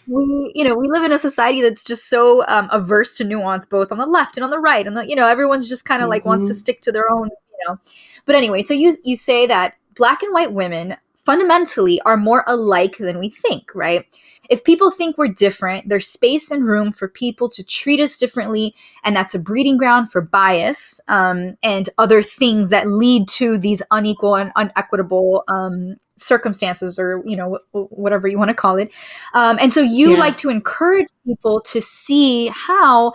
we 0.07 0.51
you 0.55 0.63
know 0.63 0.75
we 0.75 0.87
live 0.87 1.03
in 1.03 1.11
a 1.11 1.19
society 1.19 1.61
that's 1.61 1.83
just 1.83 2.09
so 2.09 2.45
um, 2.47 2.67
averse 2.71 3.17
to 3.17 3.23
nuance 3.23 3.65
both 3.65 3.91
on 3.91 3.97
the 3.97 4.05
left 4.05 4.37
and 4.37 4.43
on 4.43 4.49
the 4.49 4.59
right 4.59 4.85
and 4.85 4.97
the, 4.97 5.07
you 5.07 5.15
know 5.15 5.27
everyone's 5.27 5.69
just 5.69 5.85
kind 5.85 6.01
of 6.01 6.05
mm-hmm. 6.05 6.11
like 6.11 6.25
wants 6.25 6.45
to 6.45 6.51
mm-hmm. 6.51 6.57
stick 6.57 6.81
to 6.81 6.91
their 6.91 7.09
own 7.09 7.27
you 7.27 7.65
know 7.67 7.79
but 8.25 8.35
anyway 8.35 8.61
so 8.61 8.73
you 8.73 8.95
you 9.03 9.15
say 9.15 9.47
that 9.47 9.75
black 9.95 10.21
and 10.21 10.33
white 10.33 10.51
women 10.51 10.97
fundamentally 11.23 12.01
are 12.01 12.17
more 12.17 12.43
alike 12.47 12.97
than 12.97 13.19
we 13.19 13.29
think 13.29 13.73
right 13.73 14.05
if 14.49 14.63
people 14.63 14.91
think 14.91 15.17
we're 15.17 15.27
different 15.27 15.87
there's 15.87 16.07
space 16.07 16.51
and 16.51 16.65
room 16.65 16.91
for 16.91 17.07
people 17.07 17.47
to 17.49 17.63
treat 17.63 17.99
us 17.99 18.17
differently 18.17 18.75
and 19.03 19.15
that's 19.15 19.33
a 19.33 19.39
breeding 19.39 19.77
ground 19.77 20.11
for 20.11 20.21
bias 20.21 20.99
um, 21.07 21.57
and 21.63 21.89
other 21.97 22.21
things 22.21 22.69
that 22.69 22.87
lead 22.87 23.27
to 23.27 23.57
these 23.57 23.81
unequal 23.91 24.35
and 24.35 24.51
unequitable 24.55 25.43
um, 25.47 25.95
circumstances 26.15 26.99
or 26.99 27.23
you 27.25 27.35
know 27.35 27.57
whatever 27.71 28.27
you 28.27 28.37
want 28.37 28.49
to 28.49 28.55
call 28.55 28.77
it 28.77 28.91
um, 29.33 29.57
and 29.59 29.73
so 29.73 29.81
you 29.81 30.11
yeah. 30.11 30.17
like 30.17 30.37
to 30.37 30.49
encourage 30.49 31.07
people 31.25 31.59
to 31.61 31.81
see 31.81 32.47
how 32.47 33.13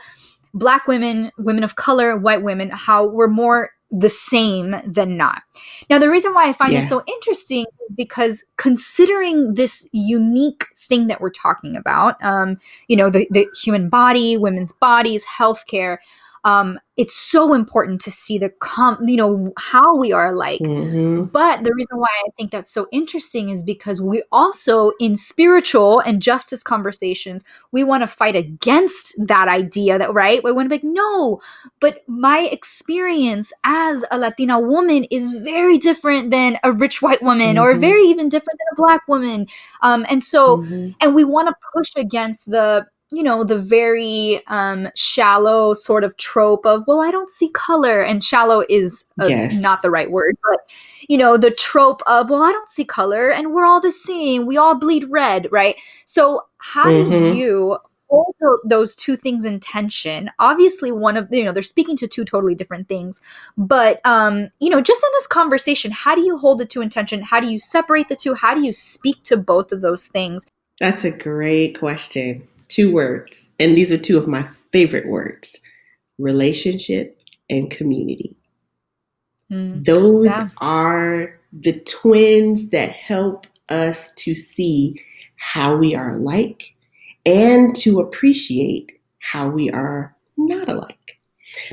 black 0.54 0.86
women 0.86 1.30
women 1.38 1.62
of 1.62 1.76
color 1.76 2.16
white 2.16 2.42
women 2.42 2.70
how 2.70 3.06
we're 3.06 3.28
more 3.28 3.70
the 3.90 4.08
same 4.08 4.76
than 4.86 5.16
not 5.16 5.42
now 5.88 5.98
the 5.98 6.10
reason 6.10 6.34
why 6.34 6.46
i 6.46 6.52
find 6.52 6.72
yeah. 6.72 6.80
this 6.80 6.88
so 6.88 7.02
interesting 7.06 7.64
is 7.88 7.96
because 7.96 8.44
considering 8.56 9.54
this 9.54 9.88
unique 9.92 10.66
thing 10.76 11.06
that 11.06 11.20
we're 11.20 11.30
talking 11.30 11.74
about 11.76 12.22
um, 12.22 12.58
you 12.86 12.96
know 12.96 13.08
the, 13.08 13.26
the 13.30 13.46
human 13.62 13.88
body 13.88 14.36
women's 14.36 14.72
bodies 14.72 15.24
healthcare 15.24 15.98
um, 16.44 16.78
it's 16.98 17.14
so 17.14 17.54
important 17.54 18.00
to 18.00 18.10
see 18.10 18.38
the 18.38 18.50
com 18.60 18.98
you 19.06 19.16
know 19.16 19.52
how 19.56 19.96
we 19.96 20.12
are 20.12 20.32
alike 20.32 20.60
mm-hmm. 20.60 21.24
but 21.24 21.62
the 21.62 21.72
reason 21.72 21.96
why 21.98 22.08
i 22.26 22.30
think 22.36 22.50
that's 22.50 22.70
so 22.70 22.86
interesting 22.92 23.48
is 23.48 23.62
because 23.62 24.02
we 24.02 24.22
also 24.32 24.90
in 25.00 25.16
spiritual 25.16 26.00
and 26.00 26.20
justice 26.20 26.62
conversations 26.62 27.44
we 27.72 27.84
want 27.84 28.02
to 28.02 28.06
fight 28.06 28.36
against 28.36 29.14
that 29.26 29.48
idea 29.48 29.98
that 29.98 30.12
right 30.12 30.42
we 30.44 30.52
want 30.52 30.66
to 30.66 30.68
be 30.68 30.74
like 30.74 30.84
no 30.84 31.40
but 31.80 32.02
my 32.08 32.40
experience 32.52 33.52
as 33.64 34.04
a 34.10 34.18
latina 34.18 34.58
woman 34.58 35.04
is 35.04 35.28
very 35.42 35.78
different 35.78 36.30
than 36.30 36.58
a 36.64 36.72
rich 36.72 37.00
white 37.00 37.22
woman 37.22 37.56
mm-hmm. 37.56 37.76
or 37.76 37.78
very 37.78 38.02
even 38.02 38.28
different 38.28 38.58
than 38.58 38.66
a 38.72 38.76
black 38.76 39.06
woman 39.08 39.46
um, 39.82 40.04
and 40.08 40.22
so 40.22 40.58
mm-hmm. 40.58 40.90
and 41.00 41.14
we 41.14 41.24
want 41.24 41.48
to 41.48 41.54
push 41.74 41.92
against 41.96 42.50
the 42.50 42.84
you 43.10 43.22
know 43.22 43.42
the 43.42 43.58
very 43.58 44.42
um 44.48 44.88
shallow 44.94 45.74
sort 45.74 46.04
of 46.04 46.16
trope 46.18 46.64
of 46.66 46.84
well 46.86 47.00
i 47.00 47.10
don't 47.10 47.30
see 47.30 47.48
color 47.50 48.00
and 48.00 48.22
shallow 48.22 48.64
is 48.68 49.06
a, 49.20 49.28
yes. 49.28 49.60
not 49.60 49.80
the 49.82 49.90
right 49.90 50.10
word 50.10 50.36
but 50.50 50.60
you 51.08 51.16
know 51.16 51.36
the 51.36 51.50
trope 51.50 52.02
of 52.06 52.28
well 52.28 52.42
i 52.42 52.52
don't 52.52 52.68
see 52.68 52.84
color 52.84 53.30
and 53.30 53.52
we're 53.52 53.64
all 53.64 53.80
the 53.80 53.90
same 53.90 54.46
we 54.46 54.56
all 54.56 54.74
bleed 54.74 55.04
red 55.08 55.48
right? 55.50 55.76
So 56.04 56.44
how 56.58 56.86
mm-hmm. 56.86 57.10
do 57.10 57.34
you 57.34 57.78
hold 58.08 58.34
those 58.64 58.96
two 58.96 59.16
things 59.16 59.44
in 59.44 59.60
tension? 59.60 60.30
Obviously 60.38 60.90
one 60.90 61.16
of 61.16 61.28
you 61.30 61.44
know 61.44 61.52
they're 61.52 61.62
speaking 61.62 61.96
to 61.96 62.08
two 62.08 62.24
totally 62.24 62.54
different 62.54 62.88
things 62.88 63.20
but 63.56 64.00
um 64.04 64.48
you 64.60 64.70
know 64.70 64.80
just 64.80 65.02
in 65.02 65.10
this 65.12 65.26
conversation 65.26 65.90
how 65.90 66.14
do 66.14 66.22
you 66.22 66.38
hold 66.38 66.58
the 66.58 66.66
two 66.66 66.80
in 66.80 66.88
tension? 66.88 67.22
How 67.22 67.40
do 67.40 67.46
you 67.48 67.58
separate 67.58 68.08
the 68.08 68.16
two? 68.16 68.34
How 68.34 68.54
do 68.54 68.62
you 68.62 68.72
speak 68.72 69.22
to 69.24 69.36
both 69.36 69.72
of 69.72 69.80
those 69.80 70.06
things? 70.06 70.46
That's 70.80 71.04
a 71.04 71.10
great 71.10 71.78
question 71.78 72.46
two 72.68 72.92
words, 72.92 73.50
and 73.58 73.76
these 73.76 73.92
are 73.92 73.98
two 73.98 74.18
of 74.18 74.28
my 74.28 74.48
favorite 74.72 75.08
words 75.08 75.60
relationship 76.18 77.20
and 77.48 77.70
community. 77.70 78.36
Mm, 79.50 79.84
Those 79.84 80.26
yeah. 80.26 80.48
are 80.58 81.38
the 81.52 81.80
twins 81.80 82.68
that 82.68 82.90
help 82.90 83.46
us 83.68 84.12
to 84.12 84.34
see 84.34 85.00
how 85.36 85.76
we 85.76 85.94
are 85.94 86.12
alike 86.12 86.74
and 87.24 87.74
to 87.76 88.00
appreciate 88.00 88.92
how 89.20 89.48
we 89.48 89.70
are 89.70 90.14
not 90.36 90.68
alike. 90.68 91.18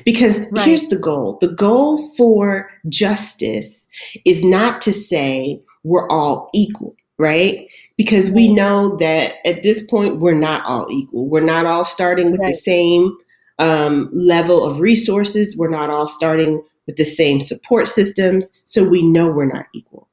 Because 0.05 0.39
right. 0.51 0.65
here's 0.65 0.87
the 0.87 0.97
goal 0.97 1.37
the 1.41 1.49
goal 1.49 1.97
for 2.15 2.71
justice 2.87 3.87
is 4.23 4.43
not 4.43 4.81
to 4.81 4.93
say 4.93 5.61
we're 5.83 6.07
all 6.09 6.49
equal, 6.53 6.95
right? 7.19 7.67
Because 7.97 8.29
we 8.29 8.53
know 8.53 8.95
that 8.97 9.35
at 9.47 9.63
this 9.63 9.85
point 9.85 10.19
we're 10.19 10.33
not 10.33 10.65
all 10.65 10.87
equal. 10.91 11.27
We're 11.27 11.41
not 11.41 11.65
all 11.65 11.85
starting 11.85 12.31
with 12.31 12.41
right. 12.41 12.49
the 12.49 12.55
same 12.55 13.15
um, 13.59 14.09
level 14.11 14.65
of 14.65 14.79
resources. 14.79 15.57
We're 15.57 15.69
not 15.69 15.89
all 15.89 16.07
starting 16.07 16.61
with 16.87 16.97
the 16.97 17.05
same 17.05 17.41
support 17.41 17.87
systems. 17.87 18.51
So 18.63 18.83
we 18.83 19.01
know 19.01 19.29
we're 19.29 19.51
not 19.51 19.67
equal. 19.73 20.07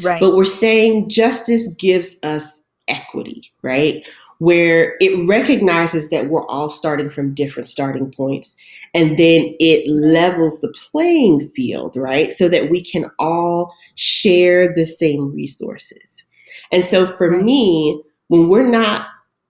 Right. 0.00 0.20
But 0.20 0.34
we're 0.34 0.44
saying 0.44 1.08
justice 1.08 1.68
gives 1.74 2.16
us 2.22 2.60
equity, 2.88 3.52
right? 3.62 4.06
Where 4.38 4.96
it 5.00 5.28
recognizes 5.28 6.10
that 6.10 6.28
we're 6.28 6.46
all 6.46 6.68
starting 6.68 7.10
from 7.10 7.34
different 7.34 7.68
starting 7.68 8.10
points 8.10 8.56
and 8.94 9.18
then 9.18 9.54
it 9.60 9.88
levels 9.88 10.60
the 10.60 10.74
playing 10.90 11.50
field, 11.54 11.96
right? 11.96 12.32
So 12.32 12.48
that 12.48 12.70
we 12.70 12.82
can 12.82 13.06
all 13.18 13.72
share 13.94 14.74
the 14.74 14.86
same 14.86 15.32
resources. 15.32 16.11
And 16.72 16.84
so 16.84 17.06
for 17.06 17.30
me, 17.30 18.02
when 18.28 18.48
we're 18.48 18.68
not, 18.68 19.08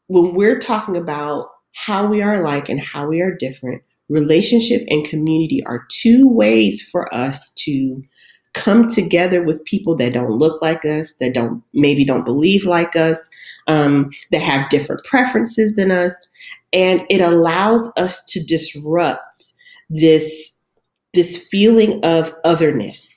when 0.09 0.35
we're 0.35 0.59
talking 0.59 0.97
about 0.97 1.49
how 1.75 2.07
we 2.07 2.21
are 2.21 2.35
alike 2.35 2.69
and 2.69 2.81
how 2.81 3.07
we 3.07 3.21
are 3.21 3.35
different, 3.35 3.83
relationship 4.09 4.85
and 4.89 5.07
community 5.07 5.65
are 5.65 5.87
two 5.89 6.29
ways 6.29 6.83
for 6.83 7.13
us 7.15 7.53
to 7.55 8.03
come 8.53 8.87
together 8.89 9.43
with 9.43 9.65
people 9.65 9.97
that 9.97 10.13
don't 10.13 10.39
look 10.39 10.61
like 10.61 10.85
us, 10.85 11.15
that 11.15 11.33
don't 11.33 11.63
maybe 11.73 12.05
don't 12.05 12.25
believe 12.25 12.67
like 12.67 12.95
us, 12.95 13.19
um, 13.67 14.11
that 14.31 14.43
have 14.43 14.69
different 14.69 15.03
preferences 15.05 15.75
than 15.75 15.91
us, 15.91 16.15
and 16.73 17.03
it 17.09 17.21
allows 17.21 17.91
us 17.97 18.25
to 18.27 18.45
disrupt 18.45 19.55
this 19.89 20.55
this 21.15 21.37
feeling 21.37 22.03
of 22.05 22.35
otherness 22.45 23.12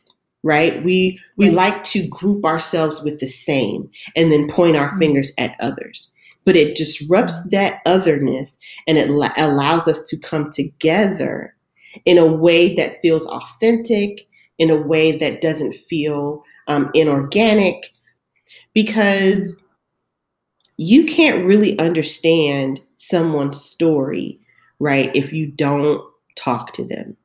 right? 0.45 0.83
We 0.85 1.19
we 1.35 1.47
right. 1.47 1.55
like 1.55 1.83
to 1.85 2.07
group 2.07 2.45
ourselves 2.45 3.03
with 3.03 3.19
the 3.19 3.27
same 3.27 3.89
and 4.15 4.31
then 4.31 4.47
point 4.47 4.77
our 4.77 4.89
mm-hmm. 4.89 4.99
fingers 4.99 5.31
at 5.37 5.57
others. 5.59 6.11
But 6.45 6.55
it 6.55 6.77
disrupts 6.77 7.39
mm-hmm. 7.41 7.49
that 7.49 7.81
otherness 7.85 8.55
and 8.87 8.97
it 8.97 9.09
la- 9.09 9.33
allows 9.35 9.87
us 9.87 10.03
to 10.03 10.17
come 10.17 10.51
together 10.51 11.53
in 12.05 12.17
a 12.17 12.25
way 12.25 12.75
that 12.75 13.01
feels 13.01 13.25
authentic, 13.25 14.27
in 14.59 14.69
a 14.69 14.79
way 14.79 15.17
that 15.17 15.41
doesn't 15.41 15.73
feel 15.73 16.43
um, 16.67 16.91
inorganic, 16.93 17.93
because 18.73 19.55
you 20.77 21.05
can't 21.05 21.45
really 21.45 21.79
understand 21.79 22.81
someone's 22.97 23.59
story, 23.59 24.39
right, 24.79 25.09
if 25.15 25.33
you 25.33 25.47
don't 25.47 26.01
talk 26.35 26.73
to 26.73 26.85
them. 26.85 27.17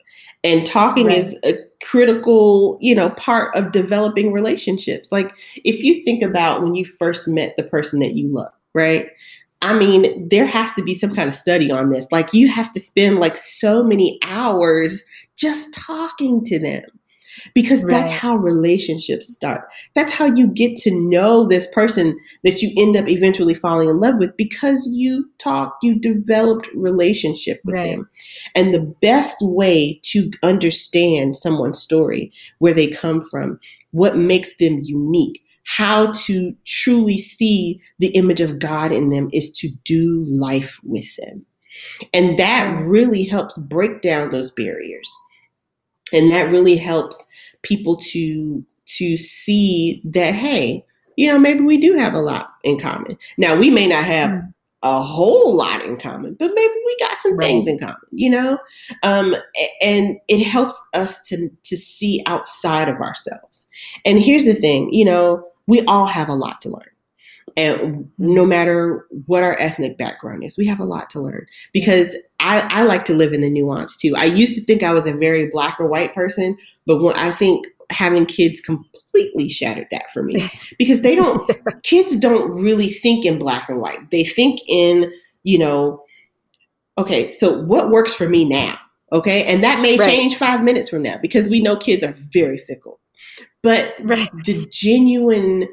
And 0.43 0.65
talking 0.65 1.09
right. 1.09 1.19
is 1.19 1.39
a 1.45 1.59
critical, 1.83 2.79
you 2.81 2.95
know, 2.95 3.11
part 3.11 3.55
of 3.55 3.73
developing 3.73 4.33
relationships. 4.33 5.11
Like 5.11 5.35
if 5.65 5.83
you 5.83 6.05
think 6.05 6.23
about 6.23 6.63
when 6.63 6.75
you 6.75 6.85
first 6.85 7.27
met 7.29 7.55
the 7.57 7.65
person 7.65 8.01
that 8.01 8.15
you 8.17 8.29
love, 8.29 8.53
right? 8.75 9.09
I 9.63 9.75
mean, 9.75 10.29
there 10.29 10.47
has 10.47 10.73
to 10.75 10.83
be 10.83 10.95
some 10.95 11.15
kind 11.15 11.29
of 11.29 11.37
study 11.37 11.71
on 11.71 11.91
this. 11.91 12.07
Like 12.11 12.33
you 12.33 12.49
have 12.49 12.73
to 12.73 12.81
spend 12.81 13.19
like 13.19 13.37
so 13.37 13.83
many 13.83 14.19
hours 14.23 15.05
just 15.37 15.73
talking 15.75 16.45
to 16.45 16.59
them. 16.59 16.83
Because 17.55 17.83
right. 17.83 17.91
that's 17.91 18.13
how 18.13 18.37
relationships 18.37 19.33
start. 19.33 19.63
That's 19.95 20.13
how 20.13 20.27
you 20.27 20.47
get 20.47 20.77
to 20.79 20.91
know 20.91 21.47
this 21.47 21.67
person 21.69 22.19
that 22.45 22.63
you 22.63 22.73
end 22.77 22.97
up 22.97 23.09
eventually 23.09 23.55
falling 23.55 23.89
in 23.89 24.01
love 24.01 24.17
with 24.19 24.37
because 24.37 24.89
you 24.93 25.29
talked, 25.39 25.83
you 25.83 25.99
developed 25.99 26.69
relationship 26.75 27.61
with 27.65 27.75
right. 27.75 27.91
them. 27.91 28.09
And 28.55 28.73
the 28.73 28.95
best 29.03 29.37
way 29.41 30.01
to 30.05 30.31
understand 30.43 31.37
someone's 31.37 31.79
story, 31.81 32.33
where 32.59 32.75
they 32.75 32.89
come 32.89 33.23
from, 33.23 33.59
what 33.93 34.17
makes 34.17 34.57
them 34.57 34.81
unique, 34.83 35.43
how 35.65 36.13
to 36.13 36.55
truly 36.65 37.19
see 37.19 37.81
the 37.99 38.09
image 38.09 38.41
of 38.41 38.59
God 38.59 38.93
in 38.93 39.11
them 39.11 39.29
is 39.33 39.53
to 39.59 39.71
do 39.85 40.25
life 40.27 40.81
with 40.83 41.07
them. 41.17 41.45
And 42.13 42.39
that 42.39 42.77
really 42.89 43.25
helps 43.25 43.57
break 43.57 44.01
down 44.01 44.31
those 44.31 44.51
barriers 44.51 45.11
and 46.13 46.31
that 46.31 46.51
really 46.51 46.77
helps 46.77 47.25
people 47.63 47.97
to 47.97 48.65
to 48.87 49.17
see 49.17 50.03
that 50.05 50.35
hey 50.35 50.85
you 51.17 51.29
know 51.29 51.39
maybe 51.39 51.61
we 51.61 51.79
do 51.79 51.95
have 51.95 52.15
a 52.15 52.21
lot 52.21 52.55
in 52.65 52.79
common 52.79 53.17
now 53.37 53.57
we 53.57 53.71
may 53.71 53.87
not 53.87 54.05
have 54.05 54.31
mm. 54.31 54.53
a 54.83 55.03
whole 55.03 55.55
lot 55.55 55.85
in 55.85 55.97
common 55.99 56.35
but 56.35 56.51
maybe 56.55 56.75
we 56.87 56.97
got 57.01 57.17
some 57.19 57.37
right. 57.37 57.47
things 57.47 57.69
in 57.69 57.79
common 57.79 57.97
you 58.11 58.31
know 58.31 58.59
um, 59.03 59.37
and 59.83 60.17
it 60.29 60.43
helps 60.45 60.81
us 60.95 61.21
to 61.27 61.51
to 61.63 61.77
see 61.77 62.23
outside 62.27 62.89
of 62.89 62.97
ourselves 62.97 63.67
and 64.05 64.19
here's 64.19 64.45
the 64.45 64.55
thing 64.55 64.93
you 64.93 65.05
know 65.05 65.45
we 65.67 65.83
all 65.83 66.07
have 66.07 66.29
a 66.29 66.35
lot 66.35 66.61
to 66.61 66.69
learn 66.69 66.83
and 67.57 67.81
mm-hmm. 67.81 68.03
no 68.19 68.47
matter 68.47 69.07
what 69.27 69.43
our 69.43 69.57
ethnic 69.59 69.99
background 69.99 70.45
is, 70.45 70.57
we 70.57 70.67
have 70.67 70.81
a 70.81 70.85
lot 70.85 71.11
to 71.11 71.21
learn 71.21 71.47
because 71.73 72.17
I, 72.39 72.61
I 72.61 72.83
like 72.83 73.05
to 73.07 73.15
live 73.15 73.33
in 73.33 73.41
the 73.41 73.51
nuance 73.51 73.97
too. 73.97 74.15
I 74.17 74.25
used 74.25 74.55
to 74.55 74.65
think 74.65 74.83
I 74.83 74.93
was 74.93 75.07
a 75.07 75.15
very 75.15 75.49
black 75.49 75.79
or 75.81 75.87
white 75.87 76.15
person, 76.15 76.57
but 76.87 77.01
when 77.03 77.15
I 77.15 77.31
think 77.33 77.67
having 77.91 78.25
kids 78.25 78.61
completely 78.61 79.49
shattered 79.49 79.89
that 79.91 80.11
for 80.11 80.23
me 80.23 80.49
because 80.79 81.03
they 81.03 81.15
don't, 81.15 81.51
kids 81.83 82.17
don't 82.17 82.51
really 82.63 82.89
think 82.89 83.25
in 83.25 83.39
black 83.39 83.69
and 83.69 83.81
white. 83.81 84.11
They 84.11 84.25
think 84.25 84.61
in, 84.69 85.13
you 85.43 85.59
know, 85.59 86.05
okay, 86.99 87.33
so 87.33 87.61
what 87.63 87.91
works 87.91 88.15
for 88.15 88.29
me 88.29 88.45
now? 88.45 88.79
Okay. 89.13 89.45
And 89.45 89.65
that 89.65 89.81
may 89.81 89.97
right. 89.97 90.09
change 90.09 90.37
five 90.37 90.63
minutes 90.63 90.89
from 90.89 91.03
now 91.03 91.19
because 91.21 91.49
we 91.49 91.61
know 91.61 91.77
kids 91.77 92.05
are 92.05 92.13
very 92.13 92.59
fickle. 92.59 93.01
But 93.63 93.95
right. 94.01 94.31
the 94.45 94.67
genuine, 94.71 95.69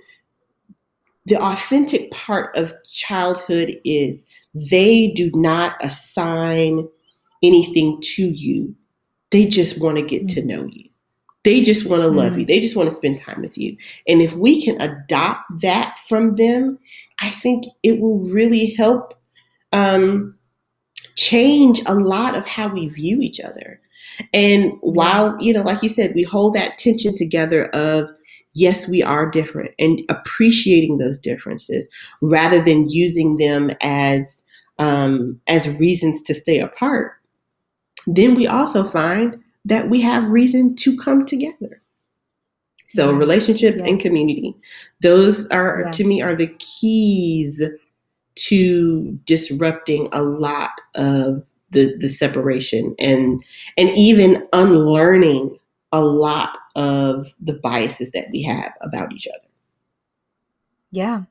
the 1.27 1.43
authentic 1.43 2.09
part 2.11 2.55
of 2.55 2.73
childhood 2.89 3.79
is 3.83 4.23
they 4.53 5.09
do 5.09 5.29
not 5.33 5.75
assign 5.81 6.87
anything 7.43 7.99
to 8.01 8.29
you. 8.29 8.73
They 9.31 9.45
just 9.45 9.81
want 9.81 9.97
to 9.97 10.03
get 10.03 10.29
to 10.29 10.45
know 10.45 10.65
you. 10.65 10.85
They 11.43 11.63
just 11.63 11.85
want 11.85 12.01
to 12.01 12.07
love 12.07 12.33
mm. 12.33 12.39
you. 12.39 12.45
They 12.45 12.61
just 12.61 12.77
want 12.77 12.89
to 12.89 12.95
spend 12.95 13.19
time 13.19 13.41
with 13.41 13.57
you. 13.57 13.75
And 14.07 14.21
if 14.21 14.35
we 14.35 14.63
can 14.63 14.81
adopt 14.81 15.61
that 15.61 15.97
from 16.07 16.35
them, 16.35 16.79
I 17.21 17.29
think 17.29 17.65
it 17.83 17.99
will 17.99 18.19
really 18.19 18.73
help 18.75 19.13
um, 19.73 20.33
change 21.15 21.81
a 21.87 21.93
lot 21.93 22.37
of 22.37 22.47
how 22.47 22.69
we 22.69 22.87
view 22.87 23.21
each 23.21 23.41
other. 23.41 23.81
And 24.33 24.73
while, 24.79 25.35
you 25.41 25.51
know, 25.51 25.61
like 25.61 25.83
you 25.83 25.89
said, 25.89 26.15
we 26.15 26.23
hold 26.23 26.53
that 26.55 26.77
tension 26.77 27.15
together 27.15 27.65
of 27.75 28.11
yes, 28.57 28.87
we 28.87 29.03
are 29.03 29.29
different 29.29 29.71
and 29.77 30.01
appreciating 30.09 30.97
those 30.97 31.17
differences 31.17 31.87
rather 32.21 32.61
than 32.61 32.89
using 32.89 33.37
them 33.37 33.71
as 33.81 34.43
um, 34.79 35.39
as 35.47 35.69
reasons 35.79 36.21
to 36.23 36.35
stay 36.35 36.59
apart, 36.59 37.13
then 38.05 38.35
we 38.35 38.47
also 38.47 38.83
find 38.83 39.41
that 39.65 39.89
we 39.89 40.01
have 40.01 40.29
reason 40.29 40.75
to 40.75 40.95
come 40.97 41.25
together. 41.25 41.81
So 42.87 43.11
yeah. 43.11 43.17
relationship 43.17 43.77
yeah. 43.77 43.85
and 43.85 43.99
community, 43.99 44.55
those 45.01 45.47
are 45.49 45.83
yeah. 45.85 45.91
to 45.91 46.03
me 46.03 46.21
are 46.21 46.35
the 46.35 46.47
keys 46.59 47.61
to 48.35 49.19
disrupting 49.25 50.09
a 50.11 50.21
lot 50.21 50.71
of 50.95 51.43
the 51.71 51.97
the 51.97 52.09
separation 52.09 52.95
and 52.97 53.43
and 53.77 53.89
even 53.89 54.47
unlearning 54.53 55.57
a 55.91 56.01
lot 56.01 56.57
of 56.75 57.33
the 57.39 57.59
biases 57.63 58.11
that 58.11 58.27
we 58.31 58.43
have 58.43 58.73
about 58.81 59.13
each 59.13 59.27
other. 59.27 59.47
Yeah. 60.91 61.23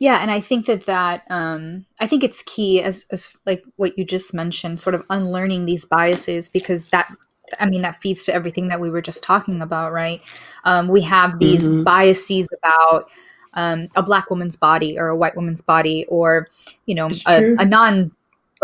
Yeah, 0.00 0.18
and 0.20 0.30
I 0.30 0.40
think 0.40 0.66
that 0.66 0.86
that 0.86 1.22
um, 1.30 1.86
I 2.00 2.08
think 2.08 2.24
it's 2.24 2.42
key 2.42 2.82
as 2.82 3.06
as 3.12 3.36
like 3.46 3.62
what 3.76 3.96
you 3.96 4.04
just 4.04 4.34
mentioned, 4.34 4.80
sort 4.80 4.94
of 4.94 5.04
unlearning 5.10 5.64
these 5.64 5.84
biases 5.84 6.48
because 6.48 6.86
that 6.86 7.14
I 7.60 7.66
mean 7.66 7.82
that 7.82 8.00
feeds 8.02 8.24
to 8.24 8.34
everything 8.34 8.68
that 8.68 8.80
we 8.80 8.90
were 8.90 9.02
just 9.02 9.22
talking 9.22 9.62
about, 9.62 9.92
right? 9.92 10.20
Um, 10.64 10.88
we 10.88 11.02
have 11.02 11.38
these 11.38 11.68
mm-hmm. 11.68 11.84
biases 11.84 12.48
about 12.58 13.08
um, 13.54 13.88
a 13.94 14.02
black 14.02 14.30
woman's 14.30 14.56
body 14.56 14.98
or 14.98 15.08
a 15.08 15.16
white 15.16 15.36
woman's 15.36 15.62
body 15.62 16.04
or 16.08 16.48
you 16.86 16.94
know 16.94 17.08
a, 17.28 17.54
a 17.58 17.64
non 17.64 18.10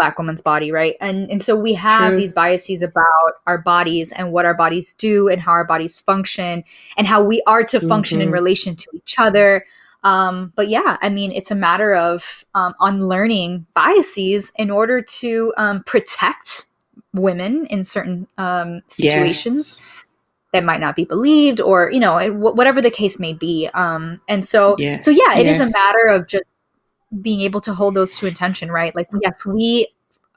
black 0.01 0.17
woman's 0.17 0.41
body 0.41 0.73
right 0.73 0.97
and 1.03 1.31
and 1.31 1.43
so 1.43 1.55
we 1.55 1.75
have 1.75 2.13
True. 2.13 2.19
these 2.19 2.33
biases 2.33 2.81
about 2.81 3.35
our 3.47 3.59
bodies 3.59 4.13
and 4.13 4.33
what 4.33 4.47
our 4.47 4.55
bodies 4.55 4.95
do 4.95 5.29
and 5.29 5.43
how 5.43 5.53
our 5.53 5.65
bodies 5.67 6.01
function 6.01 6.65
and 6.97 7.07
how 7.07 7.23
we 7.23 7.43
are 7.47 7.63
to 7.65 7.81
function 7.81 8.17
mm-hmm. 8.17 8.29
in 8.29 8.33
relation 8.33 8.75
to 8.75 8.87
each 8.95 9.19
other 9.19 9.67
um, 10.03 10.55
but 10.57 10.71
yeah 10.71 10.97
i 11.03 11.11
mean 11.11 11.31
it's 11.33 11.51
a 11.51 11.55
matter 11.55 11.95
of 11.95 12.47
um, 12.55 12.73
unlearning 12.81 13.67
biases 13.75 14.53
in 14.57 14.71
order 14.71 15.03
to 15.03 15.53
um, 15.59 15.85
protect 15.85 16.65
women 17.13 17.67
in 17.67 17.85
certain 17.85 18.27
um, 18.39 18.81
situations 18.87 19.77
yes. 19.79 20.05
that 20.55 20.65
might 20.65 20.81
not 20.81 20.97
be 20.97 21.05
believed 21.05 21.61
or 21.61 21.91
you 21.91 22.01
know 22.01 22.33
whatever 22.33 22.81
the 22.81 22.91
case 22.91 23.19
may 23.19 23.35
be 23.35 23.69
um, 23.75 24.19
and 24.29 24.47
so 24.47 24.77
yes. 24.79 25.05
so 25.05 25.11
yeah 25.11 25.37
it 25.37 25.45
yes. 25.45 25.61
is 25.61 25.69
a 25.69 25.73
matter 25.73 26.07
of 26.07 26.27
just 26.27 26.45
being 27.21 27.41
able 27.41 27.61
to 27.61 27.75
hold 27.75 27.95
those 27.95 28.17
to 28.17 28.27
intention, 28.27 28.71
right? 28.71 28.95
Like, 28.95 29.09
yes, 29.23 29.45
we 29.45 29.89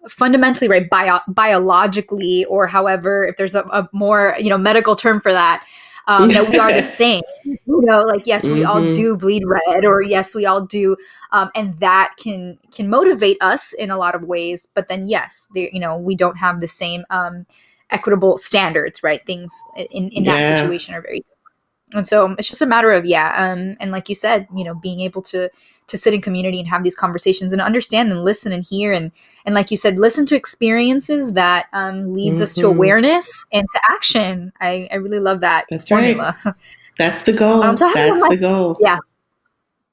fundamentally, 0.09 0.67
right, 0.67 0.89
bio- 0.89 1.21
biologically, 1.27 2.45
or 2.45 2.67
however, 2.67 3.25
if 3.25 3.37
there's 3.37 3.55
a, 3.55 3.61
a, 3.71 3.89
more, 3.93 4.35
you 4.39 4.49
know, 4.49 4.57
medical 4.57 4.95
term 4.95 5.21
for 5.21 5.31
that, 5.31 5.65
um, 6.07 6.29
that 6.29 6.49
we 6.49 6.59
are 6.59 6.73
the 6.73 6.83
same. 6.83 7.21
You 7.45 7.61
know, 7.65 8.01
like 8.01 8.27
yes, 8.27 8.43
we 8.43 8.61
mm-hmm. 8.61 8.69
all 8.69 8.93
do 8.93 9.15
bleed 9.15 9.43
red, 9.45 9.85
or 9.85 10.01
yes, 10.01 10.35
we 10.35 10.45
all 10.45 10.65
do, 10.65 10.97
um, 11.31 11.49
and 11.55 11.77
that 11.79 12.15
can 12.17 12.57
can 12.71 12.89
motivate 12.89 13.37
us 13.39 13.73
in 13.73 13.89
a 13.89 13.97
lot 13.97 14.15
of 14.15 14.25
ways. 14.25 14.67
But 14.73 14.89
then, 14.89 15.07
yes, 15.07 15.47
you 15.55 15.79
know, 15.79 15.97
we 15.97 16.15
don't 16.15 16.37
have 16.37 16.59
the 16.59 16.67
same 16.67 17.05
um, 17.09 17.45
equitable 17.89 18.37
standards, 18.37 19.01
right? 19.01 19.25
Things 19.25 19.57
in 19.77 20.09
in 20.09 20.23
that 20.25 20.39
yeah. 20.39 20.57
situation 20.57 20.93
are 20.93 21.01
very 21.01 21.19
different 21.19 21.32
and 21.95 22.07
so 22.07 22.35
it's 22.37 22.47
just 22.47 22.61
a 22.61 22.65
matter 22.65 22.91
of 22.91 23.05
yeah 23.05 23.33
um, 23.37 23.75
and 23.79 23.91
like 23.91 24.09
you 24.09 24.15
said 24.15 24.47
you 24.55 24.63
know 24.63 24.75
being 24.75 24.99
able 24.99 25.21
to 25.21 25.49
to 25.87 25.97
sit 25.97 26.13
in 26.13 26.21
community 26.21 26.59
and 26.59 26.67
have 26.67 26.83
these 26.83 26.95
conversations 26.95 27.51
and 27.51 27.61
understand 27.61 28.11
and 28.11 28.23
listen 28.23 28.51
and 28.51 28.63
hear 28.63 28.91
and 28.91 29.11
and 29.45 29.55
like 29.55 29.71
you 29.71 29.77
said 29.77 29.97
listen 29.97 30.25
to 30.25 30.35
experiences 30.35 31.33
that 31.33 31.65
um, 31.73 32.13
leads 32.13 32.35
mm-hmm. 32.35 32.43
us 32.43 32.55
to 32.55 32.61
mm-hmm. 32.61 32.71
awareness 32.71 33.45
and 33.51 33.67
to 33.73 33.81
action 33.89 34.51
i 34.61 34.87
i 34.91 34.95
really 34.95 35.19
love 35.19 35.41
that 35.41 35.65
that's 35.69 35.89
formula. 35.89 36.35
right 36.45 36.55
that's 36.97 37.23
the 37.23 37.33
goal 37.33 37.63
um, 37.63 37.77
so 37.77 37.91
that's 37.93 38.29
the 38.29 38.37
goal 38.37 38.77
yeah 38.79 38.97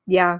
yeah 0.06 0.38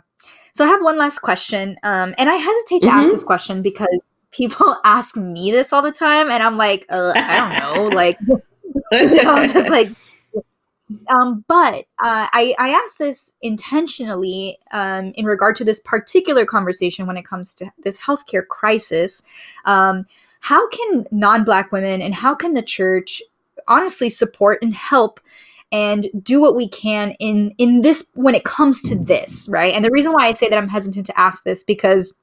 so 0.53 0.65
i 0.65 0.69
have 0.69 0.83
one 0.83 0.99
last 0.99 1.19
question 1.21 1.77
um, 1.83 2.15
and 2.19 2.29
i 2.29 2.35
hesitate 2.35 2.81
to 2.81 2.89
mm-hmm. 2.89 3.01
ask 3.01 3.11
this 3.11 3.25
question 3.25 3.63
because 3.63 3.89
people 4.31 4.77
ask 4.85 5.17
me 5.17 5.51
this 5.51 5.73
all 5.73 5.83
the 5.83 5.93
time 5.93 6.31
and 6.31 6.43
i'm 6.43 6.57
like 6.57 6.87
uh, 6.91 7.13
i 7.17 7.37
don't 7.37 7.77
know 7.77 7.89
like 7.89 8.19
you 8.93 9.23
know, 9.23 9.35
i'm 9.35 9.51
just 9.53 9.71
like 9.71 9.89
um, 11.09 11.45
but 11.49 11.87
uh, 12.03 12.27
I, 12.33 12.55
I 12.59 12.71
asked 12.71 12.99
this 12.99 13.37
intentionally 13.43 14.59
um, 14.73 15.13
in 15.15 15.25
regard 15.25 15.57
to 15.57 15.65
this 15.65 15.81
particular 15.81 16.45
conversation 16.45 17.07
when 17.07 17.17
it 17.17 17.25
comes 17.25 17.55
to 17.57 17.71
this 17.83 17.99
healthcare 17.99 18.47
crisis. 18.47 19.23
Um, 19.65 20.07
how 20.41 20.69
can 20.69 21.07
non 21.11 21.45
Black 21.45 21.71
women 21.73 22.01
and 22.01 22.15
how 22.15 22.35
can 22.35 22.55
the 22.55 22.63
church 22.63 23.23
honestly 23.69 24.09
support 24.09 24.59
and 24.63 24.75
help 24.75 25.21
and 25.73 26.07
do 26.23 26.41
what 26.41 26.57
we 26.57 26.69
can 26.69 27.13
in 27.21 27.55
in 27.59 27.83
this 27.83 28.11
when 28.15 28.35
it 28.35 28.45
comes 28.45 28.83
to 28.83 28.99
this 28.99 29.49
right 29.49 29.73
and 29.73 29.85
the 29.85 29.91
reason 29.91 30.13
why 30.13 30.27
i 30.27 30.33
say 30.33 30.49
that 30.49 30.57
i'm 30.57 30.69
hesitant 30.69 31.07
to 31.07 31.19
ask 31.19 31.45
this 31.45 31.63
because 31.63 32.19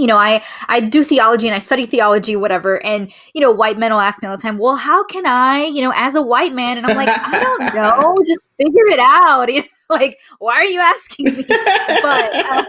you 0.00 0.06
know, 0.06 0.16
I 0.16 0.42
I 0.68 0.80
do 0.80 1.04
theology 1.04 1.46
and 1.46 1.54
I 1.54 1.58
study 1.58 1.84
theology, 1.84 2.34
whatever. 2.34 2.84
And 2.84 3.12
you 3.34 3.40
know, 3.40 3.52
white 3.52 3.78
men 3.78 3.92
will 3.92 4.00
ask 4.00 4.22
me 4.22 4.28
all 4.28 4.36
the 4.36 4.42
time, 4.42 4.58
"Well, 4.58 4.76
how 4.76 5.04
can 5.04 5.26
I, 5.26 5.64
you 5.64 5.82
know, 5.82 5.92
as 5.94 6.14
a 6.14 6.22
white 6.22 6.54
man?" 6.54 6.78
And 6.78 6.86
I'm 6.86 6.96
like, 6.96 7.10
I 7.10 7.40
don't 7.40 7.74
know, 7.74 8.16
just 8.26 8.40
figure 8.56 8.86
it 8.86 8.98
out. 8.98 9.48
you 9.52 9.60
know, 9.60 9.66
like, 9.90 10.18
why 10.38 10.54
are 10.54 10.64
you 10.64 10.80
asking 10.80 11.26
me? 11.26 11.44
but 11.48 12.34
uh, 12.34 12.64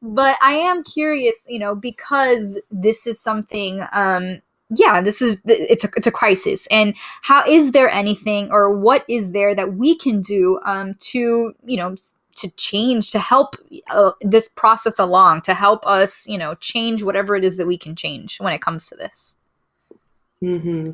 but 0.00 0.36
I 0.40 0.52
am 0.52 0.84
curious, 0.84 1.46
you 1.48 1.58
know, 1.58 1.74
because 1.74 2.60
this 2.70 3.06
is 3.06 3.20
something. 3.20 3.84
Um, 3.92 4.42
yeah, 4.70 5.00
this 5.00 5.22
is 5.22 5.42
it's 5.46 5.84
a 5.84 5.88
it's 5.96 6.08
a 6.08 6.12
crisis, 6.12 6.66
and 6.68 6.94
how 7.22 7.44
is 7.48 7.72
there 7.72 7.88
anything 7.88 8.50
or 8.50 8.76
what 8.76 9.04
is 9.08 9.32
there 9.32 9.54
that 9.54 9.74
we 9.74 9.96
can 9.96 10.20
do 10.20 10.60
um, 10.64 10.94
to 11.12 11.54
you 11.64 11.76
know 11.76 11.94
to 12.36 12.50
change 12.52 13.10
to 13.10 13.18
help 13.18 13.56
uh, 13.90 14.12
this 14.20 14.48
process 14.48 14.98
along 14.98 15.40
to 15.40 15.54
help 15.54 15.86
us 15.86 16.26
you 16.28 16.38
know 16.38 16.54
change 16.56 17.02
whatever 17.02 17.36
it 17.36 17.44
is 17.44 17.56
that 17.56 17.66
we 17.66 17.78
can 17.78 17.96
change 17.96 18.38
when 18.38 18.52
it 18.52 18.60
comes 18.60 18.88
to 18.88 18.94
this 18.96 19.38
mm-hmm. 20.42 20.92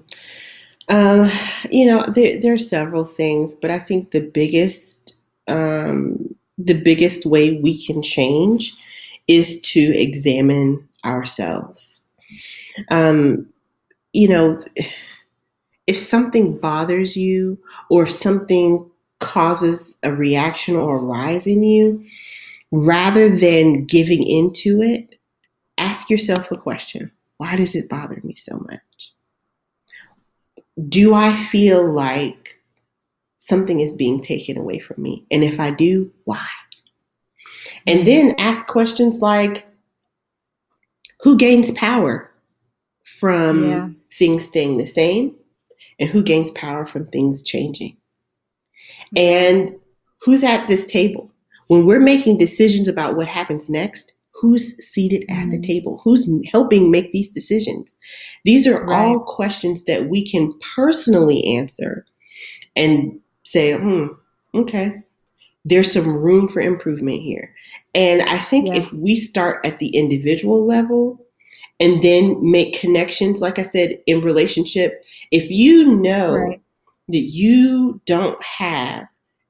Um, 0.89 1.31
you 1.71 1.87
know, 1.87 2.05
there, 2.09 2.41
there 2.41 2.55
are 2.55 2.59
several 2.59 3.05
things, 3.05 3.55
but 3.55 3.71
I 3.71 3.79
think 3.79 4.11
the 4.11 4.21
biggest 4.21 5.15
um, 5.49 6.35
the 6.59 6.75
biggest 6.75 7.27
way 7.27 7.59
we 7.59 7.85
can 7.85 8.03
change 8.03 8.75
is 9.29 9.61
to 9.63 9.81
examine 9.81 10.87
ourselves. 11.05 12.01
Um, 12.91 13.47
you 14.13 14.29
know, 14.29 14.63
if 15.87 15.99
something 15.99 16.59
bothers 16.59 17.17
you 17.17 17.59
or 17.89 18.05
if 18.05 18.11
something 18.11 18.89
causes 19.23 19.97
a 20.03 20.13
reaction 20.15 20.77
or 20.77 20.97
a 20.97 21.03
rise 21.03 21.47
in 21.47 21.63
you, 21.63 22.05
rather 22.71 23.35
than 23.35 23.85
giving 23.85 24.23
into 24.23 24.83
it, 24.83 25.19
ask 25.79 26.11
yourself 26.11 26.51
a 26.51 26.57
question 26.57 27.11
Why 27.39 27.57
does 27.57 27.75
it 27.75 27.89
bother 27.89 28.21
me 28.25 28.35
so 28.35 28.59
much? 28.59 28.81
Do 30.89 31.15
I 31.15 31.35
feel 31.35 31.91
like 31.91 32.61
something 33.39 33.81
is 33.81 33.95
being 33.95 34.21
taken 34.21 34.59
away 34.59 34.79
from 34.79 35.03
me? 35.03 35.25
And 35.31 35.45
if 35.45 35.61
I 35.61 35.71
do, 35.71 36.13
why? 36.25 36.47
And 37.87 38.07
then 38.07 38.35
ask 38.39 38.67
questions 38.67 39.21
like 39.21 39.67
Who 41.21 41.37
gains 41.39 41.71
power 41.71 42.31
from 43.05 43.71
yeah. 43.71 43.89
things 44.13 44.45
staying 44.45 44.77
the 44.77 44.87
same? 44.87 45.37
And 46.01 46.11
who 46.11 46.23
gains 46.23 46.51
power 46.51 46.85
from 46.87 47.07
things 47.07 47.43
changing? 47.43 47.97
And 49.17 49.77
who's 50.21 50.45
at 50.45 50.67
this 50.69 50.87
table? 50.87 51.31
When 51.69 51.87
we're 51.87 52.01
making 52.01 52.39
decisions 52.39 52.89
about 52.89 53.17
what 53.17 53.29
happens 53.29 53.71
next, 53.71 54.13
who's 54.43 54.77
seated 54.85 55.25
at 55.31 55.51
the 55.51 55.57
mm-hmm. 55.57 55.63
table? 55.63 56.01
Who's 56.05 56.29
helping 56.51 56.91
make 56.91 57.13
these 57.13 57.31
decisions? 57.31 57.97
These 58.45 58.67
are 58.67 58.85
right. 58.85 58.93
all 58.93 59.21
questions 59.21 59.85
that 59.85 60.09
we 60.09 60.27
can 60.29 60.53
personally 60.75 61.57
answer 61.57 62.05
and 62.75 63.21
say, 63.45 63.79
hmm, 63.79 64.09
okay, 64.53 65.03
there's 65.65 65.93
some 65.93 66.09
room 66.09 66.49
for 66.49 66.61
improvement 66.61 67.23
here. 67.23 67.55
And 67.95 68.23
I 68.23 68.39
think 68.39 68.67
yeah. 68.67 68.75
if 68.75 68.93
we 68.93 69.15
start 69.15 69.65
at 69.65 69.79
the 69.79 69.91
individual 69.97 70.67
level 70.67 71.25
and 71.79 72.03
then 72.03 72.39
make 72.41 72.79
connections, 72.81 73.41
like 73.41 73.61
I 73.61 73.63
said, 73.63 73.99
in 74.07 74.23
relationship, 74.23 75.05
if 75.31 75.51
you 75.51 75.97
know 75.97 76.37
right. 76.37 76.61
That 77.09 77.19
you 77.19 78.01
don't 78.07 78.43
have 78.43 79.07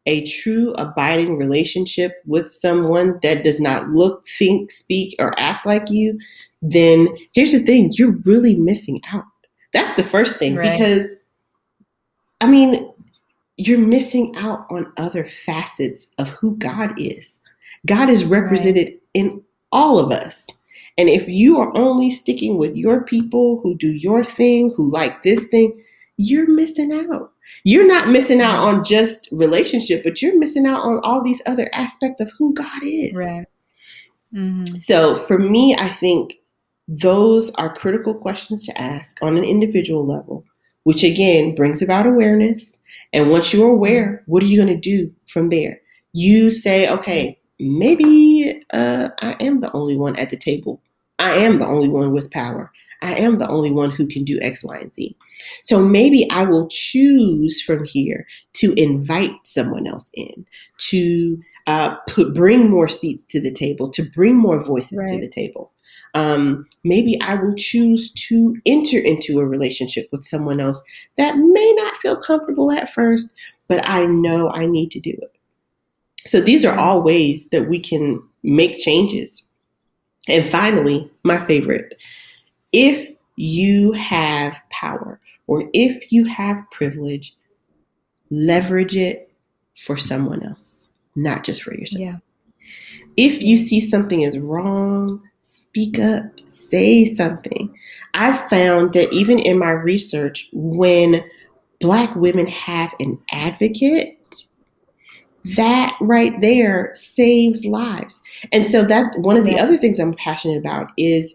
a 0.07 0.24
true 0.26 0.72
abiding 0.78 1.36
relationship 1.36 2.22
with 2.26 2.50
someone 2.50 3.20
that 3.22 3.44
does 3.44 3.61
not 3.61 3.88
look, 3.90 4.24
think, 4.26 4.70
speak, 4.70 5.14
or 5.18 5.38
act 5.38 5.64
like 5.64 5.90
you, 5.90 6.18
then 6.61 7.09
here's 7.32 7.53
the 7.53 7.61
thing 7.61 7.92
you're 7.94 8.16
really 8.24 8.57
missing 8.57 9.00
out. 9.12 9.24
That's 9.72 9.94
the 9.94 10.03
first 10.03 10.36
thing 10.36 10.57
right. 10.57 10.72
because, 10.72 11.14
I 12.40 12.46
mean, 12.46 12.92
you're 13.57 13.78
missing 13.78 14.34
out 14.36 14.66
on 14.70 14.92
other 14.96 15.24
facets 15.24 16.09
of 16.18 16.30
who 16.30 16.57
God 16.57 16.98
is. 16.98 17.38
God 17.86 18.09
is 18.09 18.24
represented 18.24 18.88
right. 18.88 19.00
in 19.14 19.42
all 19.70 19.98
of 19.98 20.11
us. 20.11 20.46
And 20.98 21.09
if 21.09 21.28
you 21.28 21.59
are 21.59 21.76
only 21.76 22.11
sticking 22.11 22.59
with 22.59 22.76
your 22.76 23.03
people 23.03 23.61
who 23.62 23.74
do 23.74 23.88
your 23.88 24.24
thing, 24.24 24.72
who 24.76 24.90
like 24.90 25.22
this 25.22 25.46
thing, 25.46 25.82
you're 26.16 26.48
missing 26.48 26.92
out. 26.92 27.32
You're 27.64 27.86
not 27.86 28.09
missing 28.09 28.40
out 28.40 28.62
on 28.62 28.84
just 28.84 29.28
relationship, 29.30 30.03
but 30.03 30.20
you're 30.20 30.38
missing 30.38 30.66
out 30.66 30.82
on 30.82 31.00
all 31.03 31.22
these 31.22 31.42
other 31.46 31.70
aspects 31.72 32.20
of 32.20 32.30
who 32.38 32.55
God 32.55 32.82
is. 32.82 33.12
Right. 33.14 33.46
Mm-hmm. 34.34 34.76
So 34.78 35.14
for 35.14 35.38
me, 35.38 35.76
I 35.76 35.88
think 35.88 36.34
those 36.88 37.50
are 37.55 37.74
critical 37.74 38.14
questions 38.14 38.66
to 38.66 38.80
ask 38.80 39.16
on 39.22 39.36
an 39.36 39.44
individual 39.44 40.07
level, 40.07 40.44
which 40.84 41.05
again 41.05 41.55
brings 41.55 41.82
about 41.82 42.07
awareness. 42.07 42.76
And 43.12 43.30
once 43.30 43.53
you're 43.53 43.70
aware, 43.70 44.22
what 44.26 44.42
are 44.42 44.46
you 44.46 44.62
going 44.62 44.74
to 44.74 44.80
do 44.80 45.12
from 45.26 45.48
there? 45.48 45.80
You 46.12 46.50
say, 46.50 46.88
okay, 46.90 47.38
maybe 47.61 48.62
uh, 48.72 49.11
I 49.20 49.36
am 49.40 49.61
the 49.61 49.72
only 49.72 49.96
one 49.96 50.16
at 50.16 50.30
the 50.30 50.36
table. 50.36 50.82
I 51.18 51.34
am 51.34 51.58
the 51.58 51.66
only 51.66 51.88
one 51.88 52.12
with 52.12 52.30
power. 52.30 52.72
I 53.02 53.14
am 53.16 53.38
the 53.38 53.48
only 53.48 53.70
one 53.70 53.90
who 53.90 54.06
can 54.06 54.24
do 54.24 54.38
X, 54.40 54.62
Y, 54.64 54.76
and 54.76 54.94
Z. 54.94 55.16
So 55.62 55.84
maybe 55.84 56.28
I 56.30 56.44
will 56.44 56.68
choose 56.68 57.60
from 57.60 57.84
here 57.84 58.26
to 58.54 58.72
invite 58.74 59.32
someone 59.44 59.86
else 59.86 60.10
in, 60.14 60.46
to 60.90 61.40
uh, 61.66 61.96
put, 62.08 62.34
bring 62.34 62.70
more 62.70 62.88
seats 62.88 63.24
to 63.24 63.40
the 63.40 63.52
table, 63.52 63.88
to 63.90 64.04
bring 64.04 64.36
more 64.36 64.64
voices 64.64 64.98
right. 65.00 65.08
to 65.08 65.20
the 65.20 65.28
table. 65.28 65.72
Um, 66.14 66.66
maybe 66.84 67.20
I 67.20 67.34
will 67.34 67.54
choose 67.54 68.12
to 68.12 68.56
enter 68.66 68.98
into 68.98 69.40
a 69.40 69.46
relationship 69.46 70.08
with 70.12 70.24
someone 70.24 70.60
else 70.60 70.82
that 71.16 71.36
may 71.36 71.72
not 71.74 71.96
feel 71.96 72.16
comfortable 72.16 72.70
at 72.70 72.90
first, 72.90 73.32
but 73.68 73.80
I 73.84 74.06
know 74.06 74.50
I 74.50 74.66
need 74.66 74.90
to 74.92 75.00
do 75.00 75.10
it. 75.10 75.32
So 76.24 76.40
these 76.40 76.64
are 76.64 76.76
all 76.76 77.02
ways 77.02 77.48
that 77.50 77.68
we 77.68 77.80
can 77.80 78.22
make 78.42 78.78
changes. 78.78 79.42
And 80.28 80.48
finally, 80.48 81.10
my 81.24 81.44
favorite 81.44 82.00
if 82.72 83.22
you 83.36 83.92
have 83.92 84.62
power 84.70 85.20
or 85.46 85.68
if 85.74 86.10
you 86.12 86.24
have 86.24 86.70
privilege, 86.70 87.34
leverage 88.30 88.96
it 88.96 89.30
for 89.76 89.96
someone 89.96 90.42
else, 90.42 90.88
not 91.16 91.44
just 91.44 91.62
for 91.62 91.74
yourself. 91.74 92.00
Yeah. 92.00 92.16
If 93.16 93.42
you 93.42 93.58
see 93.58 93.80
something 93.80 94.22
is 94.22 94.38
wrong, 94.38 95.22
speak 95.42 95.98
up, 95.98 96.24
say 96.52 97.14
something. 97.14 97.74
I 98.14 98.32
found 98.32 98.92
that 98.92 99.12
even 99.12 99.38
in 99.38 99.58
my 99.58 99.70
research, 99.70 100.48
when 100.52 101.22
Black 101.80 102.14
women 102.14 102.46
have 102.46 102.94
an 103.00 103.18
advocate, 103.32 104.18
that 105.57 105.97
right 106.01 106.40
there 106.40 106.90
saves 106.95 107.64
lives. 107.64 108.22
And 108.53 108.68
so 108.68 108.84
that 108.84 109.18
one 109.18 109.36
of 109.36 109.45
the 109.45 109.59
other 109.59 109.76
things 109.76 109.99
I'm 109.99 110.14
passionate 110.14 110.59
about 110.59 110.93
is 110.97 111.34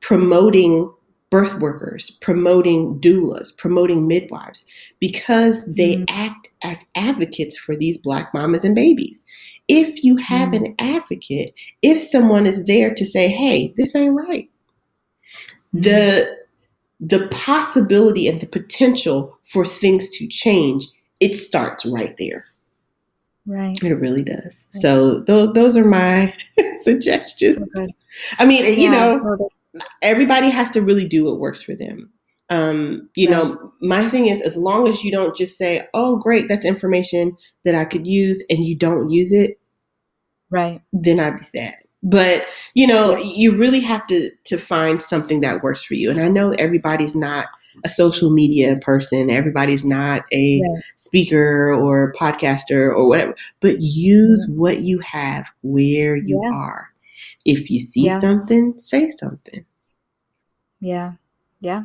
promoting 0.00 0.92
birth 1.30 1.58
workers, 1.58 2.10
promoting 2.22 2.98
doulas, 3.00 3.56
promoting 3.56 4.06
midwives, 4.06 4.64
because 5.00 5.64
they 5.66 5.96
mm. 5.96 6.04
act 6.08 6.48
as 6.62 6.86
advocates 6.94 7.58
for 7.58 7.76
these 7.76 7.98
Black 7.98 8.32
mamas 8.32 8.64
and 8.64 8.74
babies. 8.74 9.24
If 9.68 10.02
you 10.02 10.16
have 10.16 10.50
mm. 10.50 10.56
an 10.56 10.74
advocate, 10.78 11.54
if 11.82 11.98
someone 11.98 12.46
is 12.46 12.64
there 12.64 12.94
to 12.94 13.04
say, 13.04 13.28
hey, 13.28 13.74
this 13.76 13.94
ain't 13.94 14.14
right, 14.14 14.48
mm. 15.74 15.82
the 15.82 16.38
the 17.00 17.28
possibility 17.28 18.26
and 18.26 18.40
the 18.40 18.46
potential 18.46 19.38
for 19.44 19.64
things 19.64 20.08
to 20.10 20.26
change, 20.26 20.88
it 21.20 21.36
starts 21.36 21.86
right 21.86 22.16
there. 22.18 22.44
Right. 23.48 23.82
It 23.82 23.94
really 23.94 24.22
does. 24.22 24.66
Right. 24.74 24.82
So 24.82 25.22
th- 25.24 25.54
those 25.54 25.74
are 25.76 25.84
my 25.84 26.34
suggestions. 26.80 27.58
So 27.74 27.86
I 28.38 28.44
mean, 28.44 28.64
yeah, 28.64 28.70
you 28.70 28.90
know, 28.90 29.50
everybody 30.02 30.50
has 30.50 30.70
to 30.72 30.82
really 30.82 31.08
do 31.08 31.24
what 31.24 31.38
works 31.38 31.62
for 31.62 31.74
them. 31.74 32.10
Um, 32.50 33.08
you 33.14 33.28
right. 33.28 33.38
know, 33.38 33.72
my 33.80 34.06
thing 34.06 34.28
is 34.28 34.42
as 34.42 34.58
long 34.58 34.86
as 34.86 35.02
you 35.02 35.10
don't 35.10 35.34
just 35.34 35.56
say, 35.56 35.86
"Oh, 35.94 36.16
great, 36.16 36.46
that's 36.46 36.64
information 36.66 37.36
that 37.64 37.74
I 37.74 37.86
could 37.86 38.06
use," 38.06 38.44
and 38.50 38.64
you 38.64 38.76
don't 38.76 39.08
use 39.08 39.32
it, 39.32 39.58
right? 40.50 40.82
Then 40.92 41.18
I'd 41.18 41.38
be 41.38 41.44
sad. 41.44 41.76
But 42.02 42.44
you 42.74 42.86
know, 42.86 43.16
you 43.16 43.56
really 43.56 43.80
have 43.80 44.06
to 44.08 44.30
to 44.44 44.58
find 44.58 45.00
something 45.00 45.40
that 45.40 45.62
works 45.62 45.82
for 45.82 45.94
you. 45.94 46.10
And 46.10 46.20
I 46.20 46.28
know 46.28 46.52
everybody's 46.52 47.16
not 47.16 47.46
a 47.84 47.88
social 47.88 48.30
media 48.30 48.76
person. 48.76 49.30
Everybody's 49.30 49.84
not 49.84 50.24
a 50.32 50.60
yeah. 50.62 50.80
speaker 50.96 51.72
or 51.72 52.12
podcaster 52.12 52.94
or 52.94 53.08
whatever. 53.08 53.34
But 53.60 53.80
use 53.80 54.46
yeah. 54.48 54.56
what 54.56 54.80
you 54.80 54.98
have 55.00 55.50
where 55.62 56.16
you 56.16 56.40
yeah. 56.42 56.50
are. 56.52 56.88
If 57.44 57.70
you 57.70 57.80
see 57.80 58.08
something, 58.10 58.74
say 58.78 59.10
something. 59.10 59.64
Yeah. 60.80 61.12
Yeah. 61.60 61.84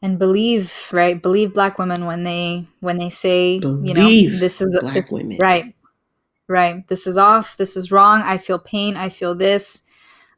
And 0.00 0.18
believe, 0.18 0.88
right? 0.92 1.20
Believe 1.20 1.54
black 1.54 1.78
women 1.78 2.06
when 2.06 2.24
they 2.24 2.66
when 2.80 2.98
they 2.98 3.10
say, 3.10 3.60
believe 3.60 3.86
you 3.86 4.32
know, 4.32 4.38
this 4.38 4.60
is 4.60 4.76
black 4.80 5.10
a, 5.10 5.14
women. 5.14 5.38
Right. 5.38 5.74
Right. 6.48 6.86
This 6.88 7.06
is 7.06 7.16
off. 7.16 7.56
This 7.56 7.76
is 7.76 7.92
wrong. 7.92 8.20
I 8.22 8.38
feel 8.38 8.58
pain. 8.58 8.96
I 8.96 9.08
feel 9.08 9.34
this. 9.34 9.84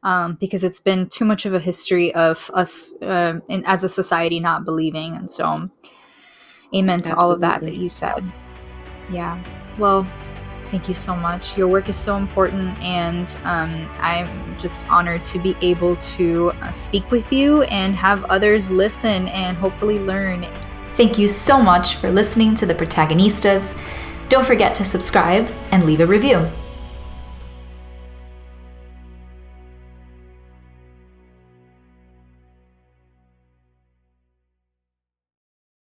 Um, 0.05 0.37
because 0.39 0.63
it's 0.63 0.79
been 0.79 1.09
too 1.09 1.25
much 1.25 1.45
of 1.45 1.53
a 1.53 1.59
history 1.59 2.13
of 2.13 2.49
us 2.53 2.93
uh, 3.01 3.39
in, 3.49 3.65
as 3.65 3.83
a 3.83 3.89
society 3.89 4.39
not 4.39 4.63
believing. 4.63 5.15
And 5.15 5.29
so, 5.29 5.67
amen 6.73 7.01
to 7.01 7.15
all 7.15 7.31
of 7.31 7.41
that 7.41 7.61
that 7.61 7.75
you 7.75 7.89
said. 7.89 8.23
Yeah. 9.11 9.41
Well, 9.79 10.07
Thank 10.71 10.87
you 10.87 10.93
so 10.93 11.15
much. 11.15 11.57
Your 11.57 11.67
work 11.67 11.89
is 11.89 11.95
so 11.95 12.17
important, 12.17 12.77
and 12.81 13.33
um, 13.43 13.89
I'm 13.99 14.59
just 14.59 14.89
honored 14.89 15.23
to 15.25 15.39
be 15.39 15.55
able 15.61 15.95
to 15.95 16.49
uh, 16.49 16.71
speak 16.71 17.11
with 17.11 17.31
you 17.31 17.63
and 17.63 17.95
have 17.95 18.23
others 18.25 18.71
listen 18.71 19.27
and 19.29 19.55
hopefully 19.55 19.99
learn. 19.99 20.45
Thank 20.95 21.17
you 21.17 21.27
so 21.27 21.61
much 21.61 21.95
for 21.95 22.09
listening 22.09 22.55
to 22.55 22.65
the 22.65 22.73
Protagonistas. 22.73 23.79
Don't 24.27 24.45
forget 24.45 24.75
to 24.75 24.85
subscribe 24.85 25.49
and 25.71 25.85
leave 25.85 25.99
a 25.99 26.05
review. 26.05 26.45